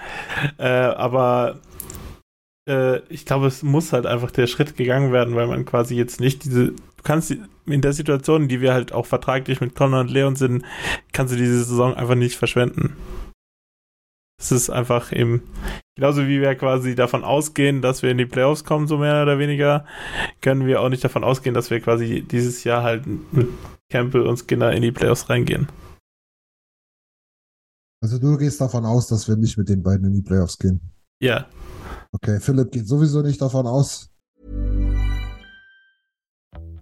[0.58, 1.60] Äh, aber
[2.68, 6.20] äh, ich glaube, es muss halt einfach der Schritt gegangen werden, weil man quasi jetzt
[6.20, 7.36] nicht diese, du kannst
[7.66, 10.64] in der Situation, die wir halt auch vertraglich mit Connor und Leon sind,
[11.12, 12.96] kannst du diese Saison einfach nicht verschwenden.
[14.44, 15.42] Es ist einfach eben,
[15.96, 19.40] genauso wie wir quasi davon ausgehen, dass wir in die Playoffs kommen, so mehr oder
[19.40, 19.86] weniger,
[20.42, 23.48] können wir auch nicht davon ausgehen, dass wir quasi dieses Jahr halt mit
[23.90, 25.68] Campbell und Skinner in die Playoffs reingehen.
[28.02, 30.82] Also du gehst davon aus, dass wir nicht mit den beiden in die Playoffs gehen.
[31.22, 31.48] Ja,
[32.14, 34.13] Okay, Philipp geht sowieso nicht davon aus.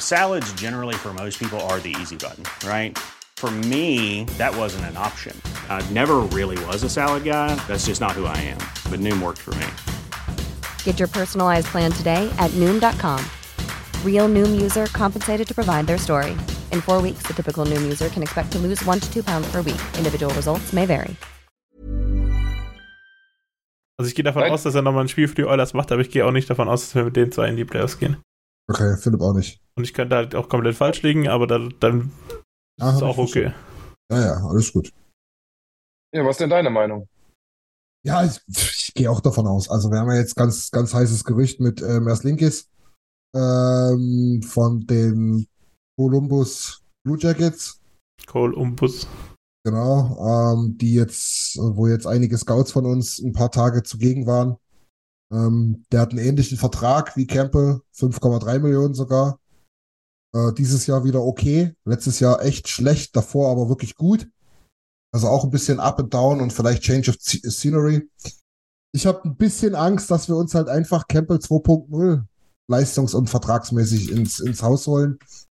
[0.00, 2.96] Salads, generally, for most people, are the easy button, right?
[3.36, 5.38] For me, that wasn't an option.
[5.68, 7.54] I never really was a salad guy.
[7.68, 8.58] That's just not who I am.
[8.90, 9.66] But Noom worked for me.
[10.84, 13.22] Get your personalized plan today at Noom.com.
[14.04, 16.32] Real Noom user compensated to provide their story.
[16.72, 19.46] In four weeks, the typical Noom user can expect to lose one to two pounds
[19.52, 19.80] per week.
[19.98, 21.14] Individual results may vary.
[23.98, 24.52] Also ich gehe davon Nein.
[24.52, 26.50] aus, dass er nochmal ein Spiel für die Oilers macht, aber ich gehe auch nicht
[26.50, 28.18] davon aus, dass wir mit den zwei in die Playoffs gehen.
[28.68, 29.58] Okay, Philipp auch nicht.
[29.76, 32.12] Und ich könnte halt auch komplett falsch liegen, aber dann, dann
[32.80, 33.52] Ja, ist es auch okay.
[34.10, 34.92] Ja, ja, alles gut.
[36.14, 37.08] Ja, was ist denn deine Meinung?
[38.06, 39.68] Ja, ich, ich gehe auch davon aus.
[39.68, 42.70] Also wir haben ja jetzt ganz, ganz heißes Gerücht mit äh, Merslinkis
[43.34, 45.46] ähm, von den
[45.98, 47.80] Columbus Blue Jackets.
[48.26, 49.06] Cole Umbus.
[49.64, 54.56] Genau, ähm, die jetzt, wo jetzt einige Scouts von uns ein paar Tage zugegen waren.
[55.32, 59.40] Ähm, der hat einen ähnlichen Vertrag wie Campbell, 5,3 Millionen sogar.
[60.34, 64.28] Äh, dieses Jahr wieder okay, letztes Jahr echt schlecht, davor aber wirklich gut.
[65.14, 68.08] Also auch ein bisschen up and down und vielleicht Change of Sce- Scenery.
[68.94, 72.24] Ich habe ein bisschen Angst, dass wir uns halt einfach Campbell 2.0
[72.68, 75.18] leistungs- und vertragsmäßig ins, ins Haus holen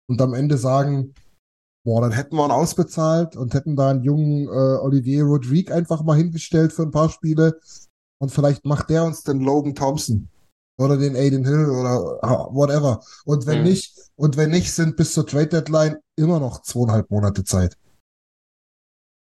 [0.09, 1.13] und am Ende sagen,
[1.87, 6.03] Boah, dann hätten wir ihn ausbezahlt und hätten da einen jungen äh, Olivier Rodrigue einfach
[6.03, 7.61] mal hingestellt für ein paar Spiele.
[8.19, 10.27] Und vielleicht macht der uns den Logan Thompson
[10.79, 11.99] oder den Aiden Hill oder
[12.53, 13.03] whatever.
[13.25, 13.63] Und wenn Mhm.
[13.65, 17.77] nicht, und wenn nicht, sind bis zur Trade Deadline immer noch zweieinhalb Monate Zeit.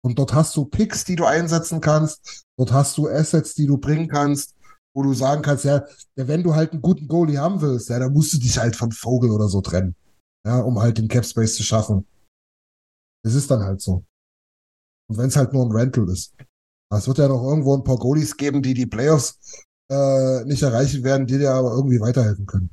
[0.01, 2.45] Und dort hast du Picks, die du einsetzen kannst.
[2.57, 4.55] Dort hast du Assets, die du bringen kannst,
[4.95, 5.85] wo du sagen kannst, ja,
[6.15, 8.75] ja, wenn du halt einen guten Goalie haben willst, ja, dann musst du dich halt
[8.75, 9.95] von Vogel oder so trennen.
[10.45, 12.07] Ja, um halt den Cap Space zu schaffen.
[13.25, 14.05] Es ist dann halt so.
[15.09, 16.33] Und wenn es halt nur ein Rental ist.
[16.91, 19.37] Es wird ja noch irgendwo ein paar Goalies geben, die die Playoffs
[19.89, 22.69] äh, nicht erreichen werden, die dir aber irgendwie weiterhelfen können.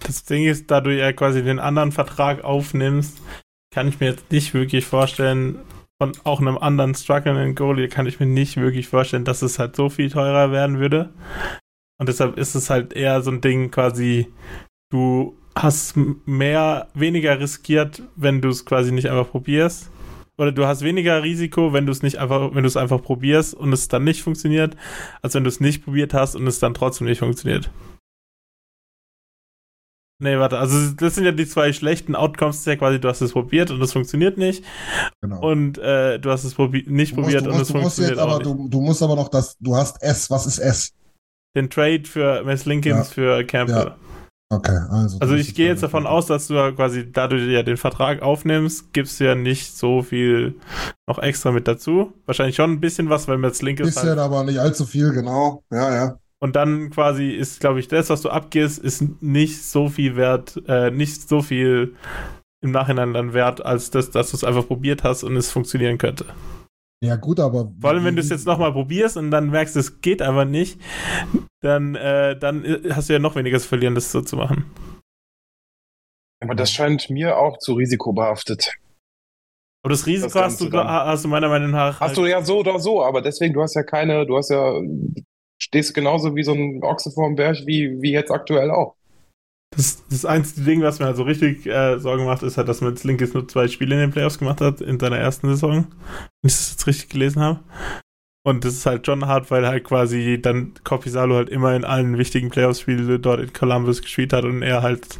[0.00, 3.18] Das Ding ist, da du ja quasi den anderen Vertrag aufnimmst,
[3.74, 5.58] kann ich mir jetzt nicht wirklich vorstellen,
[6.00, 9.76] von auch einem anderen strugglenden Goalie kann ich mir nicht wirklich vorstellen, dass es halt
[9.76, 11.10] so viel teurer werden würde.
[11.98, 14.32] Und deshalb ist es halt eher so ein Ding quasi,
[14.90, 15.94] du hast
[16.26, 19.90] mehr, weniger riskiert, wenn du es quasi nicht einfach probierst.
[20.38, 23.54] Oder du hast weniger Risiko, wenn du es nicht einfach, wenn du es einfach probierst
[23.54, 24.76] und es dann nicht funktioniert,
[25.22, 27.70] als wenn du es nicht probiert hast und es dann trotzdem nicht funktioniert.
[30.18, 33.20] Nee, warte, also das sind ja die zwei schlechten Outcomes, ist ja quasi, du hast
[33.20, 34.64] es probiert und es funktioniert nicht.
[35.20, 35.40] Genau.
[35.46, 38.12] Und äh, du hast es probi nicht musst, probiert du und musst, es musst funktioniert
[38.16, 38.46] jetzt aber, auch nicht.
[38.46, 40.94] du, du musst aber noch das, du hast S, was ist S?
[41.54, 43.04] Den Trade für Mess Linkins Ja.
[43.04, 43.76] für Campbell.
[43.88, 43.96] Ja.
[44.48, 45.18] Okay, also.
[45.18, 47.76] Also ich ist gehe jetzt davon aus, dass du ja quasi, da du ja den
[47.76, 50.54] Vertrag aufnimmst, gibst du ja nicht so viel
[51.08, 52.12] noch extra mit dazu.
[52.26, 54.18] Wahrscheinlich schon ein bisschen was, weil Mets Linkins Bisschen, halt.
[54.20, 55.64] aber nicht allzu viel, genau.
[55.72, 56.18] Ja, ja.
[56.38, 60.62] Und dann quasi ist, glaube ich, das, was du abgibst, ist nicht so viel wert,
[60.68, 61.96] äh, nicht so viel
[62.60, 65.98] im Nachhinein dann wert, als das, dass du es einfach probiert hast und es funktionieren
[65.98, 66.24] könnte.
[67.04, 67.72] Ja, gut, aber.
[67.80, 70.80] Vor allem, wenn du es jetzt nochmal probierst und dann merkst, es geht einfach nicht,
[71.60, 74.70] dann, äh, dann hast du ja noch weniger zu verlieren, das so zu machen.
[76.42, 78.72] Aber das scheint mir auch zu risikobehaftet.
[79.82, 80.86] Aber das Risiko Das hast, du, dann.
[80.86, 82.00] hast du meiner Meinung nach.
[82.00, 84.80] Hast du ja so oder so, aber deswegen, du hast ja keine, du hast ja,
[85.58, 88.96] stehst genauso wie so ein Ochse vor dem Berg, wie, wie jetzt aktuell auch.
[89.70, 92.80] Das, das einzige Ding, was mir halt so richtig äh, Sorgen macht, ist halt, dass
[92.80, 95.86] Mets Linkis nur zwei Spiele in den Playoffs gemacht hat in seiner ersten Saison.
[96.42, 97.60] Wenn ich das jetzt richtig gelesen habe.
[98.46, 102.16] Und das ist halt schon hart, weil halt quasi dann Kopisalo halt immer in allen
[102.16, 105.18] wichtigen Playoffs-Spielen dort in Columbus gespielt hat und er halt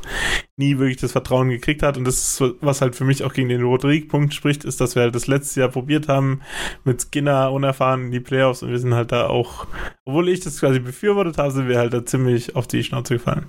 [0.57, 1.97] nie wirklich das Vertrauen gekriegt hat.
[1.97, 5.03] Und das ist, was halt für mich auch gegen den Rodrigue-Punkt spricht, ist, dass wir
[5.03, 6.41] halt das letzte Jahr probiert haben,
[6.85, 9.67] mit Skinner unerfahren in die Playoffs und wir sind halt da auch,
[10.05, 13.47] obwohl ich das quasi befürwortet habe, sind wir halt da ziemlich auf die Schnauze gefallen.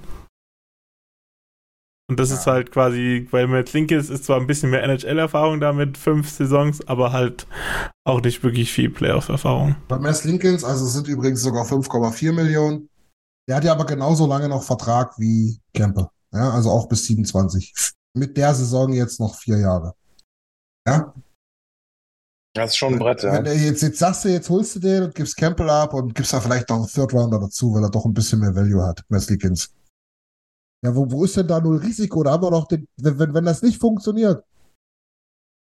[2.09, 2.35] Und das Ja.
[2.35, 6.29] ist halt quasi, weil Matt Linkes ist zwar ein bisschen mehr NHL-Erfahrung da mit fünf
[6.29, 7.47] Saisons, aber halt
[8.05, 9.75] auch nicht wirklich viel Playoff-Erfahrung.
[9.89, 12.89] Bei Mess Lincolns, also es sind übrigens sogar 5,4 Millionen.
[13.49, 16.11] Der hat ja aber genauso lange noch Vertrag wie Kemper.
[16.33, 17.73] Ja, also auch bis 27.
[18.13, 19.93] Mit der Saison jetzt noch vier Jahre.
[20.87, 21.13] Ja,
[22.53, 23.33] Das ist schon ein Brett, ja.
[23.33, 26.15] Wenn du jetzt, jetzt sagst du, jetzt holst du den und gibst Campbell ab und
[26.15, 28.83] gibst da vielleicht noch einen Third Rounder dazu, weil er doch ein bisschen mehr Value
[28.83, 29.73] hat, Meslikins.
[30.85, 32.23] Ja, wo, wo ist denn da null Risiko?
[32.23, 34.43] Da haben wir doch den, wenn, wenn, das nicht funktioniert,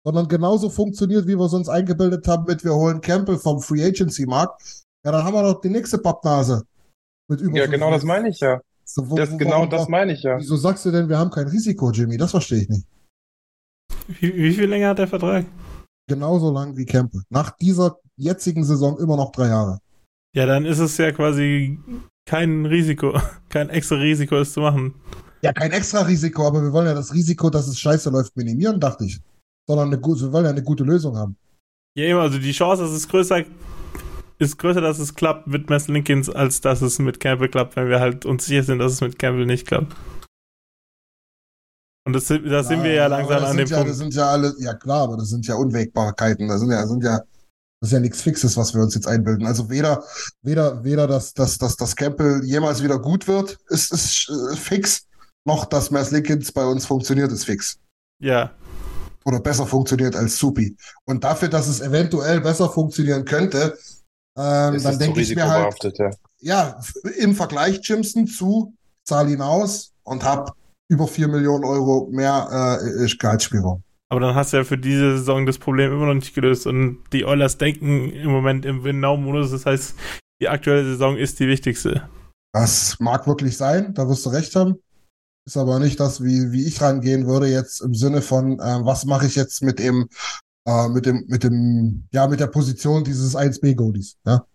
[0.06, 3.84] sondern genauso funktioniert, wie wir es uns eingebildet haben mit wir holen Campbell vom Free
[3.84, 6.66] Agency Markt, ja, dann haben wir doch die nächste Pappnase.
[7.30, 8.62] Mit über Ja, genau das meine ich ja.
[8.86, 10.38] So, wo- Das, wo- genau das meine ich ja.
[10.38, 12.18] Wieso sagst du denn, wir haben kein Risiko, Jimmy?
[12.18, 12.88] Das verstehe ich nicht.
[14.08, 15.46] Wie, wie viel länger hat der Vertrag?
[16.10, 17.24] Genauso lang wie Campbell.
[17.30, 19.80] Nach dieser jetzigen Saison immer noch drei Jahre.
[20.34, 21.78] Ja, dann ist es ja quasi
[22.28, 23.20] kein Risiko,
[23.50, 24.94] kein extra Risiko, es zu machen.
[25.42, 28.80] Ja, kein extra Risiko, aber wir wollen ja das Risiko, dass es scheiße läuft, minimieren,
[28.80, 29.20] dachte ich.
[29.68, 31.36] sondern eine wir wollen ja eine gute Lösung haben.
[31.98, 33.44] Ja, eben, also die Chance, dass es größer
[34.40, 37.90] ist größer, dass es klappt mit Mass Linkins, als dass es mit Campbell klappt, wenn
[37.90, 39.96] wir halt uns sicher sind, dass es mit Campbell nicht klappt.
[42.06, 43.92] Und das, sind- da sind wir ja langsam das an dem ja, Punkt.
[43.92, 46.48] Das sind ja alle, ja klar, aber das sind ja Unwägbarkeiten.
[46.48, 47.20] Das sind ja, sind ja,
[47.80, 49.46] das ist ja nichts Fixes, was wir uns jetzt einbilden.
[49.46, 50.04] Also weder,
[50.42, 55.06] weder, weder, dass, dass, dass, dass Campbell jemals wieder gut wird, ist, ist äh, fix,
[55.46, 57.78] noch dass Mass Linkins bei uns funktioniert, ist fix.
[58.20, 58.52] Ja,
[59.26, 60.76] Oder besser funktioniert als Supi.
[61.06, 63.78] Und dafür, dass es eventuell besser funktionieren könnte,
[64.36, 65.98] ähm, dann denke ich mir halt, risikobehaftet,
[66.42, 66.80] ja.
[67.04, 68.74] ja, im Vergleich Jimson zu,
[69.04, 70.56] zahl ihn aus und hab
[70.88, 73.84] über 4 Millionen Euro mehr äh, Gehaltsspielraum.
[74.10, 76.68] Aber dann hast du ja für diese Saison das Problem immer noch nicht gelöst.
[76.68, 79.52] Und die Oilers denken im Moment im Win-Now-Modus.
[79.52, 79.98] Das heißt,
[80.42, 82.08] die aktuelle Saison ist die wichtigste.
[82.54, 84.76] Das mag wirklich sein, da wirst du recht haben.
[85.46, 89.06] Ist aber nicht das, wie, wie ich rangehen würde, jetzt im Sinne von, äh, was
[89.06, 90.10] mache ich jetzt mit dem,
[90.68, 94.46] äh, mit dem, mit dem, ja, mit der Position dieses 1B-Goalies, ja.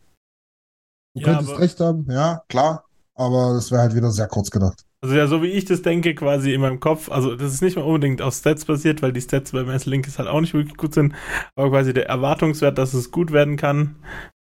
[1.14, 2.84] Du Ja, könntest recht haben, ja, klar,
[3.14, 4.84] aber das wäre halt wieder sehr kurz gedacht.
[5.05, 7.76] Also ja, so wie ich das denke, quasi in meinem Kopf, also das ist nicht
[7.76, 10.76] mal unbedingt auf Stats basiert, weil die Stats bei Mass Linkis halt auch nicht wirklich
[10.76, 11.14] gut sind,
[11.57, 13.96] aber quasi der Erwartungswert, dass es gut werden kann,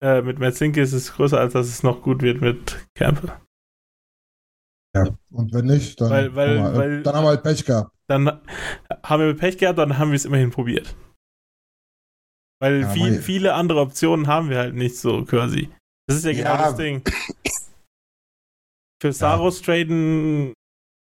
[0.04, 3.32] äh, mit Matt Linkis ist größer, als dass es noch gut wird mit Campbell.
[4.96, 5.06] Ja.
[5.32, 7.92] Und wenn nicht, dann, Weil- weil- haben wir, weil- dann haben wir halt Pech gehabt.
[8.08, 8.28] Dann
[9.02, 10.94] haben wir Pech gehabt, dann haben wir es immerhin probiert.
[12.62, 15.70] Weil Ja, viel, viele andere Optionen haben wir halt nicht so quasi.
[16.08, 16.58] Das ist ja genau Ja.
[16.58, 17.02] das Ding.
[19.04, 20.54] Für Saros traden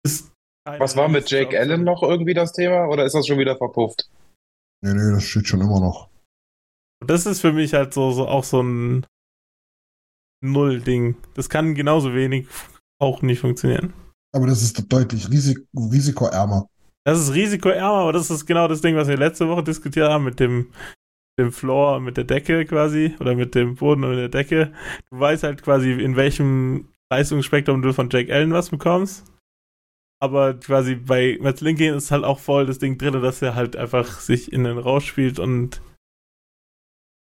[0.04, 0.32] ist
[0.66, 3.56] keine Was war mit Jake Allen noch irgendwie das Thema oder ist das schon wieder
[3.56, 4.10] verpufft?
[4.84, 6.10] Nee, nee, das steht schon immer noch.
[6.99, 9.06] Und Das ist für mich halt so, so auch so ein
[10.43, 11.16] Null-Ding.
[11.36, 12.47] Das kann genauso wenig
[12.99, 13.93] auch nicht funktionieren.
[14.36, 16.66] Aber das ist deutlich risik risikoärmer.
[17.06, 20.24] Das ist risikoärmer, aber das ist genau das Ding, was wir letzte Woche diskutiert haben
[20.24, 20.74] mit dem,
[21.39, 24.74] dem Floor, mit der Decke quasi, oder mit dem Boden und der Decke.
[25.12, 29.26] Du weißt halt quasi, in welchem Leistungsspektrum du von Jake Allen was bekommst.
[30.22, 33.76] Aber quasi bei Matt Lincoln ist halt auch voll das Ding drin, dass er halt
[33.76, 35.82] einfach sich in den Rausch spielt und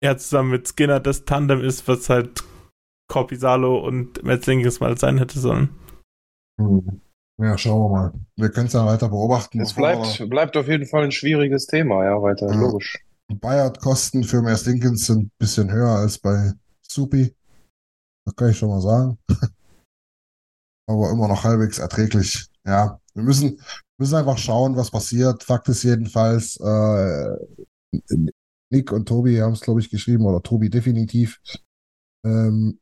[0.03, 2.43] er zusammen mit Skinner das Tandem ist, was halt
[3.09, 5.71] Corpisalo und Matt Lincoln mal sein hätte sollen.
[6.61, 7.01] Hm.
[7.41, 8.13] Ja, schauen wir mal.
[8.37, 9.61] Wir können es ja weiter beobachten.
[9.61, 12.61] Es bleibt, bleibt auf jeden Fall ein schwieriges Thema, ja, weiter, Ja.
[12.61, 12.99] logisch.
[13.29, 16.53] Buyout-Kosten für Mass Lincolns sind ein bisschen höher als bei
[16.83, 17.33] Supi.
[18.25, 19.19] Das kann ich schon mal sagen.
[20.89, 22.49] Aber immer noch halbwegs erträglich.
[22.65, 23.61] Ja, wir müssen,
[23.99, 25.45] müssen einfach schauen, was passiert.
[25.45, 27.37] Fakt ist jedenfalls, äh,
[28.71, 31.41] Nick und Tobi haben es, glaube ich, geschrieben, oder Tobi definitiv,
[32.25, 32.79] ähm,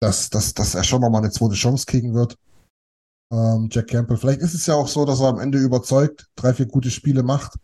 [0.00, 2.36] dass, dass, dass er schon nochmal eine zweite Chance kriegen wird.
[3.32, 4.16] Ähm, Jack Campbell.
[4.16, 7.22] Vielleicht ist es ja auch so, dass er am Ende überzeugt, drei, vier gute Spiele
[7.22, 7.58] macht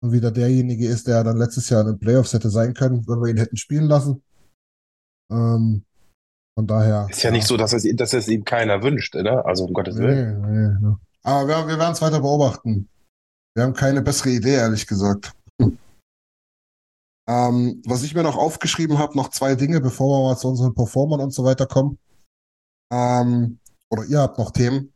[0.00, 3.20] und wieder derjenige ist, der dann letztes Jahr in den Playoffs hätte sein können, wenn
[3.20, 4.22] wir ihn hätten spielen lassen.
[5.30, 5.84] Ähm,
[6.54, 7.06] von daher.
[7.10, 9.44] Ist ja nicht so, dass es, dass es ihm keiner wünscht, ne?
[9.44, 10.40] Also um Gottes Willen.
[10.42, 10.96] Nee, nee, nee.
[11.22, 12.88] Aber wir, wir werden es weiter beobachten.
[13.54, 15.32] Wir haben keine bessere Idee, ehrlich gesagt.
[15.60, 15.78] Hm.
[17.28, 20.74] Ähm, was ich mir noch aufgeschrieben habe, noch zwei Dinge, bevor wir mal zu unseren
[20.74, 21.96] Performern und so weiter kommen.
[22.92, 24.92] Ähm, oder ihr habt noch Themen.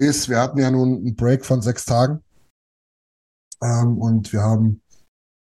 [0.00, 2.24] Ist, wir hatten ja nun einen Break von sechs Tagen.
[3.62, 4.79] Ähm, und wir haben,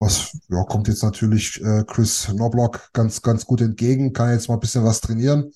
[0.04, 4.54] was, ja, kommt jetzt natürlich äh, Chris Knoblock ganz, ganz gut entgegen, kann jetzt mal
[4.54, 5.44] ein bisschen was trainieren.
[5.44, 5.52] Ein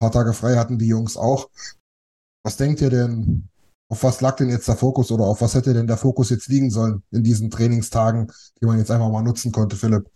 [0.00, 1.48] paar Tage frei hatten die Jungs auch.
[2.44, 3.48] Was denkt ihr denn,
[3.88, 6.48] auf was lag denn jetzt der Fokus oder auf was hätte denn der Fokus jetzt
[6.48, 10.10] liegen sollen in diesen Trainingstagen, die man jetzt einfach mal nutzen konnte, Philipp?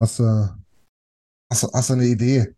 [0.00, 0.48] Hast du,
[1.52, 2.54] hast, hast du eine Idee?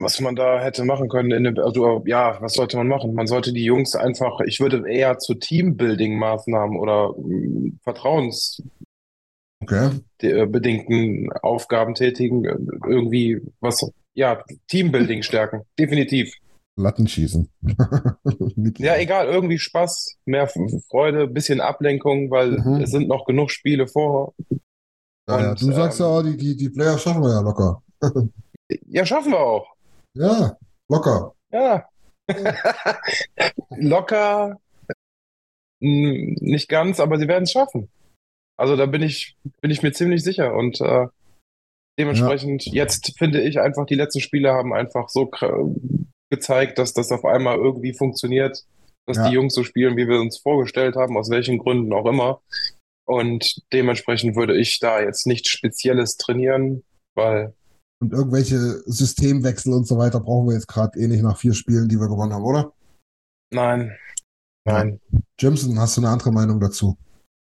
[0.00, 3.14] Was man da hätte machen können, dem, also ja, was sollte man machen?
[3.14, 8.83] Man sollte die Jungs einfach, ich würde eher zu Teambuilding-Maßnahmen oder mm, vertrauensbedingten
[9.64, 9.90] Okay.
[11.42, 12.56] Aufgaben tätigen, äh,
[12.86, 13.84] irgendwie was,
[14.14, 16.34] ja, Teambuilding stärken, definitiv.
[16.76, 17.48] Latten schießen.
[18.78, 20.48] Ja, egal, irgendwie Spaß, mehr
[20.90, 22.80] Freude, bisschen Ablenkung, weil Mhm.
[22.82, 24.34] es sind noch genug Spiele vor.
[25.28, 27.82] Ja, ja, Und, du sagst ähm, ja, die, die, die Playoffs schaffen wir ja locker.
[28.86, 29.66] Ja, schaffen wir auch.
[30.14, 30.56] Ja,
[30.88, 31.34] locker.
[31.52, 31.84] Ja.
[33.70, 34.58] Locker,
[35.80, 37.90] nicht ganz, aber sie werden es schaffen.
[38.56, 40.54] Also da bin ich, bin ich mir ziemlich sicher.
[40.54, 41.06] Und äh,
[41.98, 45.30] dementsprechend, jetzt finde ich einfach, die letzten Spiele haben einfach so
[46.30, 48.64] gezeigt, dass das auf einmal irgendwie funktioniert,
[49.06, 49.28] dass Ja.
[49.28, 52.40] die Jungs so spielen, wie wir uns vorgestellt haben, aus welchen Gründen auch immer.
[53.06, 56.82] Und dementsprechend würde ich da jetzt nichts Spezielles trainieren,
[57.14, 57.52] weil
[58.00, 61.88] Und irgendwelche Systemwechsel und so weiter brauchen wir jetzt gerade eh nicht nach vier Spielen,
[61.88, 62.72] die wir gewonnen haben, oder?
[63.52, 63.96] nein,
[64.66, 65.00] nein.
[65.38, 66.96] Jimson, hast du eine andere Meinung dazu?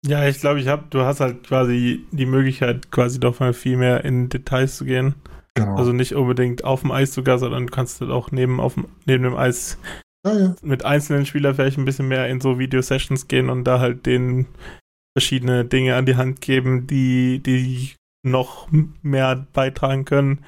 [0.05, 3.77] Ja, ich glaube, ich habe, du hast halt quasi die Möglichkeit, quasi doch mal viel
[3.77, 5.15] mehr in Details zu gehen.
[5.55, 5.75] Genau.
[5.75, 8.75] Also nicht unbedingt auf dem Eis sogar, sondern du kannst halt auch neben, auf,
[9.05, 9.77] neben dem Eis
[10.25, 10.55] ja, ja.
[10.61, 14.47] mit einzelnen Spielern vielleicht ein bisschen mehr in so Video-Sessions gehen und da halt denen
[15.17, 17.93] verschiedene Dinge an die Hand geben, die, die
[18.25, 18.69] noch
[19.01, 20.45] mehr beitragen können.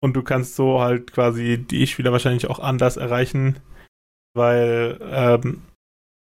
[0.00, 3.58] Und du kannst so halt quasi die Spieler wahrscheinlich auch anders erreichen,
[4.34, 5.62] weil ähm,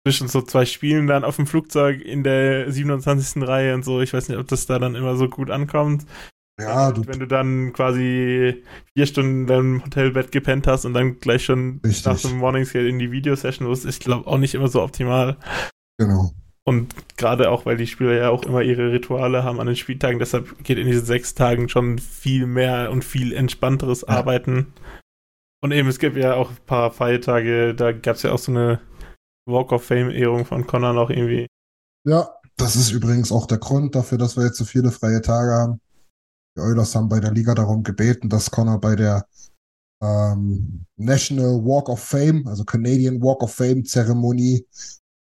[0.09, 3.47] zwischen so zwei Spielen dann auf dem Flugzeug in der 27.
[3.47, 6.07] Reihe und so, ich weiß nicht, ob das da dann immer so gut ankommt.
[6.59, 11.21] Ja, du, wenn du dann quasi vier Stunden in deinem Hotelbett gepennt hast und dann
[11.21, 12.07] gleich schon richtig.
[12.07, 15.37] nach dem Morningscale in die Videosession musst, ist, glaube auch nicht immer so optimal.
[15.99, 16.33] Genau.
[16.65, 20.19] Und gerade auch, weil die Spieler ja auch immer ihre Rituale haben an den Spieltagen,
[20.19, 24.15] deshalb geht in diesen sechs Tagen schon viel mehr und viel entspannteres ja.
[24.15, 24.73] Arbeiten.
[25.61, 28.53] Und eben, es gibt ja auch ein paar Feiertage, da gab es ja auch so
[28.53, 28.81] eine
[29.49, 31.47] Walk of Fame-Ehrung von Connor noch irgendwie.
[32.07, 35.51] Ja, das ist übrigens auch der Grund dafür, dass wir jetzt so viele freie Tage
[35.53, 35.81] haben.
[36.57, 39.27] Die Oilers haben bei der Liga darum gebeten, dass Connor bei der
[40.03, 44.67] ähm, National Walk of Fame, also Canadian Walk of Fame Zeremonie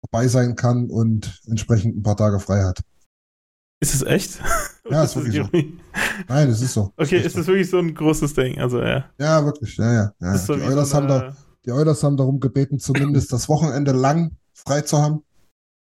[0.02, 2.82] dabei sein kann und entsprechend ein paar Tage frei hat.
[3.80, 4.40] Ist es echt?
[4.90, 5.48] Ja, ist wirklich so.
[6.28, 6.92] Nein, es ist so.
[6.96, 8.58] Okay, ist, ist das wirklich so ein großes Ding?
[8.58, 9.08] Also, ja.
[9.18, 10.12] Ja, wirklich, ja, ja.
[10.20, 10.38] ja.
[10.38, 11.08] So die, Oilers so eine...
[11.14, 11.36] haben da,
[11.68, 15.22] die Oilers haben darum gebeten, zumindest das Wochenende lang frei zu haben.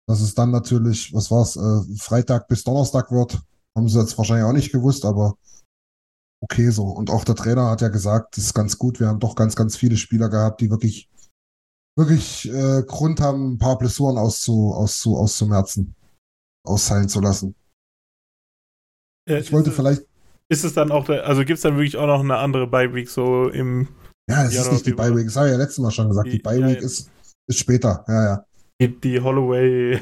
[0.06, 3.40] Dass es dann natürlich, was war's, äh, Freitag bis Donnerstag wird.
[3.74, 5.38] Haben sie jetzt wahrscheinlich auch nicht gewusst, aber
[6.42, 6.84] okay so.
[6.84, 9.00] Und auch der Trainer hat ja gesagt, das ist ganz gut.
[9.00, 11.08] Wir haben doch ganz, ganz viele Spieler gehabt, die wirklich,
[11.96, 15.94] wirklich äh, Grund haben, ein paar Blessuren auszu, auszu, auszumerzen,
[16.66, 17.54] ausheilen zu lassen.
[19.26, 20.02] Ja, ich wollte es, vielleicht.
[20.50, 23.48] Ist es dann auch, also gibt es dann wirklich auch noch eine andere Bye-Week so
[23.48, 23.88] im.
[24.30, 26.28] Ja, es ist nicht die Bye-Week, das habe ich ja letztes Mal schon gesagt.
[26.28, 27.10] Die, die Bye-Week ja, ist,
[27.48, 28.44] ist später, ja, ja.
[28.80, 30.00] Die, die Holloway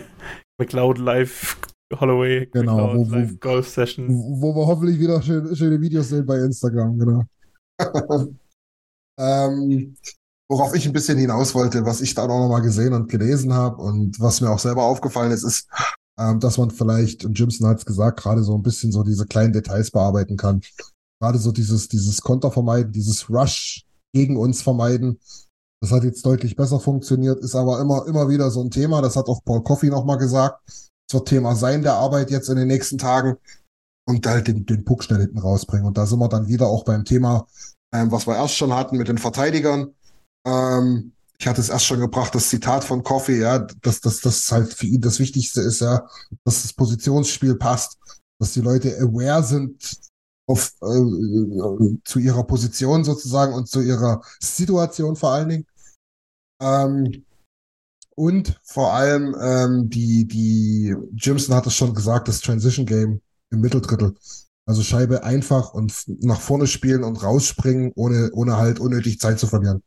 [0.59, 1.59] McLeod Live
[1.99, 4.09] Holloway genau, wo, wo, Golf Session.
[4.09, 7.25] Wo wir hoffentlich wieder schön, schöne Videos sehen bei Instagram, genau.
[9.19, 9.97] ähm,
[10.49, 13.83] worauf ich ein bisschen hinaus wollte, was ich da auch nochmal gesehen und gelesen habe
[13.83, 15.69] und was mir auch selber aufgefallen ist, ist,
[16.19, 19.27] ähm, dass man vielleicht, und Jimson hat es gesagt, gerade so ein bisschen so diese
[19.27, 20.61] kleinen Details bearbeiten kann.
[21.21, 23.85] Gerade so dieses, dieses Konter vermeiden, dieses Rush
[24.15, 25.19] gegen uns vermeiden.
[25.83, 29.01] Das hat jetzt deutlich besser funktioniert, ist aber immer, immer wieder so ein Thema.
[29.01, 30.61] Das hat auch Paul Coffey nochmal gesagt
[31.11, 33.37] zur Thema sein der Arbeit jetzt in den nächsten Tagen
[34.07, 35.87] und halt den, den Puck schnell hinten rausbringen.
[35.87, 37.47] Und da sind wir dann wieder auch beim Thema,
[37.93, 39.95] ähm, was wir erst schon hatten mit den Verteidigern.
[40.47, 44.53] Ähm, ich hatte es erst schon gebracht, das Zitat von Coffee, ja, dass das, das
[44.53, 46.07] halt für ihn das Wichtigste ist, ja,
[46.45, 47.99] dass das Positionsspiel passt,
[48.39, 49.99] dass die Leute aware sind
[50.51, 55.67] auf, äh, zu ihrer Position sozusagen und zu ihrer Situation vor allen Dingen.
[56.61, 57.25] Ähm,
[58.17, 63.21] und vor allem ähm, die, die Jimson hat es schon gesagt, das Transition Game
[63.51, 64.15] im Mitteldrittel.
[64.67, 69.47] Also Scheibe einfach und nach vorne spielen und rausspringen, ohne, ohne halt unnötig Zeit zu
[69.47, 69.83] verlieren.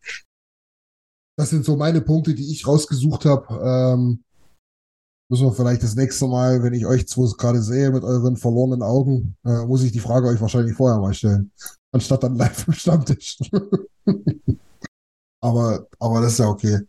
[1.37, 3.61] Das sind so meine Punkte, die ich rausgesucht habe.
[3.63, 4.23] Ähm,
[5.33, 8.83] müssen wir vielleicht das nächste Mal, wenn ich euch zwei gerade sehe mit euren verlorenen
[8.83, 11.51] Augen, äh, muss ich die Frage euch wahrscheinlich vorher mal stellen,
[11.91, 13.39] anstatt dann live im Stammtisch.
[15.41, 16.81] aber, aber das ist ja okay.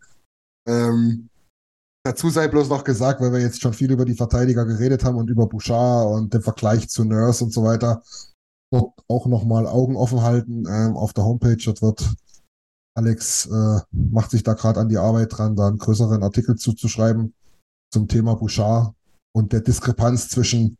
[0.67, 1.27] Ähm,
[2.05, 5.17] Dazu sei bloß noch gesagt, weil wir jetzt schon viel über die Verteidiger geredet haben
[5.17, 8.03] und über Bouchard und den Vergleich zu Nurse und so weiter,
[8.71, 10.65] dort auch nochmal Augen offen halten.
[10.69, 12.13] Ähm, auf der Homepage dort wird
[12.93, 17.33] Alex äh, macht sich da gerade an die Arbeit dran, da einen größeren Artikel zuzuschreiben
[17.95, 18.93] zum Thema Bouchard
[19.33, 20.77] und der Diskrepanz zwischen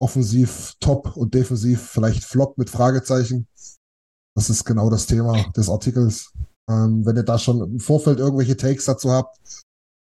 [0.00, 3.46] offensiv top und defensiv vielleicht flop mit Fragezeichen.
[4.34, 6.32] Das ist genau das Thema des Artikels.
[6.70, 9.36] Ähm, wenn ihr da schon im Vorfeld irgendwelche Takes dazu habt,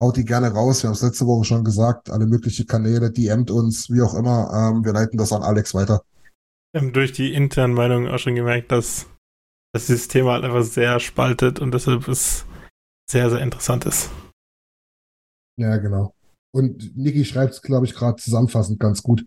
[0.01, 0.81] haut die gerne raus.
[0.81, 4.51] Wir haben es letzte Woche schon gesagt, alle möglichen Kanäle, DMt uns, wie auch immer.
[4.53, 6.01] Ähm, wir leiten das an Alex weiter.
[6.71, 9.07] Wir haben durch die internen Meinungen auch schon gemerkt, dass
[9.73, 12.45] das System halt einfach sehr spaltet und deshalb es
[13.09, 14.09] sehr, sehr interessant ist.
[15.57, 16.13] Ja, genau.
[16.53, 19.25] Und Niki schreibt es, glaube ich, gerade zusammenfassend ganz gut,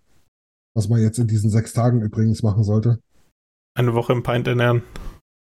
[0.75, 3.01] was man jetzt in diesen sechs Tagen übrigens machen sollte.
[3.77, 4.83] Eine Woche im Pint ernähren.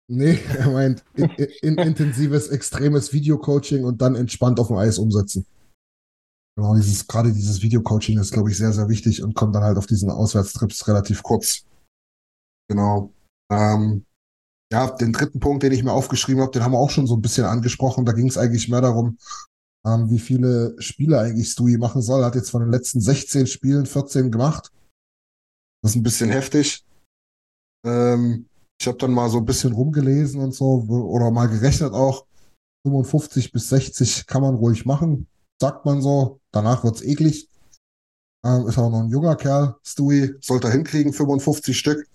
[0.10, 1.30] Nee, er meint in,
[1.62, 5.46] in, intensives, extremes Videocoaching und dann entspannt auf dem Eis umsetzen.
[6.58, 9.78] Genau, dieses, gerade dieses Videocoaching ist, glaube ich, sehr, sehr wichtig und kommt dann halt
[9.78, 11.66] auf diesen Auswärtstrips relativ kurz.
[12.68, 13.14] Genau.
[13.52, 14.06] Ähm,
[14.72, 17.16] ja, den dritten Punkt, den ich mir aufgeschrieben habe, den haben wir auch schon so
[17.16, 18.06] ein bisschen angesprochen.
[18.06, 19.18] Da ging es eigentlich mehr darum,
[19.88, 22.24] ähm, wie viele Spiele eigentlich Stewie machen soll.
[22.26, 24.72] Hat jetzt von den letzten 16 Spielen 14 gemacht.
[25.82, 26.86] Das ist ein bisschen heftig.
[27.86, 28.48] Ähm,
[28.80, 32.26] ich habe dann mal so ein bisschen rumgelesen und so oder mal gerechnet auch.
[32.86, 35.28] 55 bis 60 kann man ruhig machen,
[35.60, 36.40] sagt man so.
[36.52, 37.50] Danach wird's eklig.
[38.46, 39.76] Ähm, ist auch noch ein junger Kerl.
[39.84, 42.08] Stewie sollte hinkriegen, 55 Stück.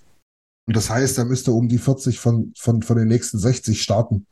[0.67, 4.27] Und das heißt, er müsste um die 40 von, von, von den nächsten 60 starten.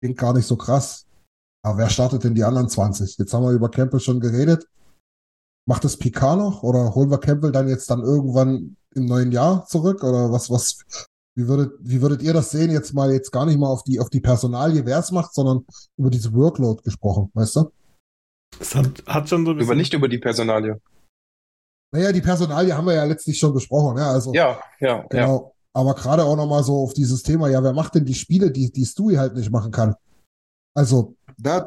[0.00, 1.06] Klingt gar nicht so krass.
[1.62, 3.18] Aber wer startet denn die anderen 20?
[3.18, 4.66] Jetzt haben wir über Campbell schon geredet.
[5.66, 9.66] Macht das Picard noch oder holen wir Campbell dann jetzt dann irgendwann im neuen Jahr
[9.66, 10.02] zurück?
[10.02, 10.78] Oder was, was,
[11.36, 12.70] wie würdet, wie würdet ihr das sehen?
[12.70, 15.66] Jetzt mal jetzt gar nicht mal auf die, auf die Personalie, wer es macht, sondern
[15.96, 17.72] über diese Workload gesprochen, weißt du?
[18.58, 19.70] Das hat, hat schon so ein bisschen.
[19.70, 20.80] Aber nicht über die Personalie.
[21.92, 24.10] Naja, die Personalie haben wir ja letztlich schon besprochen, ja.
[24.10, 25.06] Also, Ja, ja, ja.
[25.08, 25.54] genau.
[25.72, 28.72] Aber gerade auch nochmal so auf dieses Thema, ja, wer macht denn die Spiele, die,
[28.72, 29.94] die Stewie halt nicht machen kann?
[30.76, 31.66] Also, da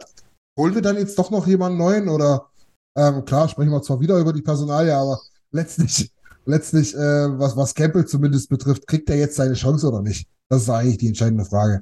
[0.57, 2.49] holen wir dann jetzt doch noch jemanden neuen oder
[2.95, 5.19] ähm, klar, sprechen wir zwar wieder über die Personalie, aber
[5.51, 6.11] letztlich,
[6.45, 10.27] letztlich, äh, was, was Campbell zumindest betrifft, kriegt er jetzt seine Chance oder nicht?
[10.49, 11.81] Das ist eigentlich die entscheidende Frage.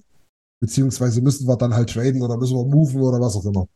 [0.62, 3.68] Beziehungsweise müssen wir dann halt traden oder müssen wir moven oder was auch immer.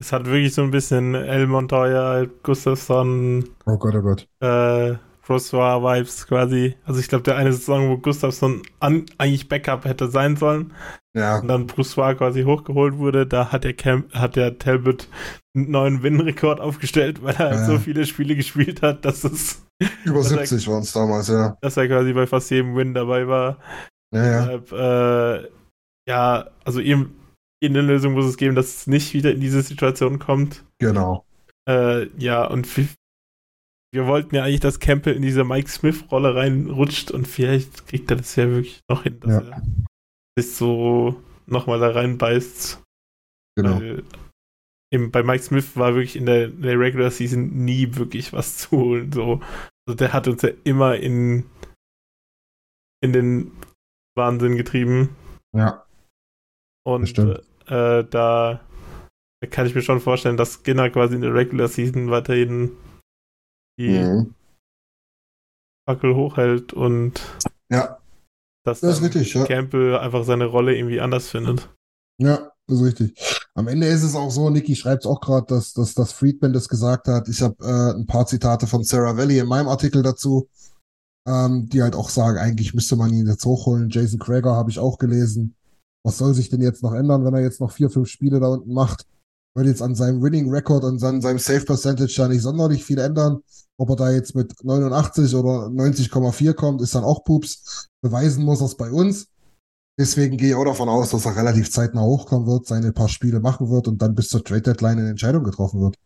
[0.00, 4.28] Es hat wirklich so ein bisschen El Montoya, Gustafsson, Oh Gott, oh Gott.
[4.40, 6.74] äh, François-Vibes quasi.
[6.84, 10.72] Also ich glaube, der eine Saison, wo Gustafsson an, eigentlich Backup hätte sein sollen
[11.14, 15.08] Ja, und dann François quasi hochgeholt wurde, da hat der Camp, hat der Talbot
[15.54, 17.64] einen neuen Win-Rekord aufgestellt, weil er halt Ja.
[17.66, 19.64] so viele Spiele gespielt hat, dass es,
[20.04, 21.56] über Das 70 waren es damals, ja.
[21.60, 23.58] dass er quasi bei fast jedem Win dabei war.
[24.14, 24.58] Ja, ja.
[24.58, 25.48] Deshalb, äh,
[26.08, 27.14] ja, also ihm
[27.64, 30.64] eine Lösung muss es geben, dass es nicht wieder in diese Situation kommt.
[30.78, 31.24] Genau.
[31.68, 32.66] Äh, ja, und
[33.92, 38.16] wir, wollten ja eigentlich, dass Campbell in diese Mike Smith-Rolle reinrutscht und vielleicht kriegt er
[38.16, 39.50] das ja wirklich noch hin, dass Ja.
[39.50, 39.62] er
[40.42, 42.82] sich so nochmal da reinbeißt.
[43.56, 43.80] Genau.
[43.80, 44.02] Weil
[44.92, 48.58] eben bei Mike Smith war wirklich in der, in der Regular Season nie wirklich was
[48.58, 49.12] zu holen.
[49.12, 49.40] So.
[49.86, 51.44] Also der hat uns ja immer in,
[53.02, 53.52] in den
[54.16, 55.16] Wahnsinn getrieben.
[55.54, 55.84] Ja.
[56.84, 58.60] Und äh, da, da
[59.50, 62.72] kann ich mir schon vorstellen, dass Skinner quasi in der Regular Season weiterhin
[63.78, 64.34] die Mhm.
[65.88, 67.20] Fackel hochhält und
[67.70, 67.98] Ja,
[68.64, 69.44] dass das ist richtig, ja.
[69.44, 71.68] Campbell einfach seine Rolle irgendwie anders findet.
[72.20, 73.40] Ja, das ist richtig.
[73.54, 76.52] Am Ende ist es auch so, Niki schreibt es auch gerade, dass, dass, dass Friedman
[76.52, 77.28] das gesagt hat.
[77.28, 80.48] Ich habe äh, ein paar Zitate von Sarah Valley in meinem Artikel dazu,
[81.26, 83.90] ähm, die halt auch sagen, eigentlich müsste man ihn jetzt hochholen.
[83.90, 85.56] Jason Krager habe ich auch gelesen.
[86.04, 88.48] Was soll sich denn jetzt noch ändern, wenn er jetzt noch vier, fünf Spiele da
[88.48, 89.06] unten macht?
[89.54, 92.98] Wird jetzt an seinem Winning Record und an seinem Save Percentage da nicht sonderlich viel
[92.98, 93.40] ändern.
[93.78, 97.88] Ob er da jetzt mit 89 oder 90,4 kommt, ist dann auch Pups.
[98.02, 99.26] Beweisen muss er es bei uns.
[99.98, 103.40] Deswegen gehe ich auch davon aus, dass er relativ zeitnah hochkommen wird, seine paar Spiele
[103.40, 105.96] machen wird und dann bis zur Trade Deadline eine Entscheidung getroffen wird.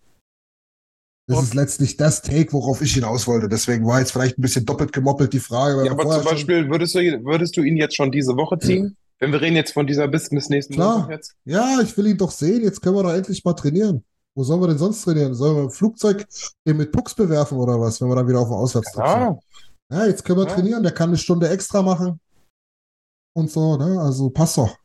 [1.28, 3.48] Das Und- ist letztlich das Take, worauf ich hinaus wollte.
[3.48, 5.84] Deswegen war jetzt vielleicht ein bisschen doppelt gemoppelt die Frage.
[5.84, 8.96] Ja, aber zum Beispiel, würdest du, würdest du ihn jetzt schon diese Woche ziehen?
[9.18, 10.98] Wenn wir reden jetzt von dieser bis, bis nächsten Klar.
[10.98, 11.36] Montag jetzt?
[11.44, 12.62] Ja, ich will ihn doch sehen.
[12.62, 14.04] Jetzt können wir doch endlich mal trainieren.
[14.34, 15.34] Wo sollen wir denn sonst trainieren?
[15.34, 16.26] Sollen wir im Flugzeug
[16.66, 19.16] den mit Pucks bewerfen oder was, wenn wir dann wieder auf dem Auswärtstrip sind?
[19.20, 19.38] Ja,
[19.90, 20.54] Ja, jetzt können wir Ja.
[20.54, 20.82] trainieren.
[20.82, 22.20] Der kann eine Stunde extra machen.
[23.34, 23.98] Und so, ne?
[24.00, 24.76] Also passt doch.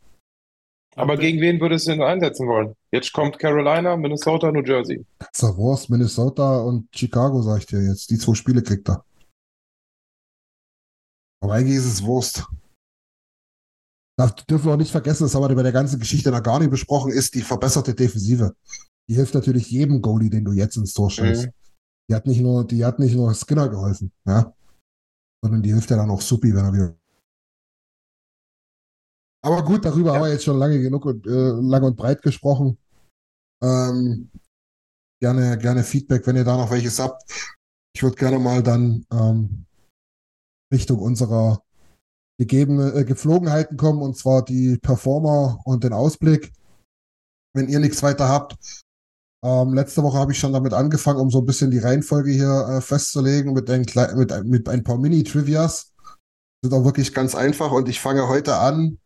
[0.96, 2.76] aber gegen wen würdest du ihn einsetzen wollen?
[2.92, 5.06] Jetzt kommt Carolina, Minnesota, New Jersey.
[5.36, 8.10] Star Wars, Minnesota und Chicago, sag ich dir jetzt.
[8.10, 9.04] Die zwei Spiele kriegt er.
[11.42, 12.46] Aber eigentlich ist es Wurst.
[14.18, 16.60] Darf, dürfen wir auch nicht vergessen, das haben wir bei der ganzen Geschichte noch gar
[16.60, 18.56] nicht besprochen, ist die verbesserte Defensive.
[19.10, 21.48] Die hilft natürlich jedem Goalie, den du jetzt ins Tor stellst.
[21.48, 21.52] Mhm.
[22.10, 24.54] Die hat nicht nur, die hat nicht nur Skinner geholfen, ja.
[25.44, 26.96] Sondern die hilft ja dann auch Suppi, wenn er wieder.
[29.44, 30.16] Aber gut, darüber Ja.
[30.16, 32.78] haben wir jetzt schon lange genug und äh, lang und breit gesprochen.
[33.64, 34.30] Ähm,
[35.20, 37.24] gerne, gerne Feedback, wenn ihr da noch welches habt.
[37.96, 39.66] Ich würde gerne mal dann ähm,
[40.72, 41.64] Richtung unserer
[42.42, 46.52] gegebene äh, Geflogenheiten kommen, und zwar die Performer und den Ausblick.
[47.54, 48.56] Wenn ihr nichts weiter habt,
[49.46, 52.68] ähm, letzte Woche habe ich schon damit angefangen, um so ein bisschen die Reihenfolge hier
[52.68, 53.86] äh, festzulegen mit ein,
[54.16, 55.94] mit, mit ein paar Mini-Trivias.
[56.64, 58.98] Sind auch wirklich ganz einfach und ich fange heute an.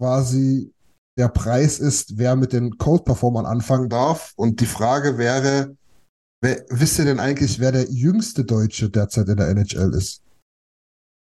[0.00, 0.72] Quasi
[1.18, 4.32] der Preis ist, wer mit den Code-Performern anfangen darf.
[4.36, 5.76] Und die Frage wäre,
[6.40, 10.22] wer, wisst ihr denn eigentlich, wer der jüngste Deutsche derzeit in der NHL ist?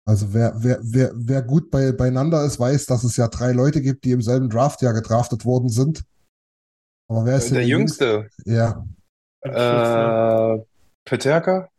[0.05, 3.81] Also wer, wer, wer, wer gut bei, beieinander ist, weiß, dass es ja drei Leute
[3.81, 6.03] gibt, die im selben Draftjahr gedraftet worden sind.
[7.09, 8.85] Aber wer ist denn Der Jüngste, Ja,
[9.41, 10.59] äh,
[11.05, 11.69] Peterka,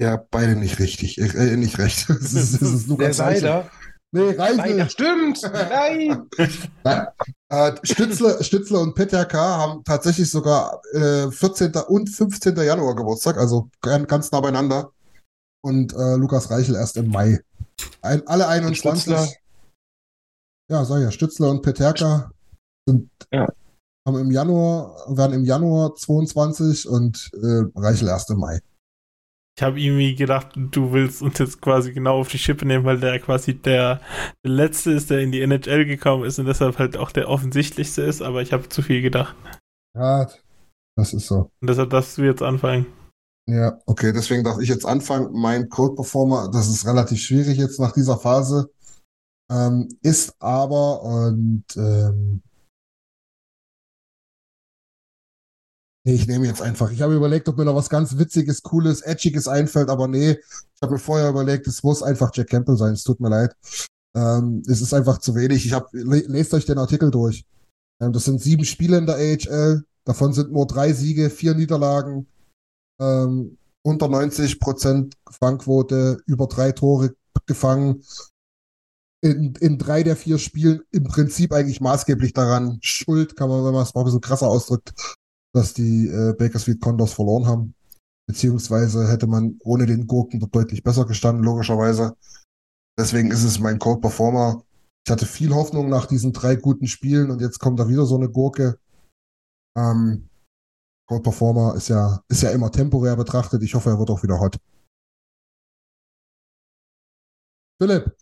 [0.00, 1.18] ja, beide nicht richtig.
[1.18, 2.08] Äh, nicht recht.
[2.10, 3.40] Es ist, es ist der Lukas Reichel.
[3.40, 3.70] Seider.
[4.12, 5.42] Nee, das stimmt.
[5.42, 6.28] Nein.
[6.84, 7.06] Nein.
[7.48, 11.72] Äh, Stützle, Stützle und Peterka haben tatsächlich sogar äh, 14.
[11.88, 12.56] und 15.
[12.56, 14.92] Januar Geburtstag, also gan- ganz nah beieinander.
[15.66, 17.40] Und äh, Lukas Reichel erst im Mai.
[18.00, 19.02] Ein, alle 21.
[19.02, 19.34] Stützle?
[20.70, 22.30] Ja, sag ja, Stützle und Peterka
[22.88, 23.48] sind Ja.
[24.06, 28.60] haben im Januar, werden im Januar 22 und äh, Reichel erst im Mai.
[29.58, 33.00] Ich habe irgendwie gedacht, du willst uns jetzt quasi genau auf die Schippe nehmen, weil
[33.00, 34.00] der quasi der,
[34.44, 38.02] der Letzte ist, der in die NHL gekommen ist und deshalb halt auch der offensichtlichste
[38.02, 39.34] ist, aber ich habe zu viel gedacht.
[39.96, 40.28] Ja,
[40.96, 41.50] das ist so.
[41.60, 42.86] Und deshalb darfst du jetzt anfangen.
[43.48, 45.30] Ja, okay, deswegen darf ich jetzt anfangen.
[45.32, 48.70] Mein Code Performer, das ist relativ schwierig jetzt nach dieser Phase,
[49.50, 52.42] ähm, ist aber und ähm,
[56.04, 56.90] ich nehme jetzt einfach.
[56.90, 60.82] Ich habe überlegt, ob mir noch was ganz Witziges, Cooles, Edgiges einfällt, aber nee, ich
[60.82, 62.94] habe mir vorher überlegt, es muss einfach Jack Campbell sein.
[62.94, 63.54] Es tut mir leid.
[64.16, 65.66] Ähm, es ist einfach zu wenig.
[65.66, 67.44] Ich habe, lest euch den Artikel durch.
[68.00, 69.84] Ähm, das sind sieben Spiele in der AHL.
[70.04, 72.26] Davon sind nur drei Siege, vier Niederlagen
[73.00, 77.14] ähm, unter 90 Prozent Fangquote, über drei Tore
[77.46, 78.02] gefangen.
[79.22, 83.72] In, in drei der vier Spielen im Prinzip eigentlich maßgeblich daran schuld, kann man, wenn
[83.72, 84.92] man es mal ein bisschen krasser ausdrückt,
[85.54, 87.74] dass die äh, Bakersfield Condors verloren haben.
[88.28, 92.16] Beziehungsweise hätte man ohne den Gurken deutlich besser gestanden, logischerweise.
[92.98, 94.62] Deswegen ist es mein Cold Performer.
[95.06, 98.16] Ich hatte viel Hoffnung nach diesen drei guten Spielen und jetzt kommt da wieder so
[98.16, 98.78] eine Gurke.
[99.78, 100.28] Ähm,
[101.08, 103.62] Cold Performer ist ja, ist ja immer temporär betrachtet.
[103.62, 104.58] Ich hoffe, er wird auch wieder hot.
[107.80, 108.16] Philipp.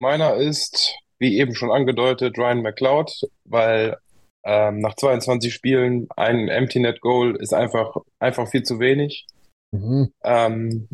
[0.00, 3.98] Meiner ist, wie eben schon angedeutet, Ryan McLeod, weil
[4.44, 9.26] ähm, nach 22 Spielen ein Empty Net Goal ist einfach, einfach viel zu wenig.
[9.72, 10.12] Mhm.
[10.22, 10.88] Ähm,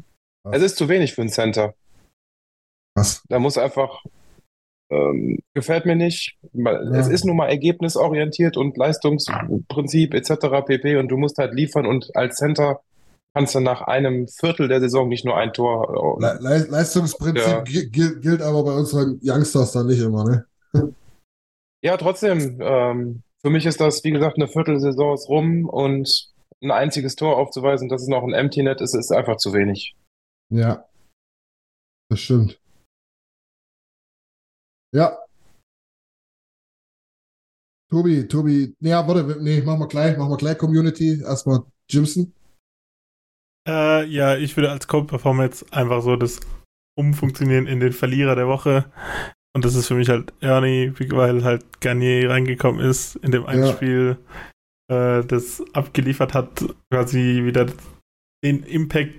[0.50, 1.74] es ist zu wenig für einen Center.
[2.96, 3.22] Was?
[3.28, 4.04] Da muss einfach
[4.94, 6.36] ähm, gefällt mir nicht.
[6.92, 10.64] Es ist nun mal ergebnisorientiert und Leistungsprinzip etc.
[10.66, 10.96] pp.
[10.96, 12.80] Und du musst halt liefern und als Center
[13.34, 16.18] kannst du nach einem Viertel der Saison nicht nur ein Tor.
[16.20, 17.84] Äh, Le Leistungsprinzip ja.
[17.92, 20.94] gilt, gilt aber bei unseren Youngsters dann nicht immer, ne?
[21.82, 22.58] ja, trotzdem.
[22.60, 26.30] Ähm, für mich ist das, wie gesagt, eine Viertelsaison ist rum und
[26.62, 29.94] ein einziges Tor aufzuweisen, dass es noch ein Empty Net ist, ist einfach zu wenig.
[30.50, 30.86] Ja,
[32.08, 32.58] das stimmt.
[34.94, 35.18] Ja.
[37.90, 41.20] Tobi, Tobi, ja, warte, nee, machen wir gleich, machen wir gleich Community.
[41.20, 42.32] Erstmal Jimson.
[43.68, 46.40] Äh, ja, ich würde als Co-Performer jetzt einfach so das
[46.96, 48.84] Umfunktionieren in den Verlierer der Woche.
[49.54, 53.64] Und das ist für mich halt Ernie, weil halt Garnier reingekommen ist in dem einen
[53.64, 53.72] ja.
[53.72, 54.18] Spiel,
[54.90, 57.66] äh, das abgeliefert hat, quasi wieder
[58.44, 59.14] den Impact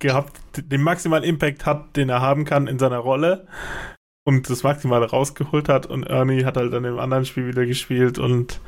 [0.00, 3.46] gehabt, den maximalen Impact hat, den er haben kann in seiner Rolle
[4.24, 8.18] und das Maximale rausgeholt hat und Ernie hat halt dann im anderen Spiel wieder gespielt
[8.18, 8.60] und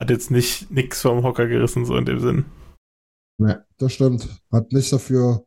[0.00, 2.44] hat jetzt nicht nix vom Hocker gerissen, so in dem Sinn.
[3.38, 4.28] Ne, das stimmt.
[4.50, 5.44] Hat nicht dafür,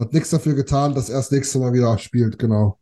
[0.00, 2.78] hat nichts dafür getan, dass er das nächste Mal wieder spielt, genau.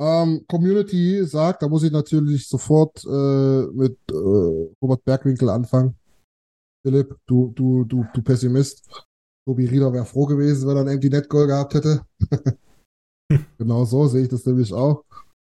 [0.00, 4.14] Ähm, Community sagt, da muss ich natürlich sofort äh, mit äh,
[4.82, 5.96] Robert Bergwinkel anfangen.
[6.84, 9.06] Philipp, du, du, du, du Pessimist.
[9.46, 12.04] Tobi Rieder wäre froh gewesen, wenn er ein Empty Net Goal gehabt hätte.
[13.58, 15.04] genau so sehe ich das nämlich auch.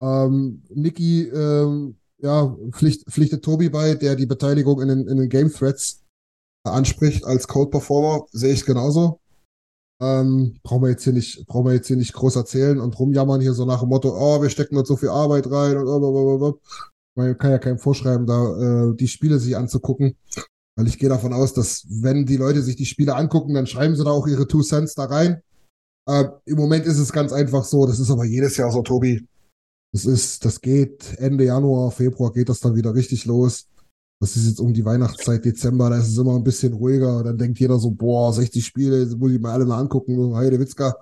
[0.02, 5.28] Ähm, Niki, ähm, ja, pflicht, pflichtet Tobi bei, der die Beteiligung in den, in den
[5.28, 6.04] Game Threads
[6.64, 9.20] anspricht als Code Performer, sehe ich genauso.
[10.00, 13.40] Ähm, brauchen wir jetzt hier nicht, brauchen wir jetzt hier nicht groß erzählen und rumjammern
[13.40, 16.54] hier so nach dem Motto, oh, wir stecken dort so viel Arbeit rein und blablabla.
[17.16, 20.16] Man kann ja keinem vorschreiben, da äh, die Spiele sich anzugucken.
[20.76, 23.96] Weil ich gehe davon aus, dass wenn die Leute sich die Spiele angucken, dann schreiben
[23.96, 25.42] sie da auch ihre Two Cents da rein.
[26.08, 29.26] Äh, Im Moment ist es ganz einfach so, das ist aber jedes Jahr so, Tobi.
[29.92, 33.68] Das ist, das geht Ende Januar, Februar geht das dann wieder richtig los.
[34.20, 37.22] Das ist jetzt um die Weihnachtszeit, Dezember, da ist es immer ein bisschen ruhiger.
[37.22, 40.96] Dann denkt jeder so, boah, 60 Spiele, muss ich mal alle mal angucken, Heide Witzka.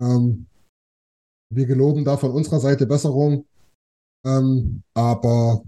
[0.00, 0.46] Ähm,
[1.52, 3.46] wir geloben da von unserer Seite Besserung.
[4.24, 5.64] Ähm, aber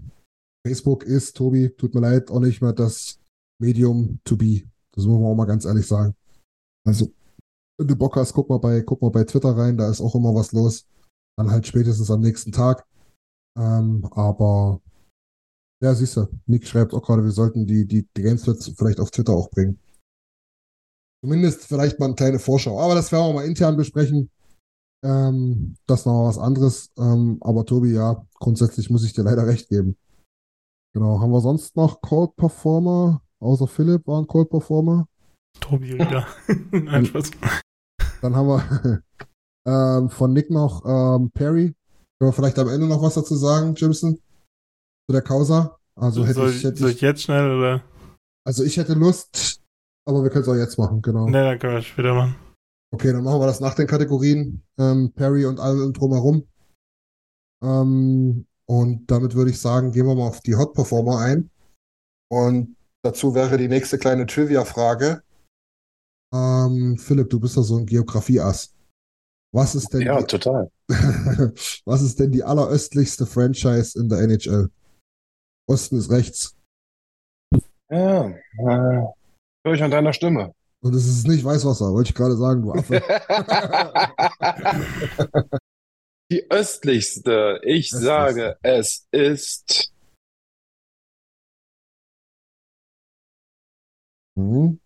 [0.65, 3.19] Facebook ist, Tobi, tut mir leid, auch nicht mehr das
[3.59, 4.63] Medium to be.
[4.93, 6.15] Das muss man auch mal ganz ehrlich sagen.
[6.87, 7.11] Also,
[7.77, 10.15] wenn du Bock hast, guck mal bei, guck mal bei Twitter rein, da ist auch
[10.15, 10.87] immer was los.
[11.37, 12.85] Dann halt spätestens am nächsten Tag.
[13.57, 14.81] Ähm, aber
[15.83, 18.43] ja, siehst du, Nick schreibt auch gerade, wir sollten die, die, die Games
[18.77, 19.79] vielleicht auf Twitter auch bringen.
[21.23, 22.79] Zumindest vielleicht mal eine kleine Vorschau.
[22.79, 24.29] Aber das werden wir mal intern besprechen.
[25.03, 26.91] Ähm, das noch was anderes.
[26.97, 29.97] Ähm, aber Tobi, ja, grundsätzlich muss ich dir leider recht geben.
[30.93, 31.19] Genau.
[31.19, 33.21] Haben wir sonst noch Cold Performer?
[33.39, 35.07] Außer Philipp war ein Cold Performer.
[35.59, 36.27] Tobi wieder.
[36.71, 37.31] Nein, Spaß.
[38.21, 39.03] Dann haben wir
[39.67, 41.75] ähm, von Nick noch ähm, Perry.
[42.19, 44.15] Können wir vielleicht am Ende noch was dazu sagen, Jimson?
[44.15, 45.77] Zu der Causa?
[45.95, 47.83] Also hätte soll, ich, hätte soll ich jetzt schnell oder?
[48.45, 49.61] Also ich hätte Lust,
[50.07, 51.27] aber wir können es auch jetzt machen, genau.
[51.27, 52.35] Ne, dann können wir es später machen.
[52.93, 54.63] Okay, dann machen wir das nach den Kategorien.
[54.77, 56.47] Ähm, Perry und allem drumherum.
[57.63, 61.49] Ähm, und damit würde ich sagen, gehen wir mal auf die Hot Performer ein.
[62.29, 65.23] Und dazu wäre die nächste kleine Trivia-Frage.
[66.33, 68.73] Ähm, Philipp, du bist ja so ein Geografie-Ass.
[69.53, 70.71] Was ist denn Ja, die, total.
[71.85, 74.71] was ist denn die alleröstlichste Franchise in der NHL?
[75.69, 76.57] Osten ist rechts.
[77.91, 79.03] Ja, äh,
[79.63, 80.53] höre ich an deiner Stimme.
[80.81, 82.99] Und es ist nicht Weißwasser, wollte ich gerade sagen, du Affe.
[86.31, 87.99] Die östlichste, ich Östlichste.
[87.99, 89.91] sage, es ist
[94.35, 94.79] Mhm.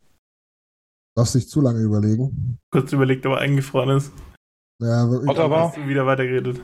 [1.18, 2.60] Darfst nicht zu lange überlegen.
[2.72, 4.12] Kurz überlegt, aber eingefroren ist.
[4.80, 5.68] Ja, Ottawa.
[5.70, 6.62] Hast du wieder weitergeredet.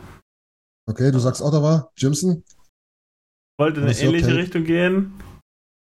[0.87, 2.43] okay, du sagst Ottawa, Jimson.
[3.59, 4.35] Wollte in eine ähnliche okay.
[4.35, 5.13] Richtung gehen.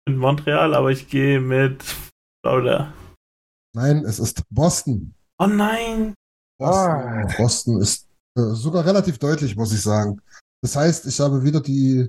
[0.09, 1.83] Mit Montreal, aber ich gehe mit
[2.45, 2.95] Florida.
[3.75, 5.15] Nein, es ist Boston.
[5.39, 6.15] Oh nein!
[6.61, 7.27] Boston, Ah.
[7.37, 8.07] Boston ist
[8.37, 10.21] äh, sogar relativ deutlich, muss ich sagen.
[10.63, 12.09] Das heißt, ich habe wieder die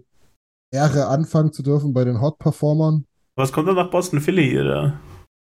[0.72, 3.06] Ehre, anfangen zu dürfen bei den Hot Performern.
[3.36, 5.00] Was kommt denn nach Boston Philly, oder?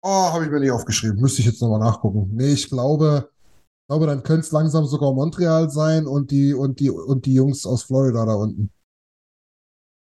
[0.07, 1.19] Oh, habe ich mir nicht aufgeschrieben.
[1.19, 2.29] Müsste ich jetzt nochmal nachgucken.
[2.35, 6.79] Nee, ich glaube, ich glaube, dann könnte es langsam sogar Montreal sein und die, und
[6.79, 8.71] die, und die Jungs aus Florida da unten.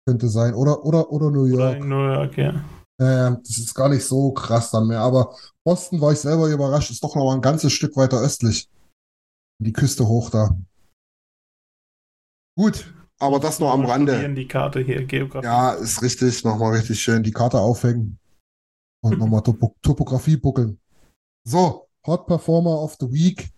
[0.08, 0.54] Könnte sein.
[0.54, 1.78] Oder, oder, oder New Oder York.
[1.84, 2.50] in New York, ja.
[2.98, 5.02] Äh, das ist gar nicht so krass dann mehr.
[5.02, 5.36] Aber
[5.66, 8.70] Boston war ich selber überrascht, ist doch noch mal ein ganzes Stück weiter östlich.
[9.62, 10.58] Die Küste hoch da.
[12.58, 14.34] Gut, aber das nur am Rande.
[14.34, 15.46] die Karte hier, Geografie.
[15.46, 16.44] Ja, ist richtig.
[16.46, 18.18] Nochmal richtig schön die Karte aufhängen.
[19.04, 20.80] Und nochmal Topo Topografie buckeln.
[21.48, 23.50] So, Hot Performer of the Week.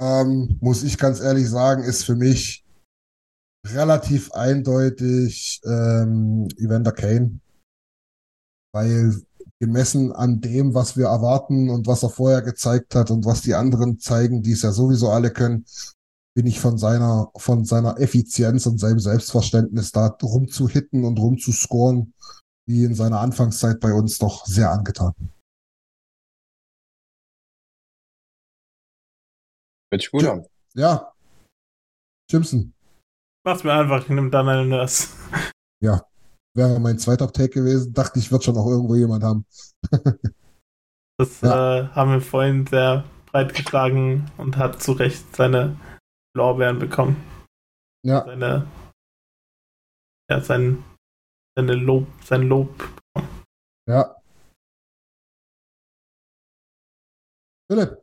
[0.00, 2.64] Ähm, muss ich ganz ehrlich sagen, ist für mich
[3.66, 7.40] relativ eindeutig ähm, Evander Kane.
[8.74, 9.22] Weil
[9.60, 13.54] gemessen an dem, was wir erwarten und was er vorher gezeigt hat und was die
[13.54, 15.64] anderen zeigen, die es ja sowieso alle können,
[16.34, 22.12] bin ich von seiner, von seiner Effizienz und seinem Selbstverständnis da rumzuhitten und rumzuscoren,
[22.72, 25.12] wie in seiner Anfangszeit bei uns doch sehr angetan.
[29.92, 30.32] Hört sich gut Ja.
[30.32, 30.46] an.
[30.74, 31.12] Ja.
[32.30, 32.72] Jimson
[33.44, 35.08] Mach's mir einfach, ich nimm dann eine Nurse.
[36.54, 37.92] wäre mein zweiter Take gewesen.
[37.94, 39.46] Dachte ich, wird schon noch irgendwo jemand haben.
[41.20, 41.78] Das Ja.
[41.80, 45.78] äh, haben wir vorhin sehr breit getragen und hat zu Recht seine
[46.34, 47.16] Lorbeeren bekommen.
[48.04, 48.66] Ja, Seine,
[50.30, 50.82] ja, sein,
[51.56, 52.68] seine Lob, sein Lob.
[53.88, 54.16] ja.
[57.70, 57.98] Philipp.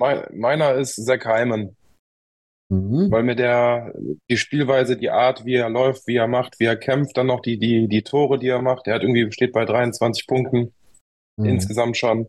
[0.00, 1.76] Mein, meiner ist Zach Hyman,
[2.70, 3.10] Mhm.
[3.10, 3.94] weil mir der,
[4.30, 7.40] die Spielweise, die Art, wie er läuft, wie er macht, wie er kämpft, dann noch
[7.40, 8.86] die, die, die Tore, die er macht.
[8.86, 10.72] Er hat irgendwie, steht bei 23 Punkten.
[11.36, 11.46] Mhm.
[11.46, 12.28] insgesamt schon.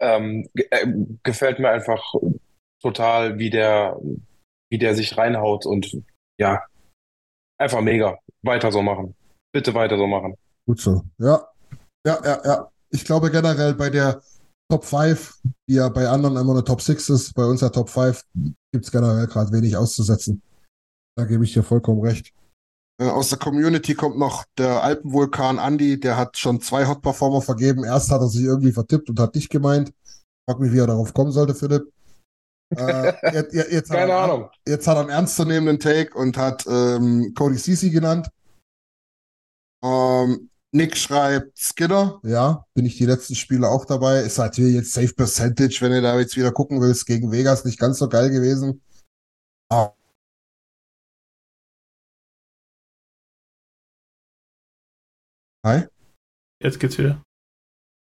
[0.00, 0.86] Ähm, äh,
[1.24, 2.14] gefällt mir einfach
[2.82, 4.00] total, wie der,
[4.70, 6.02] wie der sich reinhaut und
[6.40, 6.64] ja,
[7.60, 8.18] einfach mega.
[8.42, 9.14] Weiter so machen.
[9.54, 10.34] Bitte weiter so machen.
[10.66, 11.04] Gut so.
[11.18, 11.46] Ja.
[12.04, 12.68] Ja, ja, ja.
[12.90, 14.20] Ich glaube generell bei der
[14.68, 17.88] Top 5, die ja bei anderen immer eine Top 6 ist, bei uns ja Top
[17.88, 18.24] 5,
[18.72, 20.42] gibt es generell gerade wenig auszusetzen.
[21.16, 22.32] Da gebe ich dir vollkommen recht.
[23.00, 27.40] Äh, aus der Community kommt noch der Alpenvulkan Andy, der hat schon zwei Hot Performer
[27.40, 27.84] vergeben.
[27.84, 29.92] Erst hat er sich irgendwie vertippt und hat dich gemeint.
[30.48, 31.92] Frag mich, wie er darauf kommen sollte, Philipp.
[32.76, 34.50] Äh, jetzt, jetzt, Keine er, Ahnung.
[34.66, 38.28] jetzt hat er einen ernstzunehmenden Take und hat ähm, Cody Ceci genannt.
[39.84, 42.20] Ähm, Nick schreibt Skinner.
[42.24, 44.20] Ja, bin ich die letzten Spiele auch dabei.
[44.20, 47.78] Ist natürlich jetzt Safe Percentage, wenn du da jetzt wieder gucken willst, gegen Vegas nicht
[47.78, 48.82] ganz so geil gewesen.
[49.70, 49.92] Ah.
[55.66, 55.86] Hi.
[56.62, 57.22] Jetzt geht's wieder.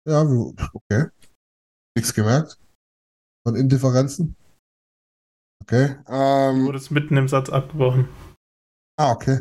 [0.08, 1.08] Ja, okay.
[1.96, 2.58] Nichts gemerkt.
[3.46, 4.36] Von Indifferenzen.
[5.62, 5.96] Okay.
[6.06, 8.08] Du Ähm, wurdest mitten im Satz abgebrochen.
[8.98, 9.40] ah, okay.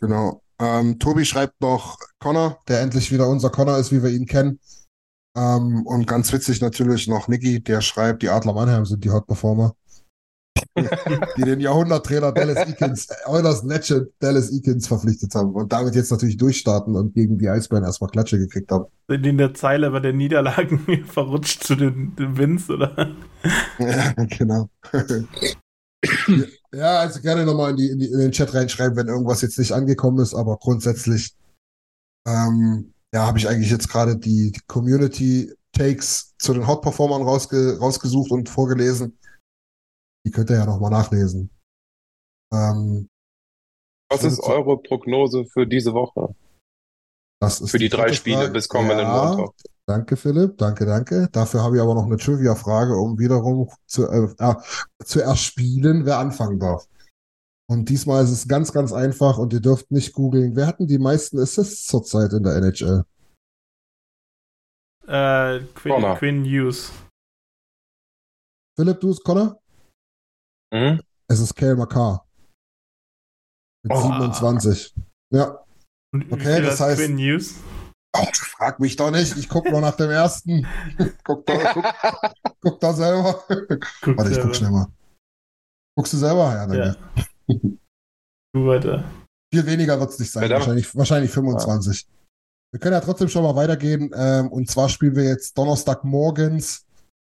[0.00, 0.42] Genau.
[0.60, 4.60] Ähm, Tobi schreibt noch Connor, der endlich wieder unser Connor ist, wie wir ihn kennen.
[5.36, 9.26] Ähm, und ganz witzig natürlich noch Nicky, der schreibt, die Adler Mannheim sind die Hot
[9.26, 9.74] Performer.
[11.36, 16.36] die den Jahrhunderttrainer Dallas Eakins, Oilers Legend Dallas Eakins verpflichtet haben und damit jetzt natürlich
[16.36, 18.86] durchstarten und gegen die Eisbären erstmal Klatsche gekriegt haben.
[19.08, 23.10] Sind die in der Zeile bei den Niederlagen verrutscht zu den, den Wins, oder?
[23.78, 24.68] Ja, genau.
[26.72, 29.58] Ja, also gerne nochmal in, die, in, die, in den Chat reinschreiben, wenn irgendwas jetzt
[29.58, 31.34] nicht angekommen ist, aber grundsätzlich
[32.26, 37.22] ähm, ja, habe ich eigentlich jetzt gerade die, die Community Takes zu den Hot Performern
[37.22, 39.18] rausge, rausgesucht und vorgelesen.
[40.26, 41.50] Die könnt ihr ja nochmal nachlesen.
[42.52, 43.08] Ähm,
[44.10, 46.34] Was ist eure Prognose für diese Woche?
[47.40, 48.52] das ist Für die drei Spiele Frage.
[48.52, 49.54] bis kommenden ja, Montag.
[49.88, 50.58] Danke, Philipp.
[50.58, 51.28] Danke, danke.
[51.32, 54.54] Dafür habe ich aber noch eine Trivia-Frage, um wiederum zu, äh, äh,
[55.04, 56.86] zu erspielen, wer anfangen darf.
[57.68, 60.54] Und diesmal ist es ganz, ganz einfach und ihr dürft nicht googeln.
[60.54, 63.04] Wer hatten die meisten Assists zurzeit in der NHL?
[65.06, 66.16] Äh, Quinn, Connor.
[66.18, 66.92] Quinn Hughes.
[68.76, 69.60] Philipp, du es, Connor?
[70.72, 71.00] Mhm.
[71.28, 72.24] Es ist Kale McCarr.
[73.84, 74.00] Mit Oh.
[74.00, 74.94] 27.
[75.30, 75.64] Ja.
[76.14, 77.56] Und Okay, das heißt- Quinn Hughes.
[78.14, 79.36] Oh, frag mich doch nicht.
[79.36, 80.66] Ich guck nur nach dem ersten.
[81.24, 81.84] guck, da, guck,
[82.60, 83.42] guck da selber.
[83.48, 84.42] Guck Warte, ich selber.
[84.42, 84.86] guck schnell mal.
[85.96, 86.52] Guckst du selber?
[86.54, 86.96] Ja, danke.
[87.48, 87.56] Ja.
[88.54, 89.04] Du weiter.
[89.52, 90.48] Viel weniger wird es nicht sein.
[90.50, 92.06] Wahrscheinlich, wahrscheinlich 25.
[92.72, 94.10] Wir können ja trotzdem schon mal weitergehen.
[94.14, 96.86] Ähm, und zwar spielen wir jetzt Donnerstag morgens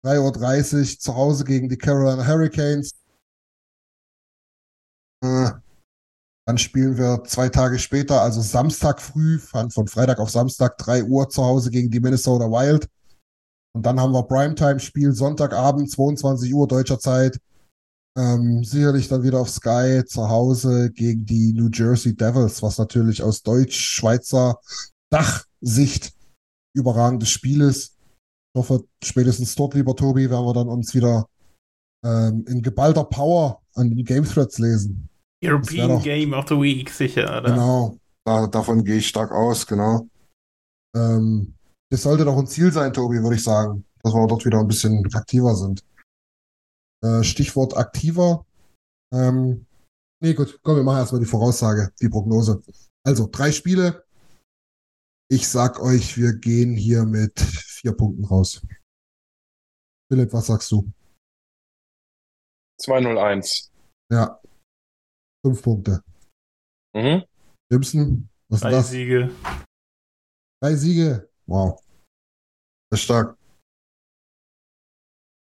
[0.05, 2.91] 3.30 Uhr zu Hause gegen die Carolina Hurricanes.
[5.23, 5.51] Äh,
[6.47, 11.29] dann spielen wir zwei Tage später, also Samstag früh, von, Freitag auf Samstag, 3 Uhr
[11.29, 12.89] zu Hause gegen die Minnesota Wild.
[13.75, 17.41] Und dann haben wir Primetime-Spiel Sonntagabend, 22 Uhr deutscher Zeit.
[18.17, 23.23] Ähm, sicherlich dann wieder auf Sky zu Hause gegen die New Jersey Devils, was natürlich
[23.23, 24.59] aus deutsch-schweizer
[25.11, 26.15] Dachsicht
[26.75, 27.97] überragendes Spiel ist.
[28.55, 31.29] Ich hoffe, spätestens dort, lieber Tobi, werden wir dann uns wieder
[32.05, 35.11] ähm, in geballter Power an den Game Threads lesen.
[35.43, 37.51] European doch- Game of the Week, sicher, oder?
[37.51, 40.09] Genau, da, davon gehe ich stark aus, genau.
[40.97, 41.55] Ähm,
[41.91, 44.67] das sollte doch ein Ziel sein, Tobi, würde ich sagen, dass wir dort wieder ein
[44.69, 45.85] bisschen aktiver sind.
[47.05, 48.45] Äh, Stichwort aktiver.
[49.13, 49.67] Ähm,
[50.23, 52.63] nee, gut, komm, wir machen erstmal die Voraussage, die Prognose.
[53.05, 54.05] Also, drei Spiele.
[55.29, 58.63] Ich sag euch, wir gehen hier mit vier Punkten raus.
[60.11, 60.91] Philipp, was sagst du?
[62.81, 63.73] 201.
[64.11, 64.41] Ja.
[65.47, 66.03] Fünf Punkte.
[66.93, 67.23] Mhm.
[67.71, 68.91] Simpson, was ist Drei das?
[68.91, 69.31] Siege.
[70.61, 71.29] Drei Siege.
[71.47, 71.81] Wow.
[72.91, 73.39] Das ist stark.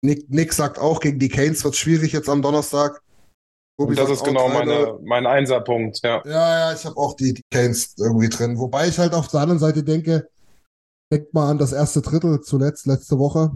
[0.04, 3.02] Nick, Nick sagt auch, gegen die Canes wird schwierig jetzt am Donnerstag.
[3.80, 4.54] Tobi Und das ist genau 3-0.
[4.54, 6.22] meine, mein Einserpunkt, ja.
[6.26, 8.58] Ja, ja, ich habe auch die, die Canes irgendwie drin.
[8.58, 10.30] Wobei ich halt auf der anderen Seite denke,
[11.10, 13.54] denkt mal an das erste Drittel zuletzt, letzte Woche.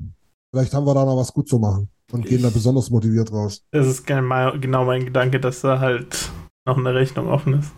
[0.53, 3.63] Vielleicht haben wir da noch was gut zu machen und gehen da besonders motiviert raus.
[3.71, 6.29] Das ist genau mein Gedanke, dass da halt
[6.65, 7.71] noch eine Rechnung offen ist.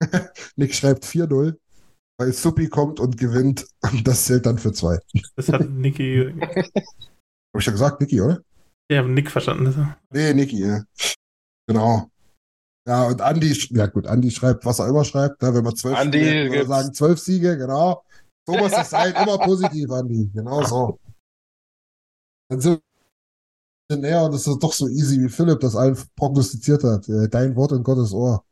[0.56, 1.56] Nick schreibt 4-0,
[2.18, 4.98] weil Suppi kommt und gewinnt und das zählt dann für zwei.
[5.36, 6.34] Das hat Niki.
[6.40, 8.40] Habe ich ja gesagt, Niki, oder?
[8.88, 9.64] Ich habe Nick verstanden.
[9.64, 9.76] Das
[10.10, 10.82] Nee, Niki, ja.
[11.66, 12.10] Genau.
[12.86, 15.96] Ja, und Andi, ja gut, Andi schreibt, was er immer schreibt, ne, wenn wir zwölf
[15.96, 18.04] Andi Siege, sagen, zwölf Siege, genau.
[18.46, 20.98] So muss es sein, immer positiv, Andi, genau so.
[22.50, 22.82] Dann sind
[23.88, 27.08] wir näher und es ist doch so easy, wie Philipp das allen prognostiziert hat.
[27.08, 28.44] Äh, Dein Wort in Gottes Ohr.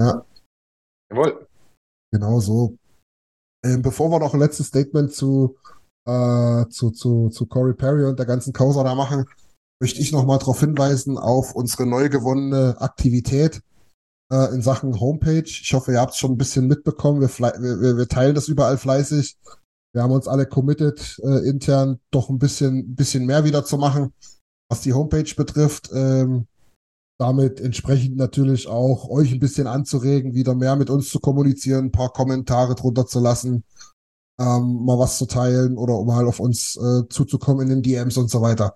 [0.00, 0.24] Ja,
[1.10, 1.46] Jawohl.
[2.12, 2.76] genau so.
[3.64, 5.56] Ähm, bevor wir noch ein letztes Statement zu,
[6.06, 9.26] äh, zu, zu, zu Corey Perry und der ganzen Causa da machen,
[9.80, 13.62] möchte ich nochmal darauf hinweisen auf unsere neu gewonnene Aktivität
[14.32, 15.44] äh, in Sachen Homepage.
[15.44, 17.20] Ich hoffe, ihr habt es schon ein bisschen mitbekommen.
[17.20, 19.38] Wir, wir- wir teilen das überall fleißig.
[19.94, 24.12] Wir haben uns alle committed, äh, intern doch ein bisschen, bisschen mehr wieder zu machen,
[24.70, 25.90] was die Homepage betrifft.
[25.92, 26.46] Ähm,
[27.18, 31.92] damit entsprechend natürlich auch euch ein bisschen anzuregen, wieder mehr mit uns zu kommunizieren, ein
[31.92, 33.64] paar Kommentare drunter zu lassen,
[34.40, 38.28] ähm, mal was zu teilen oder halt auf uns äh, zuzukommen in den DMs und
[38.28, 38.74] so weiter.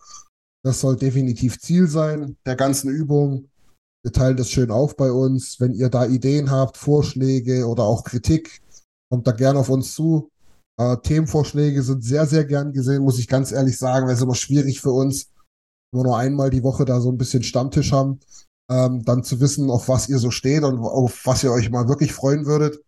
[0.62, 3.48] Das soll definitiv Ziel sein der ganzen Übung.
[4.04, 5.58] Wir teilen das schön auf bei uns.
[5.58, 8.62] Wenn ihr da Ideen habt, Vorschläge oder auch Kritik,
[9.10, 10.30] kommt da gerne auf uns zu.
[10.78, 14.34] Äh, Themenvorschläge sind sehr, sehr gern gesehen, muss ich ganz ehrlich sagen, weil es immer
[14.34, 15.30] schwierig für uns,
[15.90, 18.20] wenn wir nur einmal die Woche da so ein bisschen Stammtisch haben,
[18.70, 21.88] ähm, dann zu wissen, auf was ihr so steht und auf was ihr euch mal
[21.88, 22.82] wirklich freuen würdet.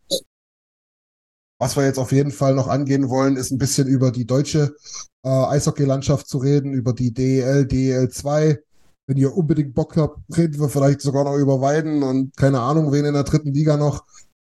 [1.61, 4.77] Was wir jetzt auf jeden Fall noch angehen wollen, ist ein bisschen über die deutsche
[5.25, 8.59] äh, Eishockey-Landschaft zu reden, über die DEL, DEL 2.
[9.07, 12.93] Wenn ihr unbedingt Bock habt, reden wir vielleicht sogar noch über Weiden und keine Ahnung,
[12.93, 14.05] wen in der dritten Liga noch.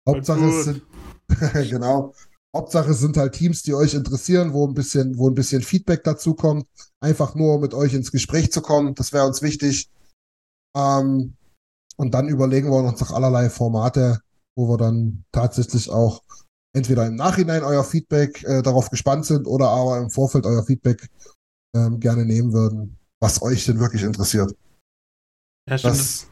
[0.06, 0.82] Hauptsache es sind,
[1.70, 2.12] genau.
[2.54, 6.02] Hauptsache es sind halt Teams, die euch interessieren, wo ein bisschen, wo ein bisschen Feedback
[6.02, 6.66] dazu kommt.
[7.00, 8.94] Einfach nur um mit euch ins Gespräch zu kommen.
[8.94, 9.88] Das wäre uns wichtig.
[10.76, 11.36] Ähm,
[11.96, 14.20] und dann überlegen wir uns noch allerlei Formate,
[14.56, 16.22] wo wir dann tatsächlich auch
[16.74, 21.08] entweder im Nachhinein euer Feedback äh, darauf gespannt sind oder aber im Vorfeld euer Feedback
[21.76, 24.54] ähm, gerne nehmen würden, was euch denn wirklich interessiert.
[25.68, 25.94] Ja, stimmt.
[25.94, 26.26] Das,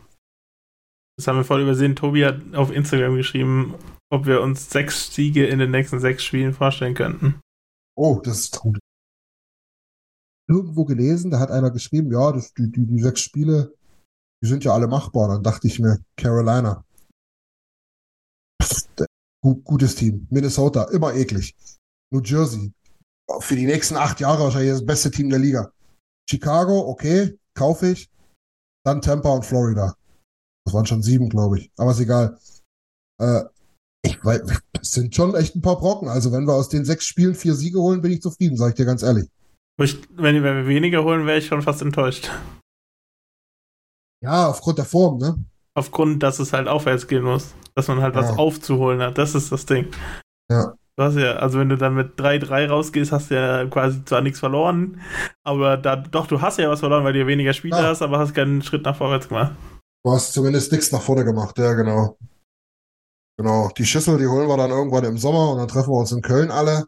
[1.17, 1.97] Das haben wir voll übersehen.
[1.97, 3.75] Tobi hat auf Instagram geschrieben,
[4.11, 7.41] ob wir uns sechs Siege in den nächsten sechs Spielen vorstellen könnten.
[7.97, 8.79] oh, das ist gut.
[10.49, 13.75] Irgendwo gelesen, da hat einer geschrieben, ja, das, die, die, die sechs Spiele,
[14.43, 15.29] die sind ja alle machbar.
[15.29, 16.85] Dann dachte ich mir, Carolina.
[19.43, 20.27] Gut, gutes Team.
[20.31, 21.55] Minnesota, immer eklig.
[22.11, 22.73] New Jersey,
[23.41, 25.71] für die nächsten acht Jahre wahrscheinlich das beste Team der Liga.
[26.29, 28.11] Chicago, okay, kaufe ich.
[28.85, 29.95] dann Tampa und Florida.
[30.65, 31.71] Das waren schon sieben, glaube ich.
[31.77, 32.39] Aber ist egal.
[33.21, 33.45] Äh,
[34.03, 34.43] ich weiß,
[34.73, 36.09] das sind schon echt ein paar Brocken.
[36.09, 38.77] Also wenn wir aus den sechs Spielen vier Siege holen, bin ich zufrieden, sage ich
[38.77, 39.29] dir ganz ehrlich.
[39.81, 42.31] Ich, wenn wir weniger holen, wäre ich schon fast enttäuscht.
[44.21, 45.37] Ja, aufgrund der Form, ne?
[45.75, 47.55] Aufgrund, dass es halt aufwärts gehen muss.
[47.77, 48.23] Dass man halt ja.
[48.23, 49.19] was aufzuholen hat.
[49.19, 49.89] Das ist das Ding.
[50.51, 50.75] Ja.
[50.97, 54.21] Du hast ja, also wenn du dann mit 3-3 rausgehst, hast du ja quasi zwar
[54.21, 55.01] nichts verloren,
[55.45, 57.85] aber da, doch, du hast ja was verloren, weil du ja weniger Spiele ja.
[57.85, 59.53] hast, aber hast keinen Schritt nach vorwärts gemacht.
[60.05, 62.19] Du hast zumindest nichts nach vorne gemacht, ja, genau.
[63.39, 63.71] Genau.
[63.77, 66.23] Die Schüssel, die holen wir dann irgendwann im Sommer und dann treffen wir uns in
[66.23, 66.87] Köln alle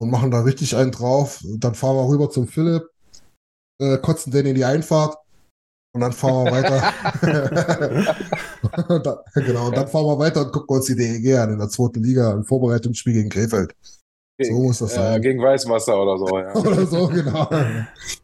[0.00, 1.40] und machen da richtig einen drauf.
[1.58, 2.88] Dann fahren wir rüber zum Philipp,
[3.80, 5.16] äh, kotzen den in die Einfahrt
[5.94, 6.92] und dann fahren wir weiter.
[8.88, 11.58] und dann, genau, und dann fahren wir weiter und gucken uns die DEG an in
[11.58, 13.72] der zweiten Liga im Vorbereitungsspiel gegen Krefeld.
[14.38, 15.18] Gegen, so muss das sein.
[15.18, 16.54] Äh, gegen Weißwasser oder so, ja.
[16.56, 17.48] oder so, genau.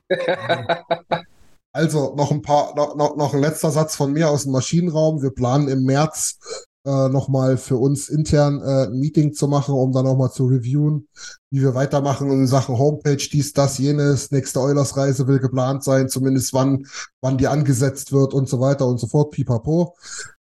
[1.73, 5.23] also noch ein paar, noch, noch, noch ein letzter Satz von mir aus dem Maschinenraum.
[5.23, 6.41] Wir planen im März
[6.87, 11.09] äh, nochmal für uns intern äh, ein Meeting zu machen, um dann nochmal zu reviewen,
[11.51, 16.55] wie wir weitermachen in Sachen Homepage, dies, das, jenes, nächste Eulers-Reise will geplant sein, zumindest
[16.55, 16.87] wann,
[17.21, 19.97] wann die angesetzt wird und so weiter und so fort, pipapo.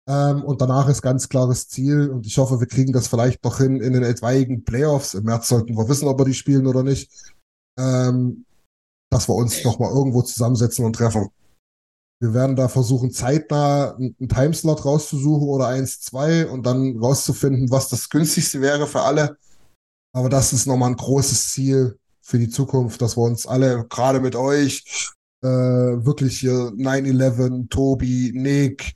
[0.07, 3.57] Ähm, und danach ist ganz klares Ziel und ich hoffe, wir kriegen das vielleicht noch
[3.57, 5.13] hin in den etwaigen Playoffs.
[5.13, 7.33] Im März sollten wir wissen, ob wir die spielen oder nicht.
[7.79, 8.45] Ähm,
[9.09, 11.29] dass wir uns nochmal irgendwo zusammensetzen und treffen.
[12.25, 17.87] Wir werden da versuchen, zeitnah einen Timeslot rauszusuchen oder eins, zwei und dann rauszufinden, was
[17.89, 19.37] das günstigste wäre für alle.
[20.11, 24.19] Aber das ist nochmal ein großes Ziel für die Zukunft, dass wir uns alle, gerade
[24.19, 28.95] mit euch, äh, wirklich hier 9-11, Tobi, Nick,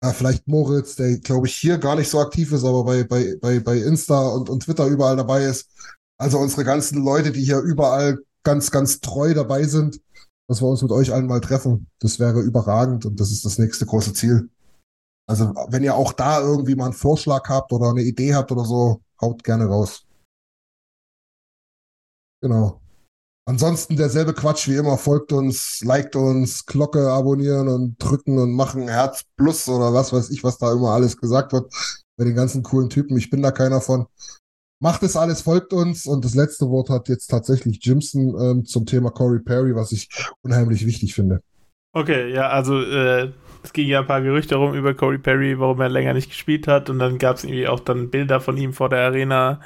[0.00, 3.36] äh, vielleicht Moritz, der glaube ich hier gar nicht so aktiv ist, aber bei, bei,
[3.40, 5.70] bei, bei Insta und, und Twitter überall dabei ist.
[6.18, 10.00] Also unsere ganzen Leute, die hier überall ganz, ganz treu dabei sind,
[10.48, 11.86] dass wir uns mit euch allen mal treffen.
[12.00, 14.50] Das wäre überragend und das ist das nächste große Ziel.
[15.26, 18.64] Also, wenn ihr auch da irgendwie mal einen Vorschlag habt oder eine Idee habt oder
[18.64, 20.06] so, haut gerne raus.
[22.42, 22.80] Genau.
[23.46, 24.98] Ansonsten derselbe Quatsch wie immer.
[24.98, 30.30] Folgt uns, liked uns, Glocke abonnieren und drücken und machen Herz plus oder was weiß
[30.30, 31.72] ich, was da immer alles gesagt wird.
[32.16, 33.16] Bei den ganzen coolen Typen.
[33.16, 34.06] Ich bin da keiner von.
[34.80, 36.06] Macht es alles, folgt uns.
[36.06, 40.08] Und das letzte Wort hat jetzt tatsächlich Jimson ähm, zum Thema Corey Perry, was ich
[40.42, 41.40] unheimlich wichtig finde.
[41.96, 43.30] Okay, ja, also äh,
[43.62, 46.66] es ging ja ein paar Gerüchte rum über Corey Perry, warum er länger nicht gespielt
[46.66, 46.90] hat.
[46.90, 49.60] Und dann gab es irgendwie auch dann Bilder von ihm vor der Arena,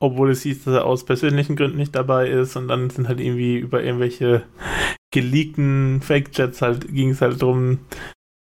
[0.00, 2.56] obwohl es hieß, dass er aus persönlichen Gründen nicht dabei ist.
[2.56, 4.42] Und dann sind halt irgendwie über irgendwelche
[5.12, 7.80] geleakten Fake-Jets halt, ging es halt drum,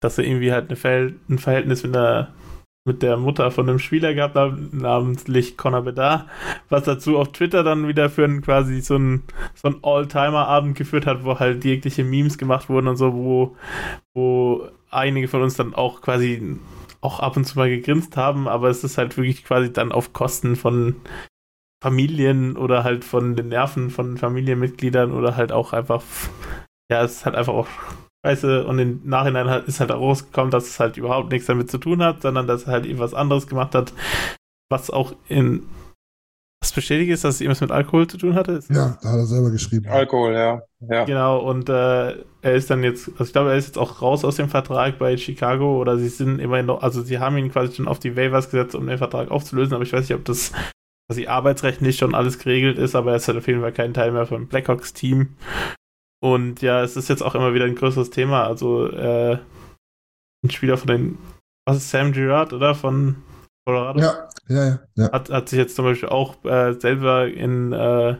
[0.01, 2.33] dass er irgendwie halt eine ein Verhältnis mit einer
[2.87, 4.37] mit der Mutter von einem Spieler gehabt
[4.73, 6.27] namentlich Conor Bedar,
[6.69, 11.05] was dazu auf Twitter dann wieder für einen quasi so einen, so einen All-Timer-Abend geführt
[11.05, 13.57] hat, wo halt jegliche Memes gemacht wurden und so, wo,
[14.15, 16.59] wo einige von uns dann auch quasi
[17.01, 20.13] auch ab und zu mal gegrinst haben, aber es ist halt wirklich quasi dann auf
[20.13, 20.97] Kosten von
[21.83, 26.03] Familien oder halt von den Nerven von Familienmitgliedern oder halt auch einfach,
[26.91, 27.69] ja, es ist halt einfach auch
[28.25, 32.03] Scheiße und im Nachhinein ist halt rausgekommen, dass es halt überhaupt nichts damit zu tun
[32.03, 33.93] hat, sondern dass er halt irgendwas anderes gemacht hat,
[34.71, 35.63] was auch in
[36.63, 38.61] was bestätigt ist, dass es irgendwas mit Alkohol zu tun hatte.
[38.71, 39.87] Ja, da hat er selber geschrieben.
[39.89, 40.63] Alkohol, ja.
[40.81, 41.05] ja.
[41.05, 44.25] Genau, und äh, er ist dann jetzt, also ich glaube, er ist jetzt auch raus
[44.25, 47.75] aus dem Vertrag bei Chicago oder sie sind immerhin noch, also sie haben ihn quasi
[47.75, 50.53] schon auf die Waivers gesetzt, um den Vertrag aufzulösen, aber ich weiß nicht, ob das
[51.09, 54.11] quasi arbeitsrechtlich schon alles geregelt ist, aber er ist halt auf jeden Fall kein Teil
[54.13, 55.37] mehr vom Blackhawks-Team.
[56.23, 58.45] Und ja, es ist jetzt auch immer wieder ein größeres Thema.
[58.45, 59.39] Also, äh,
[60.45, 61.19] ein Spieler von den,
[61.67, 62.75] was ist Sam Girard, oder?
[62.75, 63.17] Von
[63.67, 64.01] Colorado?
[64.01, 65.13] Ja, ja, ja.
[65.13, 68.17] Hat, hat sich jetzt zum Beispiel auch äh, selber in äh,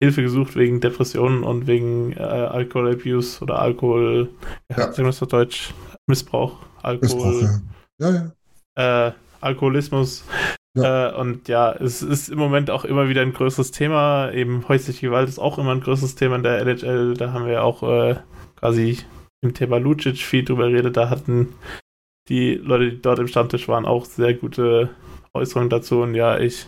[0.00, 4.30] Hilfe gesucht wegen Depressionen und wegen äh, Alkohol Abuse oder Alkohol,
[4.70, 4.92] ja.
[4.92, 5.74] sagen wir es auf Deutsch,
[6.06, 7.32] Missbrauch, Alkohol.
[7.32, 7.60] Missbrauch,
[7.98, 8.10] ja.
[8.10, 8.32] ja,
[8.76, 9.08] ja.
[9.08, 10.24] Äh, Alkoholismus.
[10.74, 11.10] Ja.
[11.10, 14.30] Äh, und ja, es ist im Moment auch immer wieder ein größeres Thema.
[14.32, 17.14] Eben häusliche Gewalt ist auch immer ein größeres Thema in der LHL.
[17.14, 18.16] Da haben wir auch äh,
[18.56, 18.98] quasi
[19.40, 20.96] im Thema Lucic viel drüber geredet.
[20.96, 21.54] Da hatten
[22.28, 24.90] die Leute, die dort im Stammtisch waren, auch sehr gute
[25.34, 26.02] Äußerungen dazu.
[26.02, 26.66] Und ja, ich.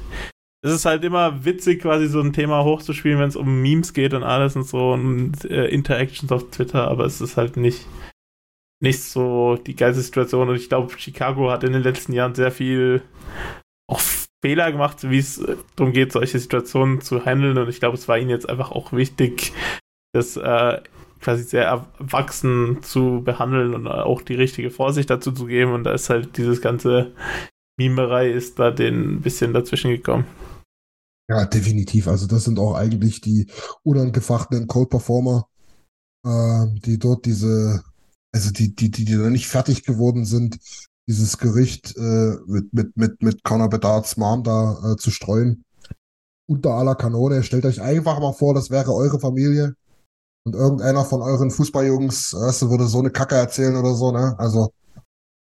[0.62, 4.12] Es ist halt immer witzig, quasi so ein Thema hochzuspielen, wenn es um Memes geht
[4.12, 7.86] und alles und so und äh, Interactions auf Twitter, aber es ist halt nicht
[8.80, 10.48] nicht so die geilste Situation.
[10.48, 13.02] Und ich glaube, Chicago hat in den letzten Jahren sehr viel
[13.90, 14.00] auch
[14.42, 17.58] Fehler gemacht, wie es äh, darum geht, solche Situationen zu handeln.
[17.58, 19.52] Und ich glaube, es war ihnen jetzt einfach auch wichtig,
[20.12, 20.80] das äh,
[21.20, 25.72] quasi sehr erwachsen zu behandeln und auch die richtige Vorsicht dazu zu geben.
[25.72, 27.12] Und da ist halt dieses ganze
[27.78, 30.26] Mimerei ist da den bisschen dazwischen gekommen.
[31.28, 32.08] Ja, definitiv.
[32.08, 33.46] Also das sind auch eigentlich die
[33.82, 35.46] unangefochtenen Cold Performer,
[36.26, 37.82] äh, die dort diese
[38.32, 40.58] also die, die, die, die noch nicht fertig geworden sind,
[41.10, 45.64] dieses Gerücht äh, mit, mit, mit, mit Conor Bedards Mom da äh, zu streuen.
[46.48, 47.42] Unter aller Kanone.
[47.42, 49.74] Stellt euch einfach mal vor, das wäre eure Familie.
[50.46, 54.36] Und irgendeiner von euren Fußballjungs, weißt würde so eine Kacke erzählen oder so, ne?
[54.38, 54.70] Also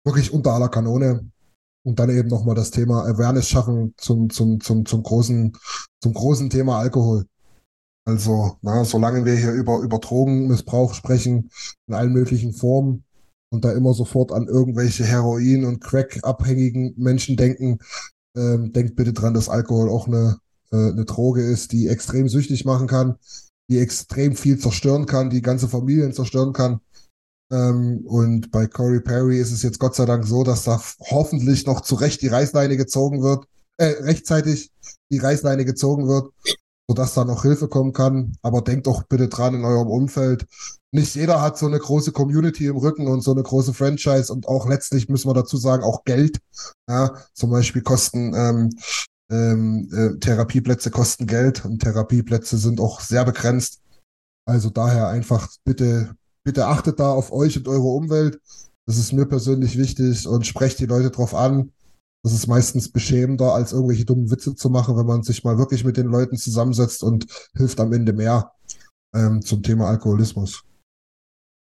[0.05, 1.31] wirklich unter aller Kanone.
[1.83, 5.57] Und dann eben nochmal das Thema Awareness schaffen zum, zum, zum, zum großen,
[6.03, 7.25] zum großen Thema Alkohol.
[8.07, 11.51] Also, na, solange wir hier über, über Drogenmissbrauch sprechen,
[11.87, 13.05] in allen möglichen Formen,
[13.55, 17.79] und da immer sofort an irgendwelche Heroin- und Crack-abhängigen Menschen denken,
[18.37, 20.39] ähm, denkt bitte dran, dass Alkohol auch eine,
[20.73, 23.17] äh, eine Droge ist, die extrem süchtig machen kann,
[23.71, 26.81] die extrem viel zerstören kann, die ganze Familien zerstören kann.
[27.53, 31.67] Ähm, und bei Corey Perry ist es jetzt Gott sei Dank so, dass da hoffentlich
[31.67, 34.71] noch zu Recht die Reißleine gezogen wird, äh, rechtzeitig
[35.13, 36.33] die Reißleine gezogen wird,
[36.89, 38.37] sodass da noch Hilfe kommen kann.
[38.43, 40.47] Aber denkt doch bitte dran in eurem Umfeld.
[40.93, 44.47] Nicht jeder hat so eine große Community im Rücken und so eine große Franchise und
[44.47, 46.39] auch letztlich müssen wir dazu sagen, auch Geld.
[46.89, 48.71] Ja, zum Beispiel kosten ähm,
[49.31, 53.81] ähm, äh, Therapieplätze kosten Geld und Therapieplätze sind auch sehr begrenzt.
[54.47, 58.41] Also daher einfach bitte, bitte achtet da auf euch und eure Umwelt.
[58.87, 61.73] Das ist mir persönlich wichtig und sprecht die Leute drauf an.
[62.25, 65.85] Das ist meistens beschämender, als irgendwelche dummen Witze zu machen, wenn man sich mal wirklich
[65.85, 68.51] mit den Leuten zusammensetzt und hilft am Ende mehr
[69.15, 70.65] ähm, zum Thema Alkoholismus.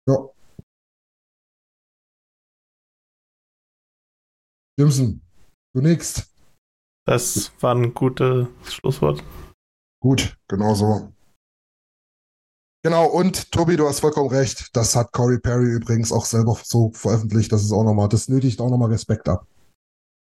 [0.07, 0.29] Ja.
[4.79, 5.21] Jimson,
[5.75, 6.33] du nix.
[7.05, 9.21] Das war ein gutes Schlusswort.
[10.01, 11.11] Gut, genau so.
[12.85, 14.69] Genau, und Tobi, du hast vollkommen recht.
[14.73, 17.51] Das hat Corey Perry übrigens auch selber so veröffentlicht.
[17.51, 19.45] Das ist auch nochmal, das nötigt auch nochmal Respekt ab.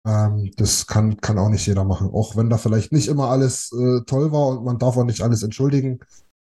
[0.09, 2.09] Ähm, das kann, kann auch nicht jeder machen.
[2.09, 5.21] Auch wenn da vielleicht nicht immer alles äh, toll war und man darf auch nicht
[5.21, 6.01] alles entschuldigen,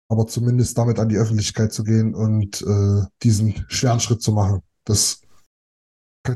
[0.08, 4.62] aber zumindest damit an die Öffentlichkeit zu gehen und äh, diesen schweren Schritt zu machen,
[4.84, 5.22] das,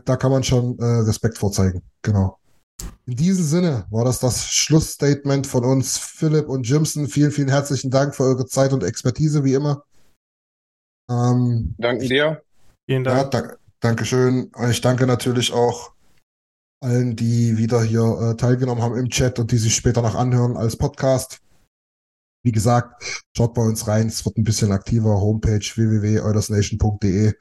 [0.04, 1.82] da kann man schon äh, Respekt vorzeigen.
[2.02, 2.38] Genau.
[3.06, 7.06] In diesem Sinne war das das Schlussstatement von uns, Philipp und Jimson.
[7.06, 9.84] Vielen, vielen herzlichen Dank für eure Zeit und Expertise, wie immer.
[11.08, 12.42] Ähm, Danke dir.
[12.86, 13.34] Vielen Dank.
[13.34, 14.50] Ja, da, Dankeschön.
[14.68, 15.93] Ich danke natürlich auch
[16.84, 20.56] allen, die wieder hier äh, teilgenommen haben im Chat und die sich später noch anhören
[20.56, 21.40] als Podcast.
[22.44, 25.20] Wie gesagt, schaut bei uns rein, es wird ein bisschen aktiver.
[25.20, 27.32] Homepage www.eudersnation.de.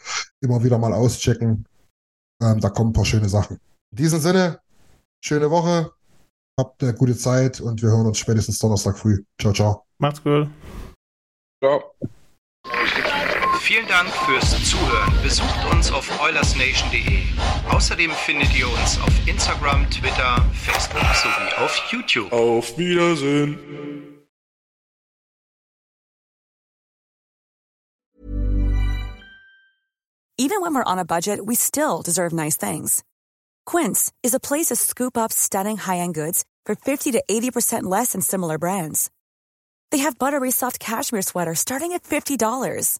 [0.41, 1.65] Immer wieder mal auschecken.
[2.41, 3.59] Ähm, da kommen ein paar schöne Sachen.
[3.91, 4.59] In diesem Sinne,
[5.23, 5.91] schöne Woche,
[6.57, 9.23] habt eine gute Zeit und wir hören uns spätestens Donnerstag früh.
[9.39, 9.85] Ciao, ciao.
[9.99, 10.47] Macht's gut.
[11.61, 11.93] Ciao.
[13.63, 15.13] Vielen Dank fürs Zuhören.
[15.23, 17.23] Besucht uns auf oilersnation.de.
[17.71, 22.29] Außerdem findet ihr uns auf Instagram, Twitter, Facebook sowie auf YouTube.
[22.33, 23.57] Auf Wiedersehen.
[30.37, 33.01] Even when we're on a budget, we still deserve nice things.
[33.65, 38.11] Quince is a place to scoop up stunning high-end goods for 50 to 80% less
[38.11, 39.09] than similar brands.
[39.89, 42.99] They have buttery soft cashmere sweaters starting at $50,